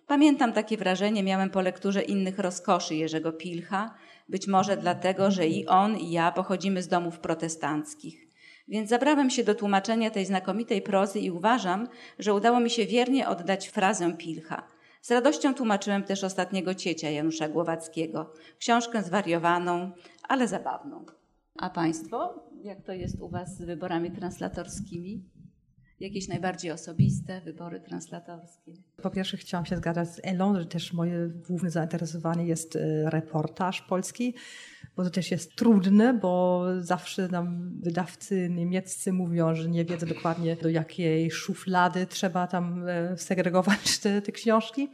Pamiętam 0.09 0.53
takie 0.53 0.77
wrażenie 0.77 1.23
miałem 1.23 1.49
po 1.49 1.61
lekturze 1.61 2.01
innych 2.01 2.39
rozkoszy 2.39 2.95
Jerzego 2.95 3.33
Pilcha, 3.33 3.95
być 4.29 4.47
może 4.47 4.77
dlatego, 4.77 5.31
że 5.31 5.47
i 5.47 5.67
on, 5.67 5.97
i 5.97 6.11
ja 6.11 6.31
pochodzimy 6.31 6.83
z 6.83 6.87
domów 6.87 7.19
protestanckich. 7.19 8.27
Więc 8.67 8.89
zabrałem 8.89 9.29
się 9.29 9.43
do 9.43 9.55
tłumaczenia 9.55 10.09
tej 10.09 10.25
znakomitej 10.25 10.81
prozy 10.81 11.19
i 11.19 11.31
uważam, 11.31 11.87
że 12.19 12.33
udało 12.33 12.59
mi 12.59 12.69
się 12.69 12.85
wiernie 12.85 13.27
oddać 13.27 13.67
frazę 13.67 14.13
Pilcha. 14.17 14.67
Z 15.01 15.11
radością 15.11 15.53
tłumaczyłem 15.53 16.03
też 16.03 16.23
ostatniego 16.23 16.75
ciecia 16.75 17.09
Janusza 17.09 17.49
Głowackiego, 17.49 18.33
książkę 18.59 19.03
zwariowaną, 19.03 19.91
ale 20.27 20.47
zabawną. 20.47 21.05
A 21.55 21.69
Państwo, 21.69 22.43
jak 22.63 22.81
to 22.81 22.93
jest 22.93 23.21
u 23.21 23.29
Was 23.29 23.57
z 23.57 23.65
wyborami 23.65 24.11
translatorskimi? 24.11 25.23
Jakieś 25.99 26.27
najbardziej 26.27 26.71
osobiste 26.71 27.41
wybory 27.41 27.79
translatorskie? 27.79 28.73
Po 29.01 29.09
pierwsze 29.09 29.37
chciałam 29.37 29.65
się 29.65 29.77
zgadzać 29.77 30.09
z 30.09 30.19
Elą, 30.23 30.59
że 30.59 30.65
też 30.65 30.93
moje 30.93 31.27
główne 31.47 31.69
zainteresowanie 31.69 32.45
jest 32.45 32.75
e, 32.75 33.09
reportaż 33.09 33.81
polski, 33.81 34.35
bo 34.95 35.03
to 35.03 35.09
też 35.09 35.31
jest 35.31 35.55
trudne, 35.55 36.13
bo 36.13 36.65
zawsze 36.79 37.27
nam 37.27 37.71
wydawcy 37.81 38.49
niemieccy 38.49 39.13
mówią, 39.13 39.55
że 39.55 39.69
nie 39.69 39.85
wiedzą 39.85 40.07
dokładnie 40.07 40.55
do 40.55 40.69
jakiej 40.69 41.31
szuflady 41.31 42.05
trzeba 42.07 42.47
tam 42.47 42.87
e, 42.87 43.17
segregować 43.17 43.97
te, 43.97 44.21
te 44.21 44.31
książki. 44.31 44.89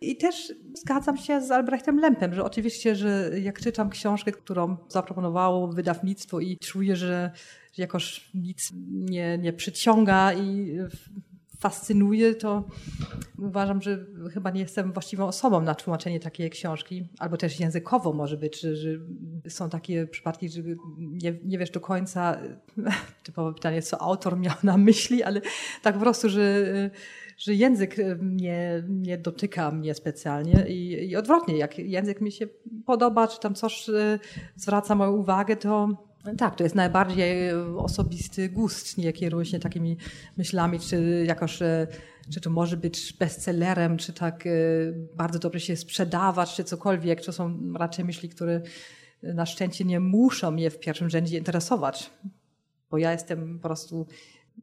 I 0.00 0.16
też 0.16 0.52
zgadzam 0.74 1.16
się 1.16 1.40
z 1.40 1.50
Albrechtem 1.50 1.98
Lempem, 1.98 2.34
że 2.34 2.44
oczywiście, 2.44 2.94
że 2.96 3.30
jak 3.40 3.60
czytam 3.60 3.90
książkę, 3.90 4.32
którą 4.32 4.76
zaproponowało 4.88 5.68
wydawnictwo 5.68 6.40
i 6.40 6.58
czuję, 6.58 6.96
że 6.96 7.30
jakoś 7.80 8.30
nic 8.34 8.72
nie, 8.90 9.38
nie 9.38 9.52
przyciąga 9.52 10.34
i 10.34 10.78
fascynuje, 11.58 12.34
to 12.34 12.64
uważam, 13.38 13.82
że 13.82 14.06
chyba 14.34 14.50
nie 14.50 14.60
jestem 14.60 14.92
właściwą 14.92 15.26
osobą 15.26 15.60
na 15.60 15.74
tłumaczenie 15.74 16.20
takiej 16.20 16.50
książki, 16.50 17.08
albo 17.18 17.36
też 17.36 17.60
językowo 17.60 18.12
może 18.12 18.36
być, 18.36 18.60
że, 18.60 18.76
że 18.76 18.90
są 19.48 19.70
takie 19.70 20.06
przypadki, 20.06 20.48
że 20.48 20.62
nie, 20.98 21.38
nie 21.44 21.58
wiesz 21.58 21.70
do 21.70 21.80
końca, 21.80 22.40
typowe 23.24 23.54
pytanie, 23.54 23.82
co 23.82 24.02
autor 24.02 24.38
miał 24.38 24.54
na 24.62 24.76
myśli, 24.76 25.22
ale 25.22 25.40
tak 25.82 25.94
po 25.94 26.00
prostu, 26.00 26.28
że 26.28 26.90
że 27.38 27.54
język 27.54 27.96
nie, 28.22 28.84
nie 28.88 29.18
dotyka 29.18 29.70
mnie 29.70 29.94
specjalnie. 29.94 30.64
I, 30.68 31.10
i 31.10 31.16
odwrotnie, 31.16 31.56
jak 31.56 31.78
język 31.78 32.20
mi 32.20 32.32
się 32.32 32.46
podoba, 32.86 33.28
czy 33.28 33.40
tam 33.40 33.54
coś 33.54 33.88
e, 33.88 34.18
zwraca 34.56 34.94
moją 34.94 35.12
uwagę, 35.12 35.56
to 35.56 35.88
tak, 36.38 36.56
to 36.56 36.64
jest 36.64 36.74
najbardziej 36.74 37.52
osobisty 37.76 38.48
gust, 38.48 38.98
nie 38.98 39.12
kieruję 39.12 39.46
się 39.46 39.58
takimi 39.58 39.96
myślami, 40.36 40.80
czy 40.80 41.24
jakoś, 41.26 41.62
e, 41.62 41.86
czy 42.30 42.40
to 42.40 42.50
może 42.50 42.76
być 42.76 43.12
bestsellerem, 43.12 43.96
czy 43.96 44.12
tak 44.12 44.46
e, 44.46 44.50
bardzo 45.16 45.38
dobrze 45.38 45.60
się 45.60 45.76
sprzedawać, 45.76 46.54
czy 46.54 46.64
cokolwiek. 46.64 47.24
To 47.24 47.32
są 47.32 47.72
raczej 47.74 48.04
myśli, 48.04 48.28
które 48.28 48.62
na 49.22 49.46
szczęście 49.46 49.84
nie 49.84 50.00
muszą 50.00 50.50
mnie 50.50 50.70
w 50.70 50.78
pierwszym 50.78 51.10
rzędzie 51.10 51.38
interesować, 51.38 52.10
bo 52.90 52.98
ja 52.98 53.12
jestem 53.12 53.58
po 53.58 53.68
prostu 53.68 54.06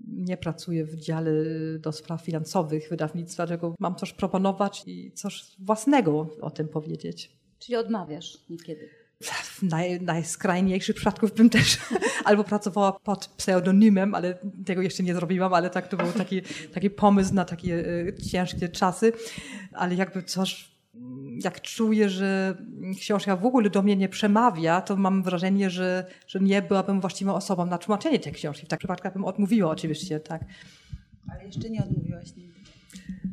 nie 0.07 0.37
pracuję 0.37 0.85
w 0.85 0.95
dziale 0.95 1.31
do 1.79 1.91
spraw 1.91 2.21
finansowych 2.21 2.89
wydawnictwa, 2.89 3.45
dlatego 3.45 3.75
mam 3.79 3.95
coś 3.95 4.13
proponować 4.13 4.83
i 4.85 5.11
coś 5.11 5.55
własnego 5.59 6.29
o 6.41 6.51
tym 6.51 6.67
powiedzieć. 6.67 7.37
Czyli 7.59 7.75
odmawiasz 7.75 8.37
niekiedy? 8.49 8.89
W 9.23 9.63
naj, 9.63 10.01
najskrajniejszych 10.01 10.95
przypadków 10.95 11.33
bym 11.33 11.49
też 11.49 11.77
albo 12.25 12.43
pracowała 12.43 12.91
pod 12.91 13.27
pseudonimem, 13.27 14.15
ale 14.15 14.37
tego 14.65 14.81
jeszcze 14.81 15.03
nie 15.03 15.13
zrobiłam, 15.13 15.53
ale 15.53 15.69
tak 15.69 15.87
to 15.87 15.97
był 15.97 16.11
taki, 16.11 16.41
taki 16.73 16.89
pomysł 16.89 17.33
na 17.33 17.45
takie 17.45 17.73
y, 17.73 18.15
ciężkie 18.31 18.69
czasy. 18.69 19.13
Ale 19.73 19.95
jakby 19.95 20.23
coś 20.23 20.77
jak 21.43 21.61
czuję, 21.61 22.09
że 22.09 22.57
książka 22.99 23.35
w 23.35 23.45
ogóle 23.45 23.69
do 23.69 23.81
mnie 23.81 23.95
nie 23.95 24.09
przemawia, 24.09 24.81
to 24.81 24.95
mam 24.95 25.23
wrażenie, 25.23 25.69
że, 25.69 26.05
że 26.27 26.39
nie 26.39 26.61
byłabym 26.61 27.01
właściwą 27.01 27.35
osobą 27.35 27.65
na 27.65 27.77
tłumaczenie 27.77 28.19
tej 28.19 28.33
książki. 28.33 28.65
W 28.65 28.69
takim 28.69 28.87
przypadku 28.87 29.19
bym 29.19 29.25
odmówiła 29.25 29.71
oczywiście, 29.71 30.19
tak. 30.19 30.45
Ale 31.31 31.45
jeszcze 31.45 31.69
nie 31.69 31.83
odmówiłaś 31.83 32.35
nigdy. 32.35 32.59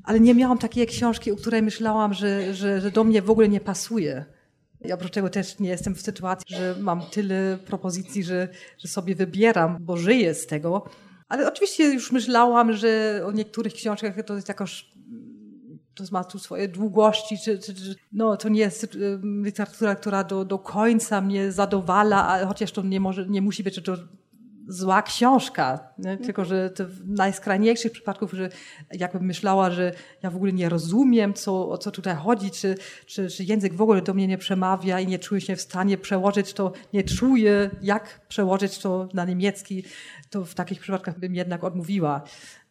Ale 0.04 0.20
nie 0.20 0.34
miałam 0.34 0.58
takiej 0.58 0.86
książki, 0.86 1.32
o 1.32 1.36
której 1.36 1.62
myślałam, 1.62 2.14
że, 2.14 2.54
że, 2.54 2.80
że 2.80 2.90
do 2.90 3.04
mnie 3.04 3.22
w 3.22 3.30
ogóle 3.30 3.48
nie 3.48 3.60
pasuje. 3.60 4.24
I 4.84 4.92
oprócz 4.92 5.12
tego 5.12 5.30
też 5.30 5.58
nie 5.58 5.68
jestem 5.68 5.94
w 5.94 6.00
sytuacji, 6.00 6.56
że 6.56 6.76
mam 6.80 7.02
tyle 7.02 7.58
propozycji, 7.66 8.24
że, 8.24 8.48
że 8.78 8.88
sobie 8.88 9.14
wybieram, 9.14 9.76
bo 9.80 9.96
żyję 9.96 10.34
z 10.34 10.46
tego. 10.46 10.90
Ale 11.28 11.48
oczywiście 11.48 11.84
już 11.84 12.12
myślałam, 12.12 12.72
że 12.72 13.22
o 13.26 13.32
niektórych 13.32 13.72
książkach 13.72 14.14
to 14.26 14.34
jest 14.34 14.48
jakoś 14.48 14.94
to 15.94 16.04
ma 16.12 16.24
tu 16.24 16.38
swoje 16.38 16.68
długości, 16.68 17.38
czy, 17.44 17.58
czy, 17.58 17.74
czy, 17.74 17.94
no, 18.12 18.36
to 18.36 18.48
nie 18.48 18.60
jest 18.60 18.96
literatura, 19.44 19.94
która 19.94 20.24
do, 20.24 20.44
do 20.44 20.58
końca 20.58 21.20
mnie 21.20 21.52
zadowala, 21.52 22.46
chociaż 22.46 22.72
to 22.72 22.82
nie, 22.82 23.00
może, 23.00 23.26
nie 23.26 23.42
musi 23.42 23.62
być 23.62 23.80
zła 24.68 25.02
książka, 25.02 25.94
nie? 25.98 26.16
tylko 26.16 26.44
że 26.44 26.70
to 26.70 26.84
w 26.86 27.08
najskrajniejszych 27.08 27.92
przypadków, 27.92 28.32
że 28.32 28.48
jakbym 28.92 29.24
myślała, 29.26 29.70
że 29.70 29.92
ja 30.22 30.30
w 30.30 30.36
ogóle 30.36 30.52
nie 30.52 30.68
rozumiem, 30.68 31.34
co, 31.34 31.68
o 31.68 31.78
co 31.78 31.90
tutaj 31.90 32.16
chodzi, 32.16 32.50
czy, 32.50 32.74
czy, 33.06 33.28
czy 33.30 33.44
język 33.44 33.74
w 33.74 33.82
ogóle 33.82 34.02
do 34.02 34.14
mnie 34.14 34.26
nie 34.26 34.38
przemawia 34.38 35.00
i 35.00 35.06
nie 35.06 35.18
czuję 35.18 35.40
się 35.40 35.56
w 35.56 35.60
stanie 35.60 35.98
przełożyć 35.98 36.52
to, 36.52 36.72
nie 36.92 37.04
czuję, 37.04 37.70
jak 37.82 38.20
przełożyć 38.28 38.78
to 38.78 39.08
na 39.14 39.24
niemiecki, 39.24 39.84
to 40.30 40.44
w 40.44 40.54
takich 40.54 40.80
przypadkach 40.80 41.18
bym 41.18 41.34
jednak 41.34 41.64
odmówiła. 41.64 42.22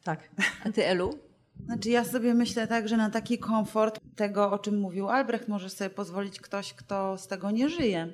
Tak. 0.04 0.30
A 0.66 0.72
ty, 0.72 0.86
Elu? 0.86 1.20
Znaczy 1.66 1.89
ja 1.89 2.06
sobie 2.06 2.34
myślę 2.34 2.68
tak, 2.68 2.88
że 2.88 2.98
na 2.98 3.10
taki 3.10 3.38
komfort 3.38 4.00
tego, 4.16 4.52
o 4.52 4.60
czym 4.60 4.78
mówił 4.78 5.10
Albrecht, 5.10 5.48
może 5.48 5.70
sobie 5.70 5.89
pozwolić 5.89 6.39
ktoś, 6.39 6.74
kto 6.74 7.18
z 7.18 7.28
tego 7.28 7.52
nie 7.52 7.70
żyje. 7.70 8.14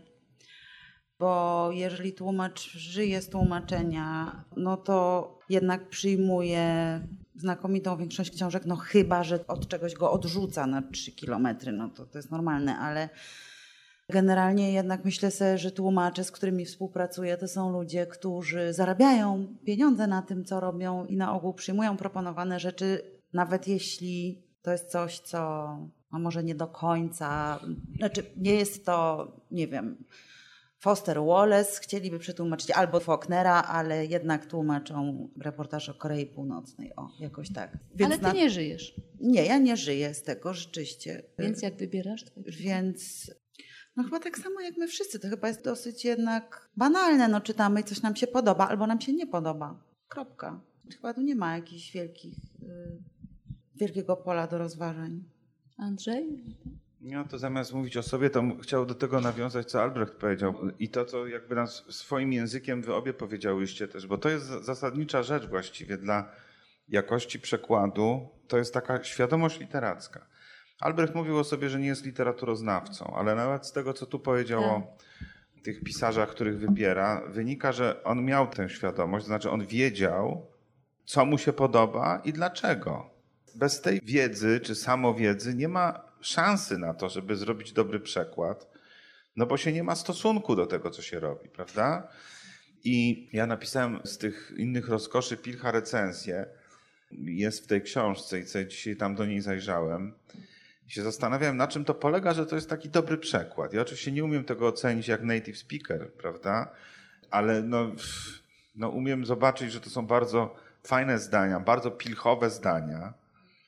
Bo 1.19 1.69
jeżeli 1.71 2.13
tłumacz 2.13 2.71
żyje 2.71 3.21
z 3.21 3.29
tłumaczenia, 3.29 4.35
no 4.57 4.77
to 4.77 5.39
jednak 5.49 5.89
przyjmuje 5.89 6.99
znakomitą 7.35 7.97
większość 7.97 8.31
książek, 8.31 8.65
no 8.65 8.75
chyba, 8.75 9.23
że 9.23 9.47
od 9.47 9.67
czegoś 9.67 9.93
go 9.93 10.11
odrzuca 10.11 10.67
na 10.67 10.81
trzy 10.81 11.11
kilometry, 11.11 11.71
no 11.71 11.89
to 11.89 12.05
to 12.05 12.17
jest 12.17 12.31
normalne, 12.31 12.77
ale 12.77 13.09
generalnie 14.09 14.71
jednak 14.71 15.05
myślę 15.05 15.31
sobie, 15.31 15.57
że 15.57 15.71
tłumacze, 15.71 16.23
z 16.23 16.31
którymi 16.31 16.65
współpracuję, 16.65 17.37
to 17.37 17.47
są 17.47 17.71
ludzie, 17.71 18.05
którzy 18.05 18.73
zarabiają 18.73 19.47
pieniądze 19.65 20.07
na 20.07 20.21
tym, 20.21 20.45
co 20.45 20.59
robią 20.59 21.05
i 21.05 21.17
na 21.17 21.33
ogół 21.33 21.53
przyjmują 21.53 21.97
proponowane 21.97 22.59
rzeczy 22.59 23.01
nawet 23.33 23.67
jeśli 23.67 24.43
to 24.61 24.71
jest 24.71 24.91
coś, 24.91 25.19
co 25.19 25.39
a 26.11 26.19
może 26.19 26.43
nie 26.43 26.55
do 26.55 26.67
końca, 26.67 27.59
znaczy 27.97 28.23
nie 28.37 28.53
jest 28.53 28.85
to, 28.85 29.27
nie 29.51 29.67
wiem, 29.67 30.03
Foster 30.79 31.19
Wallace 31.25 31.81
chcieliby 31.81 32.19
przetłumaczyć 32.19 32.71
albo 32.71 32.99
Faulknera, 32.99 33.63
ale 33.63 34.05
jednak 34.05 34.45
tłumaczą 34.45 35.29
reportaż 35.41 35.89
o 35.89 35.93
Korei 35.93 36.25
Północnej, 36.25 36.95
o, 36.95 37.09
jakoś 37.19 37.53
tak. 37.53 37.77
Więc 37.95 38.11
ale 38.11 38.17
ty 38.17 38.23
na... 38.23 38.33
nie 38.33 38.49
żyjesz. 38.49 39.01
Nie, 39.19 39.45
ja 39.45 39.57
nie 39.57 39.77
żyję 39.77 40.13
z 40.13 40.23
tego 40.23 40.53
rzeczywiście. 40.53 41.23
Więc 41.39 41.61
jak 41.61 41.77
wybierasz? 41.77 42.25
Więc 42.47 43.31
no 43.95 44.03
chyba 44.03 44.19
tak 44.19 44.37
samo 44.37 44.61
jak 44.61 44.77
my 44.77 44.87
wszyscy, 44.87 45.19
to 45.19 45.29
chyba 45.29 45.47
jest 45.47 45.63
dosyć 45.63 46.05
jednak 46.05 46.69
banalne, 46.77 47.27
no 47.27 47.41
czytamy 47.41 47.81
i 47.81 47.83
coś 47.83 48.01
nam 48.01 48.15
się 48.15 48.27
podoba 48.27 48.67
albo 48.67 48.87
nam 48.87 49.01
się 49.01 49.13
nie 49.13 49.27
podoba. 49.27 49.83
Kropka. 50.07 50.61
Chyba 50.95 51.13
tu 51.13 51.21
nie 51.21 51.35
ma 51.35 51.55
jakichś 51.55 51.91
wielkich... 51.91 52.37
Yy 52.61 53.19
wielkiego 53.79 54.17
pola 54.17 54.47
do 54.47 54.57
rozważań. 54.57 55.23
Andrzej? 55.77 56.43
No 57.01 57.25
to 57.25 57.37
zamiast 57.37 57.73
mówić 57.73 57.97
o 57.97 58.03
sobie, 58.03 58.29
to 58.29 58.43
chciał 58.61 58.85
do 58.85 58.95
tego 58.95 59.21
nawiązać, 59.21 59.71
co 59.71 59.81
Albrecht 59.81 60.13
powiedział. 60.13 60.55
I 60.79 60.89
to, 60.89 61.05
co 61.05 61.27
jakby 61.27 61.55
nas 61.55 61.85
swoim 61.89 62.33
językiem 62.33 62.81
wy 62.81 62.93
obie 62.93 63.13
powiedziałyście 63.13 63.87
też, 63.87 64.07
bo 64.07 64.17
to 64.17 64.29
jest 64.29 64.45
zasadnicza 64.45 65.23
rzecz 65.23 65.45
właściwie 65.45 65.97
dla 65.97 66.31
jakości 66.89 67.39
przekładu. 67.39 68.29
To 68.47 68.57
jest 68.57 68.73
taka 68.73 69.03
świadomość 69.03 69.59
literacka. 69.59 70.25
Albrecht 70.79 71.15
mówił 71.15 71.37
o 71.37 71.43
sobie, 71.43 71.69
że 71.69 71.79
nie 71.79 71.87
jest 71.87 72.05
literaturoznawcą, 72.05 73.13
ale 73.15 73.35
nawet 73.35 73.65
z 73.65 73.71
tego, 73.71 73.93
co 73.93 74.05
tu 74.05 74.19
powiedział 74.19 74.63
o 74.63 74.81
tak. 74.81 75.63
tych 75.63 75.83
pisarzach, 75.83 76.29
których 76.29 76.59
wybiera, 76.59 77.21
wynika, 77.27 77.71
że 77.71 78.03
on 78.03 78.25
miał 78.25 78.47
tę 78.47 78.69
świadomość, 78.69 79.25
to 79.25 79.27
znaczy 79.27 79.49
on 79.49 79.65
wiedział, 79.65 80.47
co 81.05 81.25
mu 81.25 81.37
się 81.37 81.53
podoba 81.53 82.21
i 82.23 82.33
dlaczego. 82.33 83.09
Bez 83.55 83.81
tej 83.81 83.99
wiedzy 84.03 84.59
czy 84.59 84.75
samowiedzy 84.75 85.55
nie 85.55 85.67
ma 85.67 86.08
szansy 86.21 86.77
na 86.77 86.93
to, 86.93 87.09
żeby 87.09 87.35
zrobić 87.35 87.73
dobry 87.73 87.99
przekład, 87.99 88.67
no 89.35 89.45
bo 89.45 89.57
się 89.57 89.71
nie 89.71 89.83
ma 89.83 89.95
stosunku 89.95 90.55
do 90.55 90.65
tego, 90.65 90.91
co 90.91 91.01
się 91.01 91.19
robi, 91.19 91.49
prawda? 91.49 92.07
I 92.83 93.27
ja 93.33 93.47
napisałem 93.47 93.99
z 94.03 94.17
tych 94.17 94.53
innych 94.57 94.89
rozkoszy 94.89 95.37
Pilcha 95.37 95.71
recenzję. 95.71 96.45
Jest 97.11 97.63
w 97.63 97.67
tej 97.67 97.81
książce 97.81 98.39
i 98.39 98.45
co 98.45 98.63
dzisiaj 98.63 98.95
tam 98.95 99.15
do 99.15 99.25
niej 99.25 99.41
zajrzałem. 99.41 100.13
I 100.87 100.91
się 100.91 101.03
zastanawiałem, 101.03 101.57
na 101.57 101.67
czym 101.67 101.85
to 101.85 101.93
polega, 101.93 102.33
że 102.33 102.45
to 102.45 102.55
jest 102.55 102.69
taki 102.69 102.89
dobry 102.89 103.17
przekład. 103.17 103.73
Ja 103.73 103.81
oczywiście 103.81 104.11
nie 104.11 104.23
umiem 104.23 104.43
tego 104.43 104.67
ocenić 104.67 105.07
jak 105.07 105.23
native 105.23 105.57
speaker, 105.57 106.13
prawda? 106.13 106.71
Ale 107.31 107.61
no, 107.61 107.91
no 108.75 108.89
umiem 108.89 109.25
zobaczyć, 109.25 109.71
że 109.71 109.81
to 109.81 109.89
są 109.89 110.07
bardzo 110.07 110.55
fajne 110.83 111.19
zdania, 111.19 111.59
bardzo 111.59 111.91
pilchowe 111.91 112.49
zdania. 112.49 113.13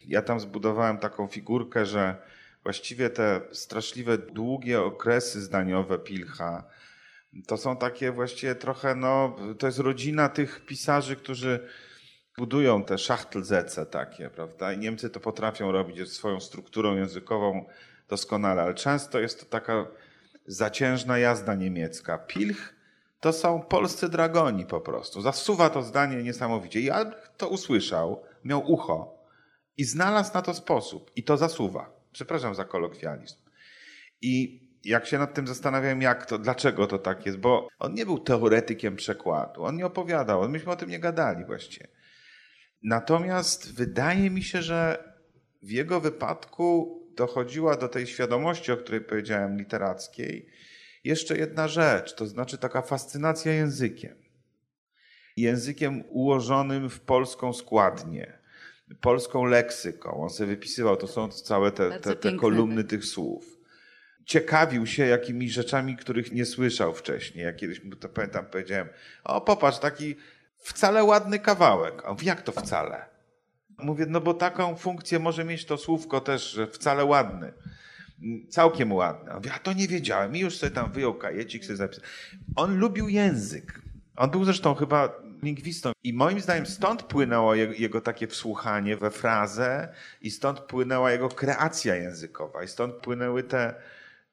Ja 0.07 0.21
tam 0.21 0.39
zbudowałem 0.39 0.97
taką 0.97 1.27
figurkę, 1.27 1.85
że 1.85 2.15
właściwie 2.63 3.09
te 3.09 3.41
straszliwe, 3.51 4.17
długie 4.17 4.81
okresy 4.81 5.41
zdaniowe 5.41 5.99
Pilcha, 5.99 6.63
to 7.47 7.57
są 7.57 7.77
takie 7.77 8.11
właściwie 8.11 8.55
trochę, 8.55 8.95
no, 8.95 9.35
to 9.59 9.67
jest 9.67 9.79
rodzina 9.79 10.29
tych 10.29 10.65
pisarzy, 10.65 11.15
którzy 11.15 11.67
budują 12.37 12.83
te 12.83 12.97
szachtlzece 12.97 13.85
takie, 13.85 14.29
prawda? 14.29 14.73
I 14.73 14.77
Niemcy 14.77 15.09
to 15.09 15.19
potrafią 15.19 15.71
robić 15.71 16.11
swoją 16.11 16.39
strukturą 16.39 16.95
językową 16.95 17.65
doskonale, 18.09 18.61
ale 18.61 18.73
często 18.73 19.19
jest 19.19 19.39
to 19.39 19.45
taka 19.45 19.87
zaciężna 20.45 21.17
jazda 21.17 21.55
niemiecka. 21.55 22.17
Pilch 22.17 22.73
to 23.19 23.33
są 23.33 23.61
polscy 23.61 24.09
dragoni 24.09 24.65
po 24.65 24.81
prostu. 24.81 25.21
Zasuwa 25.21 25.69
to 25.69 25.83
zdanie 25.83 26.23
niesamowicie. 26.23 26.93
Albrecht 26.93 27.37
to 27.37 27.49
usłyszał, 27.49 28.23
miał 28.43 28.71
ucho 28.71 29.17
i 29.77 29.83
znalazł 29.83 30.33
na 30.33 30.41
to 30.41 30.53
sposób 30.53 31.11
i 31.15 31.23
to 31.23 31.37
zasuwa. 31.37 32.00
Przepraszam 32.11 32.55
za 32.55 32.65
kolokwializm. 32.65 33.35
I 34.21 34.61
jak 34.83 35.05
się 35.05 35.17
nad 35.17 35.33
tym 35.33 35.47
zastanawiałem, 35.47 36.01
jak 36.01 36.25
to, 36.25 36.37
dlaczego 36.37 36.87
to 36.87 36.99
tak 36.99 37.25
jest, 37.25 37.37
bo 37.37 37.67
on 37.79 37.93
nie 37.93 38.05
był 38.05 38.19
teoretykiem 38.19 38.95
przekładu, 38.95 39.63
on 39.63 39.75
nie 39.75 39.85
opowiadał, 39.85 40.49
myśmy 40.49 40.71
o 40.71 40.75
tym 40.75 40.89
nie 40.89 40.99
gadali 40.99 41.45
właściwie. 41.45 41.87
Natomiast 42.83 43.73
wydaje 43.73 44.29
mi 44.29 44.43
się, 44.43 44.61
że 44.61 45.03
w 45.61 45.71
jego 45.71 46.01
wypadku 46.01 46.97
dochodziła 47.15 47.77
do 47.77 47.87
tej 47.87 48.07
świadomości, 48.07 48.71
o 48.71 48.77
której 48.77 49.01
powiedziałem, 49.01 49.57
literackiej, 49.57 50.49
jeszcze 51.03 51.37
jedna 51.37 51.67
rzecz, 51.67 52.15
to 52.15 52.27
znaczy 52.27 52.57
taka 52.57 52.81
fascynacja 52.81 53.53
językiem. 53.53 54.15
Językiem 55.37 56.03
ułożonym 56.09 56.89
w 56.89 56.99
polską 56.99 57.53
składnię 57.53 58.40
polską 59.01 59.45
leksyką. 59.45 60.23
On 60.23 60.29
sobie 60.29 60.47
wypisywał, 60.47 60.97
to 60.97 61.07
są 61.07 61.29
całe 61.29 61.71
te, 61.71 61.99
te, 61.99 62.15
te 62.15 62.35
kolumny 62.35 62.83
tych 62.83 63.05
słów. 63.05 63.57
Ciekawił 64.25 64.85
się 64.85 65.05
jakimi 65.05 65.49
rzeczami, 65.49 65.97
których 65.97 66.31
nie 66.31 66.45
słyszał 66.45 66.93
wcześniej. 66.93 67.45
Ja 67.45 67.53
kiedyś 67.53 67.83
mu 67.83 67.95
to 67.95 68.09
pamiętam, 68.09 68.45
powiedziałem, 68.45 68.89
o 69.23 69.41
popatrz, 69.41 69.79
taki 69.79 70.15
wcale 70.57 71.03
ładny 71.03 71.39
kawałek. 71.39 72.03
A 72.05 72.15
jak 72.21 72.41
to 72.41 72.51
wcale? 72.51 73.05
Mówię, 73.77 74.05
no 74.09 74.21
bo 74.21 74.33
taką 74.33 74.75
funkcję 74.75 75.19
może 75.19 75.43
mieć 75.43 75.65
to 75.65 75.77
słówko 75.77 76.21
też, 76.21 76.51
że 76.51 76.67
wcale 76.67 77.05
ładny. 77.05 77.53
Całkiem 78.49 78.91
ładny. 78.91 79.31
On 79.31 79.37
mówi, 79.37 79.49
a 79.49 79.59
to 79.59 79.73
nie 79.73 79.87
wiedziałem. 79.87 80.35
I 80.35 80.39
już 80.39 80.57
sobie 80.57 80.71
tam 80.71 80.91
wyjął 80.91 81.13
kajecik, 81.13 81.65
sobie 81.65 81.77
zapisał. 81.77 82.03
On 82.55 82.77
lubił 82.77 83.09
język. 83.09 83.81
On 84.15 84.29
był 84.29 84.45
zresztą 84.45 84.75
chyba 84.75 85.20
lingwistą. 85.43 85.91
I 86.03 86.13
moim 86.13 86.39
zdaniem 86.39 86.65
stąd 86.65 87.03
płynęło 87.03 87.55
jego, 87.55 88.01
takie 88.01 88.27
wsłuchanie 88.27 88.97
we 88.97 89.11
frazę 89.11 89.93
i 90.21 90.31
stąd 90.31 90.59
płynęła 90.59 91.11
jego 91.11 91.29
kreacja 91.29 91.95
językowa 91.95 92.63
i 92.63 92.67
stąd 92.67 92.95
płynęły 92.95 93.43
te 93.43 93.75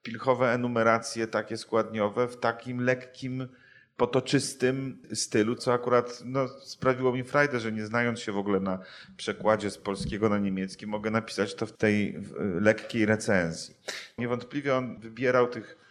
pilchowe 0.03 0.53
enumeracje 0.53 1.27
takie 1.27 1.57
składniowe 1.57 2.29
w 2.29 2.37
takim 2.37 2.81
lekkim, 2.81 3.49
potoczystym 3.97 5.03
stylu, 5.15 5.55
co 5.55 5.73
akurat 5.73 6.23
no, 6.25 6.49
sprawiło 6.49 7.13
mi 7.13 7.25
frajdę, 7.25 7.61
że 7.61 7.73
nie 7.73 7.87
znając 7.87 8.21
się 8.21 8.33
w 8.33 8.39
ogóle 8.39 8.61
na 8.61 8.79
przekładzie 9.17 9.71
z 9.71 9.79
polskiego 9.79 10.29
na 10.29 10.39
niemiecki, 10.39 10.87
mogę 10.87 11.11
napisać 11.11 11.55
to 11.55 11.67
w 11.67 11.73
tej 11.73 12.19
lekkiej 12.61 13.07
recenzji. 13.07 13.75
Niewątpliwie 14.19 14.77
on 14.77 15.01
wybierał 15.01 15.47
tych 15.47 15.88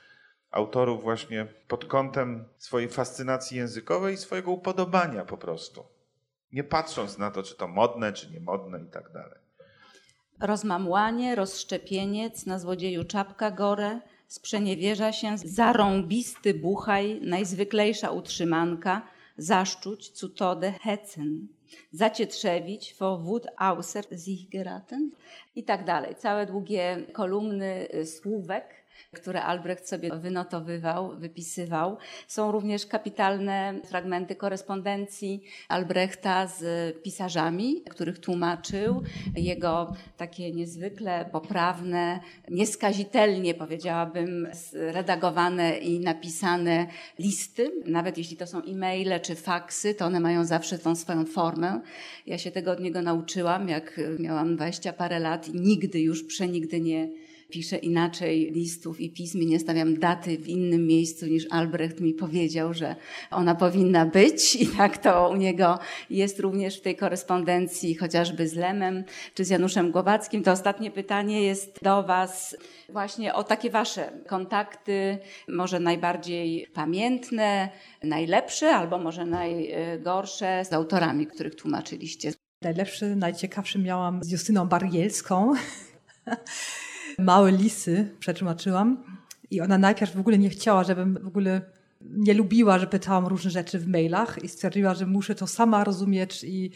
autorów 0.51 1.03
właśnie 1.03 1.47
pod 1.67 1.85
kątem 1.85 2.45
swojej 2.57 2.89
fascynacji 2.89 3.57
językowej 3.57 4.13
i 4.13 4.17
swojego 4.17 4.51
upodobania 4.51 5.25
po 5.25 5.37
prostu. 5.37 5.83
Nie 6.51 6.63
patrząc 6.63 7.17
na 7.17 7.31
to, 7.31 7.43
czy 7.43 7.55
to 7.55 7.67
modne, 7.67 8.13
czy 8.13 8.31
niemodne 8.31 8.79
i 8.79 8.91
tak 8.91 9.11
dalej. 9.11 9.39
Rozmamłanie, 10.39 11.35
rozszczepieniec, 11.35 12.45
na 12.45 12.59
złodzieju 12.59 13.03
czapka 13.03 13.51
gore, 13.51 13.99
sprzeniewierza 14.27 15.11
się, 15.11 15.37
zarąbisty 15.37 16.53
buchaj, 16.53 17.21
najzwyklejsza 17.21 18.11
utrzymanka, 18.11 19.01
zaszczuć, 19.37 20.09
cutode, 20.09 20.71
hecen, 20.71 21.47
zacietrzewić, 21.91 22.95
vor 22.99 23.19
Wut 23.21 23.47
außer 23.57 24.17
sich 24.17 24.49
geraten 24.49 25.11
i 25.55 25.63
tak 25.63 25.85
dalej. 25.85 26.15
Całe 26.15 26.45
długie 26.45 27.05
kolumny 27.13 27.87
y, 27.95 28.05
słówek, 28.05 28.86
które 29.13 29.43
Albrecht 29.43 29.89
sobie 29.89 30.15
wynotowywał, 30.15 31.17
wypisywał. 31.17 31.97
Są 32.27 32.51
również 32.51 32.85
kapitalne 32.85 33.79
fragmenty 33.85 34.35
korespondencji 34.35 35.43
Albrechta 35.67 36.47
z 36.47 36.63
pisarzami, 37.03 37.81
których 37.89 38.19
tłumaczył. 38.19 39.03
Jego 39.35 39.93
takie 40.17 40.51
niezwykle 40.51 41.29
poprawne, 41.31 42.19
nieskazitelnie 42.49 43.53
powiedziałabym, 43.53 44.47
redagowane 44.73 45.77
i 45.77 45.99
napisane 45.99 46.87
listy. 47.19 47.71
Nawet 47.85 48.17
jeśli 48.17 48.37
to 48.37 48.47
są 48.47 48.61
e-maile 48.63 49.19
czy 49.21 49.35
faksy, 49.35 49.93
to 49.93 50.05
one 50.05 50.19
mają 50.19 50.45
zawsze 50.45 50.79
tą 50.79 50.95
swoją 50.95 51.25
formę. 51.25 51.81
Ja 52.25 52.37
się 52.37 52.51
tego 52.51 52.71
od 52.71 52.79
niego 52.79 53.01
nauczyłam, 53.01 53.69
jak 53.69 53.99
miałam 54.19 54.55
dwadzieścia 54.55 54.93
parę 54.93 55.19
lat 55.19 55.47
i 55.47 55.53
nigdy 55.53 55.99
już 55.99 56.23
przenigdy 56.23 56.81
nie 56.81 57.09
piszę 57.49 57.77
inaczej 57.77 58.51
listów 58.51 58.99
i 58.99 59.11
pism 59.11 59.39
nie 59.39 59.59
stawiam 59.59 59.99
daty 59.99 60.37
w 60.37 60.47
innym 60.47 60.87
miejscu 60.87 61.25
niż 61.25 61.45
Albrecht 61.49 61.99
mi 62.01 62.13
powiedział, 62.13 62.73
że 62.73 62.95
ona 63.31 63.55
powinna 63.55 64.05
być 64.05 64.55
i 64.55 64.67
tak 64.67 64.97
to 64.97 65.29
u 65.29 65.35
niego 65.35 65.79
jest 66.09 66.39
również 66.39 66.77
w 66.77 66.81
tej 66.81 66.95
korespondencji 66.95 67.95
chociażby 67.95 68.47
z 68.47 68.53
Lemem 68.53 69.03
czy 69.33 69.45
z 69.45 69.49
Januszem 69.49 69.91
Głowackim. 69.91 70.43
To 70.43 70.51
ostatnie 70.51 70.91
pytanie 70.91 71.43
jest 71.43 71.83
do 71.83 72.03
Was 72.03 72.57
właśnie 72.89 73.33
o 73.33 73.43
takie 73.43 73.69
Wasze 73.69 74.11
kontakty, 74.27 75.17
może 75.47 75.79
najbardziej 75.79 76.67
pamiętne, 76.73 77.69
najlepsze 78.03 78.69
albo 78.69 78.97
może 78.97 79.25
najgorsze 79.25 80.65
z 80.65 80.73
autorami, 80.73 81.27
których 81.27 81.55
tłumaczyliście. 81.55 82.31
Najlepszy, 82.61 83.15
najciekawszy 83.15 83.79
miałam 83.79 84.23
z 84.23 84.31
Justyną 84.31 84.67
Barielską. 84.67 85.53
małe 87.18 87.51
lisy 87.51 88.15
przetłumaczyłam 88.20 89.03
i 89.51 89.61
ona 89.61 89.78
najpierw 89.78 90.15
w 90.15 90.20
ogóle 90.20 90.38
nie 90.38 90.49
chciała, 90.49 90.84
żebym 90.84 91.20
w 91.24 91.28
ogóle 91.28 91.61
nie 92.01 92.34
lubiła, 92.34 92.80
że 92.80 92.88
pytałam 92.88 93.28
różne 93.28 93.51
rzeczy 93.51 93.80
w 93.80 93.88
mailach 93.88 94.43
i 94.43 94.49
stwierdziła, 94.49 94.93
że 94.93 95.05
muszę 95.05 95.36
to 95.36 95.47
sama 95.47 95.84
rozumieć 95.84 96.43
i 96.43 96.72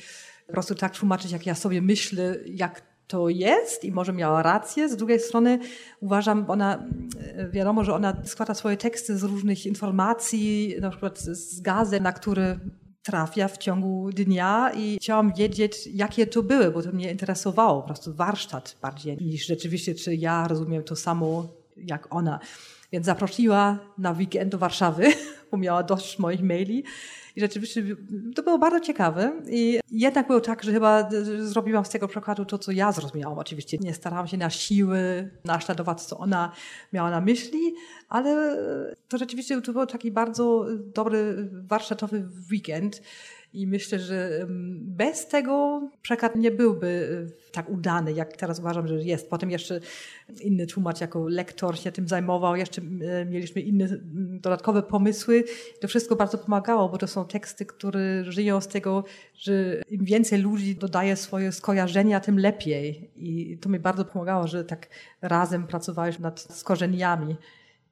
po 0.47 0.53
prostu 0.53 0.75
tak 0.75 0.97
tłumaczyć, 0.97 1.31
jak 1.31 1.45
ja 1.45 1.55
sobie 1.55 1.81
myślę, 1.81 2.35
jak 2.45 2.81
to 3.07 3.29
jest 3.29 3.83
i 3.83 3.91
może 3.91 4.13
miała 4.13 4.43
rację. 4.43 4.89
Z 4.89 4.95
drugiej 4.95 5.19
strony 5.19 5.59
uważam, 5.99 6.45
ona, 6.47 6.87
wiadomo, 7.51 7.83
że 7.83 7.93
ona 7.93 8.21
składa 8.25 8.53
swoje 8.53 8.77
teksty 8.77 9.17
z 9.17 9.23
różnych 9.23 9.65
informacji, 9.65 10.75
na 10.81 10.89
przykład 10.89 11.19
z 11.19 11.61
gazet, 11.61 12.03
na 12.03 12.11
które 12.11 12.59
trafia 13.03 13.47
w 13.47 13.57
ciągu 13.57 14.09
dnia 14.11 14.71
i 14.75 14.97
chciałam 15.01 15.33
wiedzieć, 15.33 15.87
jakie 15.93 16.27
to 16.27 16.43
były, 16.43 16.71
bo 16.71 16.81
to 16.83 16.91
mnie 16.91 17.11
interesowało, 17.11 17.81
po 17.81 17.87
prostu 17.87 18.13
warsztat 18.13 18.77
bardziej 18.81 19.17
niż 19.17 19.45
rzeczywiście, 19.45 19.95
czy 19.95 20.15
ja 20.15 20.47
rozumiem 20.47 20.83
to 20.83 20.95
samo 20.95 21.47
jak 21.77 22.15
ona. 22.15 22.39
Więc 22.91 23.05
zaprosiła 23.05 23.79
na 23.97 24.11
weekend 24.11 24.51
do 24.51 24.57
Warszawy, 24.57 25.13
bo 25.51 25.57
miała 25.57 25.83
dość 25.83 26.19
moich 26.19 26.41
maili. 26.41 26.83
I 27.35 27.41
rzeczywiście 27.41 27.83
to 28.35 28.43
było 28.43 28.57
bardzo 28.57 28.79
ciekawe. 28.79 29.41
I 29.49 29.79
jednak 29.91 30.27
było 30.27 30.41
tak, 30.41 30.63
że 30.63 30.71
chyba 30.71 31.09
zrobiłam 31.39 31.85
z 31.85 31.89
tego 31.89 32.07
przykładu 32.07 32.45
to, 32.45 32.57
co 32.57 32.71
ja 32.71 32.91
zrozumiałam. 32.91 33.39
Oczywiście 33.39 33.77
nie 33.77 33.93
starałam 33.93 34.27
się 34.27 34.37
na 34.37 34.49
siły 34.49 35.29
naśladować, 35.45 36.01
co 36.01 36.17
ona 36.17 36.51
miała 36.93 37.11
na 37.11 37.21
myśli, 37.21 37.73
ale 38.09 38.57
to 39.07 39.17
rzeczywiście 39.17 39.61
to 39.61 39.73
był 39.73 39.85
taki 39.85 40.11
bardzo 40.11 40.65
dobry 40.95 41.49
warsztatowy 41.51 42.29
weekend. 42.51 43.01
I 43.53 43.67
myślę, 43.67 43.99
że 43.99 44.47
bez 44.77 45.27
tego 45.27 45.81
przekaz 46.01 46.31
nie 46.35 46.51
byłby 46.51 47.27
e, 47.27 47.51
tak 47.51 47.69
udany, 47.69 48.13
jak 48.13 48.37
teraz 48.37 48.59
uważam, 48.59 48.87
że 48.87 48.95
jest. 48.95 49.29
Potem 49.29 49.51
jeszcze 49.51 49.79
inny 50.41 50.67
tłumacz 50.67 51.01
jako 51.01 51.27
lektor 51.27 51.79
się 51.79 51.91
tym 51.91 52.07
zajmował, 52.07 52.55
jeszcze 52.55 52.81
e, 52.81 53.25
mieliśmy 53.25 53.61
inne 53.61 53.87
dodatkowe 54.41 54.83
pomysły. 54.83 55.43
To 55.79 55.87
wszystko 55.87 56.15
bardzo 56.15 56.37
pomagało, 56.37 56.89
bo 56.89 56.97
to 56.97 57.07
są 57.07 57.25
teksty, 57.25 57.65
które 57.65 58.23
żyją 58.31 58.61
z 58.61 58.67
tego, 58.67 59.03
że 59.35 59.81
im 59.89 60.05
więcej 60.05 60.41
ludzi 60.41 60.75
dodaje 60.75 61.15
swoje 61.15 61.51
skojarzenia, 61.51 62.19
tym 62.19 62.39
lepiej. 62.39 63.11
I 63.15 63.57
to 63.57 63.69
mi 63.69 63.79
bardzo 63.79 64.05
pomagało, 64.05 64.47
że 64.47 64.65
tak 64.65 64.89
razem 65.21 65.67
pracowaliśmy 65.67 66.23
nad 66.23 66.39
skorzeniami. 66.39 67.35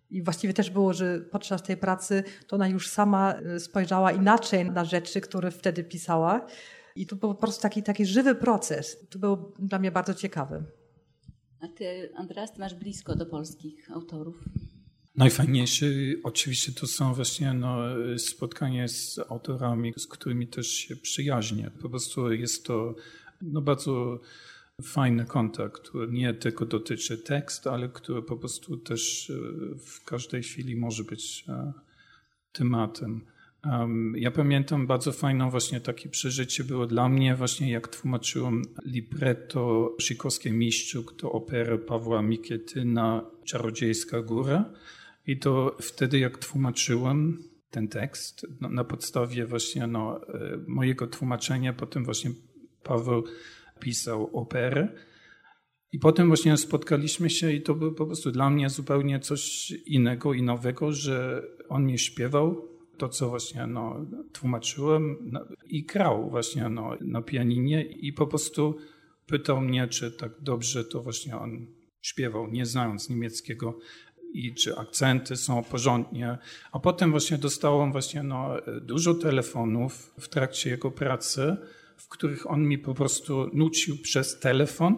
I 0.10 0.24
właściwie 0.24 0.54
też 0.54 0.70
było, 0.70 0.94
że 0.94 1.20
podczas 1.20 1.64
tej 1.64 1.78
pracy 1.78 2.24
to 2.48 2.56
ona 2.56 2.68
już 2.68 2.88
sama 2.88 3.34
e, 3.34 3.60
spojrzała 3.60 4.12
inaczej 4.12 4.72
na 4.72 4.86
rzeczy, 4.86 5.22
które 5.22 5.52
wtedy 5.52 5.84
pisała. 5.84 6.48
I 6.96 7.06
to 7.06 7.16
był 7.16 7.30
po 7.30 7.42
prostu 7.42 7.62
taki, 7.62 7.84
taki 7.84 8.06
żywy 8.06 8.36
proces. 8.36 9.08
To 9.10 9.20
było 9.20 9.54
dla 9.60 9.80
mnie 9.80 9.92
bardzo 9.92 10.14
ciekawe. 10.14 10.64
A 11.60 11.68
ty, 11.68 12.12
Andreas, 12.16 12.54
ty 12.54 12.60
masz 12.60 12.76
blisko 12.76 13.16
do 13.16 13.26
polskich 13.26 13.92
autorów? 13.92 14.44
Najfajniejsze 15.16 15.86
oczywiście 16.24 16.72
to 16.72 16.88
są 16.88 17.14
właśnie 17.14 17.54
no, 17.54 17.78
spotkania 18.18 18.88
z 18.88 19.20
autorami, 19.30 19.94
z 19.98 20.08
którymi 20.08 20.48
też 20.48 20.68
się 20.68 20.96
przyjaźnię. 20.96 21.72
Po 21.82 21.90
prostu 21.90 22.32
jest 22.32 22.66
to 22.66 22.96
no, 23.42 23.62
bardzo 23.62 24.20
fajny 24.84 25.26
kontakt, 25.26 25.82
który 25.82 26.12
nie 26.12 26.34
tylko 26.34 26.66
dotyczy 26.66 27.18
tekstu, 27.18 27.70
ale 27.70 27.90
który 27.90 28.22
po 28.22 28.38
prostu 28.38 28.78
też 28.78 29.30
e, 29.30 29.34
w 29.78 30.04
każdej 30.06 30.44
chwili 30.44 30.76
może 30.76 31.04
być 31.04 31.46
e, 31.48 31.74
tematem. 32.52 33.22
Ja 34.16 34.32
pamiętam 34.32 34.88
bardzo 34.88 35.12
fajną 35.12 35.50
właśnie 35.50 35.82
takie 35.82 36.10
przeżycie 36.10 36.64
było 36.64 36.88
dla 36.88 37.10
mnie 37.10 37.36
właśnie 37.36 37.72
jak 37.72 37.88
tłumaczyłem 37.88 38.62
libretto 38.86 39.96
Szykowskiej 40.00 40.54
Miszczuk 40.54 41.22
do 41.22 41.32
opery 41.32 41.78
Pawła 41.78 42.22
Mikietyna 42.22 43.26
Czarodziejska 43.46 44.22
Góra 44.22 44.74
i 45.28 45.40
to 45.40 45.78
wtedy 45.82 46.20
jak 46.20 46.38
tłumaczyłem 46.38 47.44
ten 47.72 47.88
tekst 47.88 48.48
no, 48.62 48.70
na 48.70 48.84
podstawie 48.84 49.46
właśnie 49.46 49.88
no, 49.88 50.28
e, 50.28 50.58
mojego 50.68 51.08
tłumaczenia, 51.08 51.74
potem 51.74 52.06
właśnie 52.06 52.32
Paweł 52.84 53.24
pisał 53.80 54.38
operę. 54.38 54.88
I 55.92 56.00
potem 56.00 56.28
właśnie 56.28 56.58
spotkaliśmy 56.58 57.30
się 57.30 57.52
i 57.52 57.62
to 57.62 57.76
było 57.76 57.92
po 57.92 58.06
prostu 58.06 58.32
dla 58.32 58.50
mnie 58.50 58.70
zupełnie 58.70 59.20
coś 59.20 59.72
innego 59.72 60.34
i 60.34 60.42
nowego, 60.44 60.92
że 60.92 61.44
on 61.70 61.86
mi 61.86 62.00
śpiewał 62.00 62.70
to, 62.98 63.10
co 63.10 63.30
właśnie 63.30 63.68
no, 63.68 64.06
tłumaczyłem 64.34 65.18
no, 65.22 65.46
i 65.66 65.84
grał 65.84 66.30
właśnie 66.30 66.70
no, 66.70 66.96
na 67.02 67.22
pianinie 67.22 67.84
i 67.84 68.14
po 68.14 68.28
prostu 68.28 68.78
pytał 69.26 69.62
mnie, 69.62 69.88
czy 69.88 70.12
tak 70.12 70.32
dobrze 70.42 70.84
to 70.84 71.04
właśnie 71.04 71.38
on 71.38 71.68
śpiewał, 72.02 72.48
nie 72.48 72.66
znając 72.66 73.10
niemieckiego 73.10 73.80
i 74.34 74.54
czy 74.54 74.78
akcenty 74.78 75.36
są 75.36 75.64
porządnie. 75.64 76.38
A 76.72 76.80
potem 76.80 77.12
właśnie 77.12 77.38
dostałem 77.38 77.92
właśnie 77.92 78.24
no, 78.24 78.56
dużo 78.82 79.14
telefonów 79.14 80.14
w 80.20 80.28
trakcie 80.28 80.70
jego 80.70 80.92
pracy, 80.92 81.58
w 82.00 82.08
których 82.08 82.52
on 82.52 82.68
mi 82.68 82.78
po 82.78 82.94
prostu 82.94 83.50
nucił 83.54 83.98
przez 83.98 84.40
telefon 84.40 84.98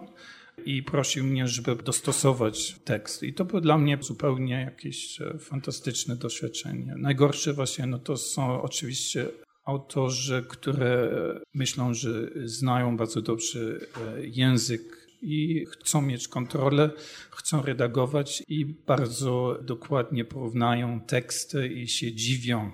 i 0.66 0.84
prosił 0.84 1.24
mnie, 1.24 1.48
żeby 1.48 1.76
dostosować 1.76 2.76
tekst. 2.86 3.24
I 3.24 3.34
to 3.34 3.46
było 3.46 3.62
dla 3.62 3.78
mnie 3.78 3.98
zupełnie 4.02 4.62
jakieś 4.62 5.22
e, 5.22 5.38
fantastyczne 5.40 6.16
doświadczenie. 6.16 6.96
Najgorsze 6.98 7.54
właśnie 7.54 7.86
no 7.86 8.00
to 8.00 8.18
są 8.18 8.62
oczywiście 8.62 9.28
autorzy, 9.66 10.46
które 10.50 11.10
myślą, 11.54 11.94
że 11.94 12.30
znają 12.44 12.98
bardzo 12.98 13.22
dobrze 13.22 13.60
e, 13.60 14.28
język 14.28 15.08
i 15.22 15.66
chcą 15.66 16.02
mieć 16.02 16.28
kontrolę, 16.28 16.90
chcą 17.32 17.62
redagować 17.62 18.44
i 18.48 18.66
bardzo 18.66 19.60
dokładnie 19.62 20.26
porównają 20.26 21.02
teksty 21.02 21.68
i 21.68 21.88
się 21.88 22.14
dziwią, 22.14 22.72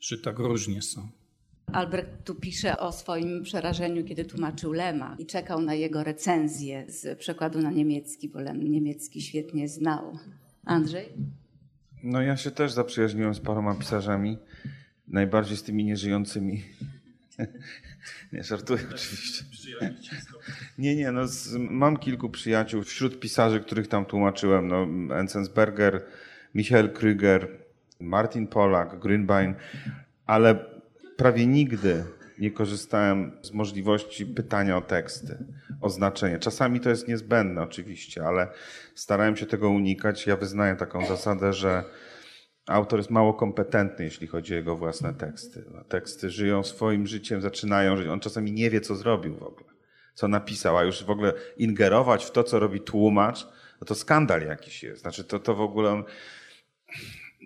że 0.00 0.18
tak 0.18 0.38
różnie 0.38 0.82
są. 0.82 1.08
Albrecht 1.72 2.24
tu 2.24 2.34
pisze 2.34 2.78
o 2.78 2.92
swoim 2.92 3.42
przerażeniu, 3.42 4.04
kiedy 4.04 4.24
tłumaczył 4.24 4.72
Lema 4.72 5.16
i 5.18 5.26
czekał 5.26 5.60
na 5.60 5.74
jego 5.74 6.04
recenzję 6.04 6.84
z 6.88 7.18
przekładu 7.18 7.58
na 7.62 7.70
niemiecki, 7.70 8.28
bo 8.28 8.40
Lem 8.40 8.70
niemiecki 8.70 9.20
świetnie 9.22 9.68
znał. 9.68 10.18
Andrzej? 10.64 11.08
No 12.02 12.22
ja 12.22 12.36
się 12.36 12.50
też 12.50 12.72
zaprzyjaźniłem 12.72 13.34
z 13.34 13.40
paroma 13.40 13.74
pisarzami, 13.74 14.38
najbardziej 15.08 15.56
z 15.56 15.62
tymi 15.62 15.84
nieżyjącymi. 15.84 16.62
nie, 18.32 18.42
żartuję 18.42 18.80
oczywiście. 18.94 19.44
Nie, 20.78 20.96
nie, 20.96 21.12
no 21.12 21.28
z, 21.28 21.56
mam 21.56 21.96
kilku 21.96 22.30
przyjaciół 22.30 22.82
wśród 22.82 23.20
pisarzy, 23.20 23.60
których 23.60 23.88
tam 23.88 24.04
tłumaczyłem. 24.04 24.68
No, 24.68 24.86
Enzensberger, 25.18 26.02
Michael 26.54 26.92
Krüger, 26.92 27.46
Martin 28.00 28.46
Polak, 28.46 28.98
Grünbein, 29.00 29.54
ale 30.26 30.73
prawie 31.16 31.46
nigdy 31.46 32.04
nie 32.38 32.50
korzystałem 32.50 33.32
z 33.42 33.52
możliwości 33.52 34.26
pytania 34.26 34.76
o 34.76 34.80
teksty, 34.80 35.38
o 35.80 35.90
znaczenie. 35.90 36.38
Czasami 36.38 36.80
to 36.80 36.90
jest 36.90 37.08
niezbędne 37.08 37.62
oczywiście, 37.62 38.24
ale 38.24 38.48
starałem 38.94 39.36
się 39.36 39.46
tego 39.46 39.70
unikać. 39.70 40.26
Ja 40.26 40.36
wyznaję 40.36 40.76
taką 40.76 41.06
zasadę, 41.06 41.52
że 41.52 41.84
autor 42.66 42.98
jest 42.98 43.10
mało 43.10 43.34
kompetentny, 43.34 44.04
jeśli 44.04 44.26
chodzi 44.26 44.52
o 44.54 44.56
jego 44.56 44.76
własne 44.76 45.14
teksty. 45.14 45.64
Teksty 45.88 46.30
żyją 46.30 46.64
swoim 46.64 47.06
życiem, 47.06 47.40
zaczynają 47.40 47.96
żyć. 47.96 48.08
On 48.08 48.20
czasami 48.20 48.52
nie 48.52 48.70
wie, 48.70 48.80
co 48.80 48.94
zrobił 48.94 49.36
w 49.36 49.42
ogóle, 49.42 49.70
co 50.14 50.28
napisał, 50.28 50.78
a 50.78 50.84
już 50.84 51.04
w 51.04 51.10
ogóle 51.10 51.32
ingerować 51.56 52.24
w 52.24 52.30
to, 52.30 52.44
co 52.44 52.58
robi 52.58 52.80
tłumacz, 52.80 53.46
no 53.80 53.86
to 53.86 53.94
skandal 53.94 54.42
jakiś 54.42 54.82
jest. 54.82 55.02
Znaczy 55.02 55.24
to, 55.24 55.38
to 55.38 55.54
w 55.54 55.60
ogóle 55.60 55.90
on 55.90 56.04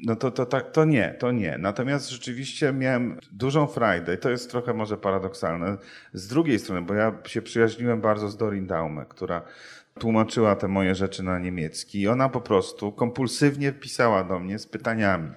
no 0.04 0.16
to, 0.16 0.30
to, 0.30 0.46
to, 0.46 0.60
to 0.60 0.84
nie, 0.84 1.14
to 1.18 1.32
nie. 1.32 1.58
Natomiast 1.58 2.10
rzeczywiście 2.10 2.72
miałem 2.72 3.18
dużą 3.32 3.66
frajdę 3.66 4.14
i 4.14 4.18
to 4.18 4.30
jest 4.30 4.50
trochę 4.50 4.74
może 4.74 4.96
paradoksalne. 4.96 5.76
Z 6.12 6.28
drugiej 6.28 6.58
strony, 6.58 6.82
bo 6.82 6.94
ja 6.94 7.12
się 7.26 7.42
przyjaźniłem 7.42 8.00
bardzo 8.00 8.28
z 8.28 8.36
Dorin 8.36 8.66
Daume, 8.66 9.06
która 9.08 9.42
tłumaczyła 9.98 10.56
te 10.56 10.68
moje 10.68 10.94
rzeczy 10.94 11.22
na 11.22 11.38
niemiecki 11.38 12.00
i 12.00 12.08
ona 12.08 12.28
po 12.28 12.40
prostu 12.40 12.92
kompulsywnie 12.92 13.72
pisała 13.72 14.24
do 14.24 14.38
mnie 14.38 14.58
z 14.58 14.66
pytaniami. 14.66 15.30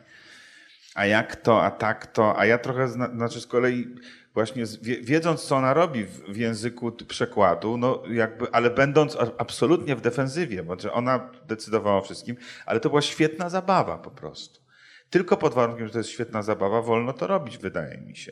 A 0.95 1.05
jak 1.05 1.35
to, 1.35 1.63
a 1.63 1.71
tak 1.71 2.07
to, 2.07 2.39
a 2.39 2.45
ja 2.45 2.57
trochę, 2.57 2.87
znaczy 2.87 3.41
z 3.41 3.47
kolei 3.47 3.95
właśnie 4.33 4.63
wiedząc, 5.01 5.43
co 5.43 5.55
ona 5.55 5.73
robi 5.73 6.05
w, 6.05 6.37
języku 6.37 6.91
przekładu, 6.91 7.77
no 7.77 8.03
jakby, 8.11 8.51
ale 8.51 8.69
będąc 8.69 9.17
absolutnie 9.37 9.95
w 9.95 10.01
defensywie, 10.01 10.63
bo 10.63 10.75
ona 10.93 11.31
decydowała 11.47 11.97
o 11.97 12.01
wszystkim, 12.01 12.35
ale 12.65 12.79
to 12.79 12.89
była 12.89 13.01
świetna 13.01 13.49
zabawa 13.49 13.97
po 13.97 14.11
prostu. 14.11 14.61
Tylko 15.09 15.37
pod 15.37 15.53
warunkiem, 15.53 15.87
że 15.87 15.93
to 15.93 15.99
jest 15.99 16.09
świetna 16.09 16.41
zabawa, 16.41 16.81
wolno 16.81 17.13
to 17.13 17.27
robić, 17.27 17.57
wydaje 17.57 17.97
mi 17.97 18.15
się. 18.15 18.31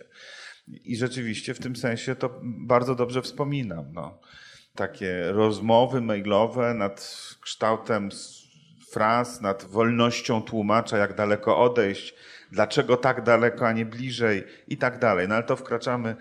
I 0.67 0.97
rzeczywiście 0.97 1.53
w 1.53 1.59
tym 1.59 1.75
sensie 1.75 2.15
to 2.15 2.39
bardzo 2.43 2.95
dobrze 2.95 3.21
wspominam. 3.21 3.85
No. 3.93 4.19
Takie 4.75 5.31
rozmowy 5.31 6.01
mailowe 6.01 6.73
nad 6.73 7.25
kształtem 7.41 8.09
fraz, 8.91 9.41
nad 9.41 9.63
wolnością 9.63 10.41
tłumacza, 10.41 10.97
jak 10.97 11.15
daleko 11.15 11.57
odejść, 11.57 12.15
dlaczego 12.51 12.97
tak 12.97 13.23
daleko, 13.23 13.67
a 13.67 13.71
nie 13.71 13.85
bliżej 13.85 14.43
i 14.67 14.77
tak 14.77 14.99
dalej. 14.99 15.27
No 15.27 15.35
ale 15.35 15.43
to 15.43 15.55
wkraczamy 15.55 16.15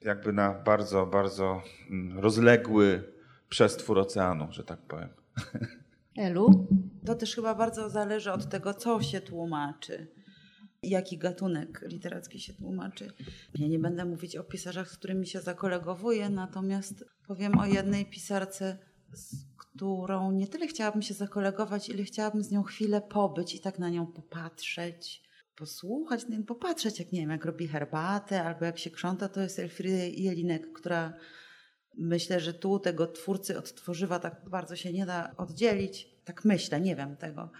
jakby 0.00 0.32
na 0.32 0.54
bardzo, 0.54 1.06
bardzo 1.06 1.62
mm, 1.90 2.18
rozległy 2.18 3.12
przestwór 3.48 3.98
oceanu, 3.98 4.46
że 4.50 4.64
tak 4.64 4.78
powiem. 4.78 5.08
Elu? 6.16 6.68
To 7.06 7.14
też 7.14 7.34
chyba 7.34 7.54
bardzo 7.54 7.90
zależy 7.90 8.32
od 8.32 8.48
tego, 8.48 8.74
co 8.74 9.02
się 9.02 9.20
tłumaczy. 9.20 10.06
Jaki 10.82 11.18
gatunek 11.18 11.84
literacki 11.88 12.40
się 12.40 12.54
tłumaczy. 12.54 13.12
Ja 13.54 13.68
nie 13.68 13.78
będę 13.78 14.04
mówić 14.04 14.36
o 14.36 14.44
pisarzach, 14.44 14.90
z 14.90 14.96
którymi 14.96 15.26
się 15.26 15.40
zakolegowuję, 15.40 16.28
natomiast 16.28 17.04
powiem 17.26 17.58
o 17.58 17.66
jednej 17.66 18.06
pisarce, 18.06 18.78
z 19.12 19.34
którą 19.56 20.32
nie 20.32 20.48
tyle 20.48 20.66
chciałabym 20.66 21.02
się 21.02 21.14
zakolegować, 21.14 21.88
ile 21.88 22.04
chciałabym 22.04 22.42
z 22.42 22.50
nią 22.50 22.62
chwilę 22.62 23.00
pobyć 23.00 23.54
i 23.54 23.60
tak 23.60 23.78
na 23.78 23.90
nią 23.90 24.06
popatrzeć 24.06 25.23
posłuchać, 25.56 26.26
no 26.28 26.44
popatrzeć, 26.46 26.98
jak 26.98 27.12
nie 27.12 27.20
wiem, 27.20 27.30
jak 27.30 27.44
robi 27.44 27.68
herbatę 27.68 28.42
albo 28.42 28.64
jak 28.64 28.78
się 28.78 28.90
krząta, 28.90 29.28
to 29.28 29.40
jest 29.40 29.58
Elfriede 29.58 30.08
Jelinek, 30.10 30.72
która 30.72 31.12
myślę, 31.98 32.40
że 32.40 32.54
tu 32.54 32.78
tego 32.78 33.06
twórcy 33.06 33.58
od 33.58 33.74
tworzywa 33.74 34.18
tak 34.18 34.48
bardzo 34.50 34.76
się 34.76 34.92
nie 34.92 35.06
da 35.06 35.34
oddzielić. 35.36 36.14
tak 36.24 36.44
myślę, 36.44 36.80
nie 36.80 36.96
wiem 36.96 37.16
tego. 37.16 37.50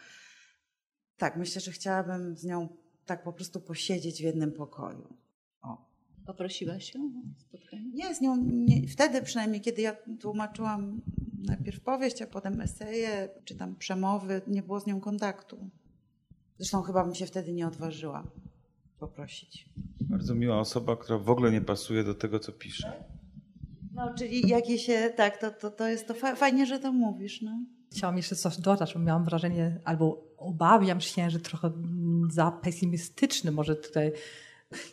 Tak, 1.16 1.36
myślę, 1.36 1.60
że 1.60 1.72
chciałabym 1.72 2.36
z 2.36 2.44
nią 2.44 2.68
tak 3.06 3.24
po 3.24 3.32
prostu 3.32 3.60
posiedzieć 3.60 4.18
w 4.18 4.24
jednym 4.24 4.52
pokoju. 4.52 5.16
O. 5.62 5.90
Poprosiłaś 6.26 6.94
ją 6.94 7.00
o 7.00 7.40
spotkanie? 7.40 7.90
Nie, 7.92 8.14
z 8.14 8.20
nią, 8.20 8.36
nie, 8.46 8.88
wtedy 8.88 9.22
przynajmniej, 9.22 9.60
kiedy 9.60 9.82
ja 9.82 9.96
tłumaczyłam 10.20 11.00
najpierw 11.46 11.80
powieść, 11.80 12.22
a 12.22 12.26
potem 12.26 12.60
eseje, 12.60 13.28
czy 13.44 13.54
tam 13.54 13.76
przemowy, 13.76 14.42
nie 14.46 14.62
było 14.62 14.80
z 14.80 14.86
nią 14.86 15.00
kontaktu. 15.00 15.70
Zresztą 16.58 16.82
chyba 16.82 17.04
bym 17.04 17.14
się 17.14 17.26
wtedy 17.26 17.52
nie 17.52 17.66
odważyła 17.66 18.24
poprosić. 18.98 19.68
Bardzo 20.00 20.34
miła 20.34 20.60
osoba, 20.60 20.96
która 20.96 21.18
w 21.18 21.30
ogóle 21.30 21.52
nie 21.52 21.60
pasuje 21.60 22.04
do 22.04 22.14
tego, 22.14 22.38
co 22.38 22.52
pisze. 22.52 22.92
No, 23.94 24.14
czyli 24.18 24.48
jakie 24.48 24.78
się, 24.78 25.12
tak, 25.16 25.38
to, 25.38 25.50
to, 25.50 25.70
to 25.70 25.88
jest 25.88 26.08
to 26.08 26.14
fa- 26.14 26.36
fajnie, 26.36 26.66
że 26.66 26.78
to 26.78 26.92
mówisz, 26.92 27.42
no. 27.42 27.58
Chciałam 27.92 28.16
jeszcze 28.16 28.36
coś 28.36 28.56
dodać, 28.56 28.94
bo 28.94 29.00
miałam 29.00 29.24
wrażenie, 29.24 29.80
albo 29.84 30.24
obawiam 30.36 31.00
się, 31.00 31.30
że 31.30 31.40
trochę 31.40 31.68
mm, 31.68 32.28
za 32.30 32.50
pesymistyczny 32.50 33.50
może 33.52 33.76
tutaj. 33.76 34.12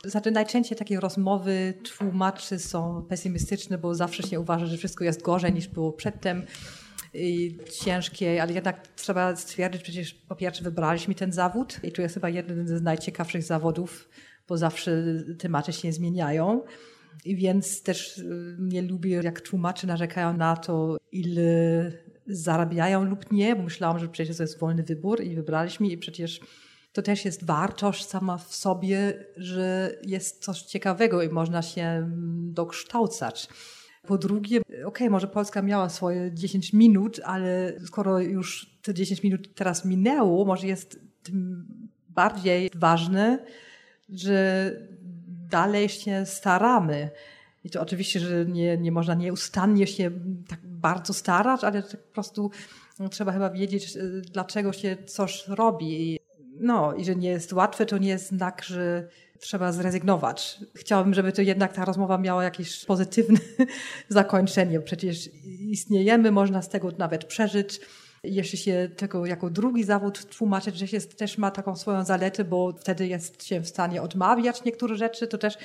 Znaczy 0.05 0.31
najczęściej 0.31 0.77
takie 0.77 0.99
rozmowy 0.99 1.73
tłumaczy 1.97 2.59
są 2.59 3.05
pesymistyczne, 3.09 3.77
bo 3.77 3.95
zawsze 3.95 4.23
się 4.23 4.39
uważa, 4.39 4.65
że 4.65 4.77
wszystko 4.77 5.03
jest 5.03 5.21
gorzej 5.21 5.53
niż 5.53 5.67
było 5.67 5.91
przedtem 5.93 6.45
ciężkie, 7.83 8.41
ale 8.41 8.53
jednak 8.53 8.87
trzeba 8.95 9.35
stwierdzić, 9.35 9.83
przecież 9.83 10.13
po 10.13 10.35
pierwsze 10.35 10.63
wybraliśmy 10.63 11.15
ten 11.15 11.31
zawód 11.31 11.79
i 11.83 11.91
to 11.91 12.01
jest 12.01 12.13
chyba 12.13 12.29
jeden 12.29 12.67
z 12.67 12.81
najciekawszych 12.81 13.43
zawodów, 13.43 14.09
bo 14.47 14.57
zawsze 14.57 15.03
tematy 15.39 15.73
się 15.73 15.91
zmieniają. 15.91 16.63
I 17.25 17.35
więc 17.35 17.83
też 17.83 18.17
y, 18.17 18.57
nie 18.59 18.81
lubię, 18.81 19.21
jak 19.23 19.41
tłumacze 19.41 19.87
narzekają 19.87 20.37
na 20.37 20.55
to, 20.55 20.97
ile 21.11 21.91
zarabiają 22.27 23.03
lub 23.03 23.31
nie, 23.31 23.55
bo 23.55 23.63
myślałam, 23.63 23.99
że 23.99 24.07
przecież 24.07 24.37
to 24.37 24.43
jest 24.43 24.59
wolny 24.59 24.83
wybór 24.83 25.23
i 25.23 25.35
wybraliśmy 25.35 25.87
i 25.87 25.97
przecież 25.97 26.39
to 26.93 27.01
też 27.01 27.25
jest 27.25 27.45
wartość 27.45 28.05
sama 28.05 28.37
w 28.37 28.55
sobie, 28.55 29.25
że 29.37 29.95
jest 30.03 30.43
coś 30.43 30.61
ciekawego 30.61 31.21
i 31.21 31.29
można 31.29 31.61
się 31.61 31.81
mm, 31.81 32.53
dokształcać. 32.53 33.47
Po 34.07 34.17
drugie, 34.17 34.61
okej, 34.61 34.85
okay, 34.85 35.09
może 35.09 35.27
Polska 35.27 35.61
miała 35.61 35.89
swoje 35.89 36.33
10 36.33 36.73
minut, 36.73 37.19
ale 37.23 37.73
skoro 37.85 38.19
już 38.19 38.77
te 38.81 38.93
10 38.93 39.23
minut 39.23 39.55
teraz 39.55 39.85
minęło, 39.85 40.45
może 40.45 40.67
jest 40.67 40.99
tym 41.23 41.65
bardziej 42.09 42.69
ważne, 42.75 43.45
że 44.09 44.71
dalej 45.49 45.89
się 45.89 46.25
staramy. 46.25 47.09
I 47.63 47.69
to 47.69 47.81
oczywiście, 47.81 48.19
że 48.19 48.45
nie, 48.45 48.77
nie 48.77 48.91
można 48.91 49.13
nieustannie 49.13 49.87
się 49.87 50.11
tak 50.47 50.59
bardzo 50.63 51.13
starać, 51.13 51.63
ale 51.63 51.83
tak 51.83 52.03
po 52.03 52.13
prostu 52.13 52.51
trzeba 53.11 53.31
chyba 53.31 53.49
wiedzieć, 53.49 53.97
dlaczego 54.31 54.73
się 54.73 54.97
coś 55.05 55.47
robi. 55.47 56.19
No 56.59 56.93
i 56.93 57.05
że 57.05 57.15
nie 57.15 57.29
jest 57.29 57.53
łatwe, 57.53 57.85
to 57.85 57.97
nie 57.97 58.09
jest 58.09 58.27
znak, 58.27 58.63
że 58.63 59.07
trzeba 59.41 59.71
zrezygnować. 59.71 60.59
Chciałabym, 60.75 61.13
żeby 61.13 61.31
to 61.31 61.41
jednak 61.41 61.73
ta 61.73 61.85
rozmowa 61.85 62.17
miała 62.17 62.43
jakieś 62.43 62.85
pozytywne 62.85 63.39
zakończenie. 64.09 64.79
Przecież 64.79 65.29
istniejemy, 65.59 66.31
można 66.31 66.61
z 66.61 66.69
tego 66.69 66.91
nawet 66.97 67.25
przeżyć 67.25 67.81
jeszcze 68.23 68.57
się 68.57 68.89
tego 68.97 69.25
jako 69.25 69.49
drugi 69.49 69.83
zawód 69.83 70.25
tłumaczyć, 70.37 70.77
że 70.77 70.87
się 70.87 71.01
też 71.01 71.37
ma 71.37 71.51
taką 71.51 71.75
swoją 71.75 72.03
zaletę, 72.03 72.43
bo 72.43 72.73
wtedy 72.79 73.07
jest 73.07 73.43
się 73.43 73.59
w 73.59 73.67
stanie 73.67 74.01
odmawiać 74.01 74.63
niektóre 74.63 74.95
rzeczy, 74.95 75.27
to 75.27 75.37
też 75.37 75.57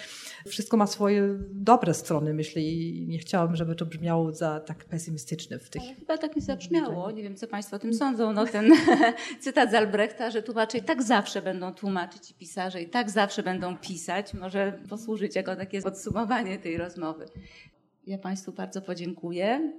wszystko 0.47 0.77
ma 0.77 0.87
swoje 0.87 1.39
dobre 1.51 1.95
strony, 1.95 2.35
myślę 2.35 2.63
i 2.63 3.07
nie 3.09 3.19
chciałabym, 3.19 3.57
żeby 3.57 3.75
to 3.75 3.87
brzmiało 3.87 4.33
za 4.33 4.61
tak 4.61 4.85
pesymistyczne 4.85 5.59
w 5.59 5.71
tych... 5.71 5.83
Ale 5.83 5.95
chyba 5.95 6.19
tak 6.19 6.37
nie 6.37 6.43
zabrzmiało, 6.43 7.11
nie 7.11 7.23
wiem 7.23 7.37
co 7.37 7.47
Państwo 7.47 7.77
o 7.77 7.79
tym 7.79 7.95
sądzą, 7.95 8.33
no 8.33 8.47
ten 8.47 8.73
cytat 9.41 9.71
z 9.71 9.75
Albrechta, 9.75 10.31
że 10.31 10.43
tłumacze 10.43 10.79
i 10.79 10.83
tak 10.83 11.03
zawsze 11.03 11.43
będą 11.43 11.75
tłumaczyć 11.75 12.31
i 12.31 12.35
pisarze 12.35 12.83
i 12.83 12.89
tak 12.89 13.11
zawsze 13.11 13.43
będą 13.43 13.77
pisać, 13.77 14.35
może 14.35 14.81
posłużyć 14.89 15.37
jako 15.37 15.57
takie 15.57 15.83
podsumowanie 15.83 16.59
tej 16.59 16.77
rozmowy. 16.77 17.27
Ja 18.07 18.19
Państwu 18.19 18.53
bardzo 18.53 18.83
podziękuję. 18.83 19.73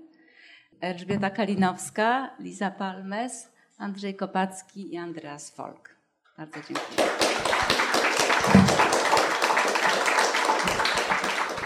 Elżbieta 0.82 1.30
Kalinowska, 1.30 2.30
Liza 2.40 2.72
Palmes, 2.72 3.48
Andrzej 3.78 4.16
Kopacki 4.16 4.94
i 4.94 4.98
Andreas 4.98 5.52
Folk. 5.52 5.96
Bardzo 6.38 6.54
dziękuję. 6.68 7.10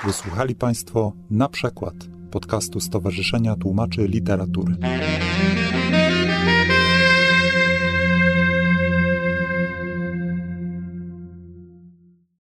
Wysłuchali 0.05 0.55
Państwo 0.55 1.13
na 1.29 1.49
przykład 1.49 1.93
podcastu 2.31 2.79
Stowarzyszenia 2.79 3.55
Tłumaczy 3.55 4.07
Literatury. 4.07 4.75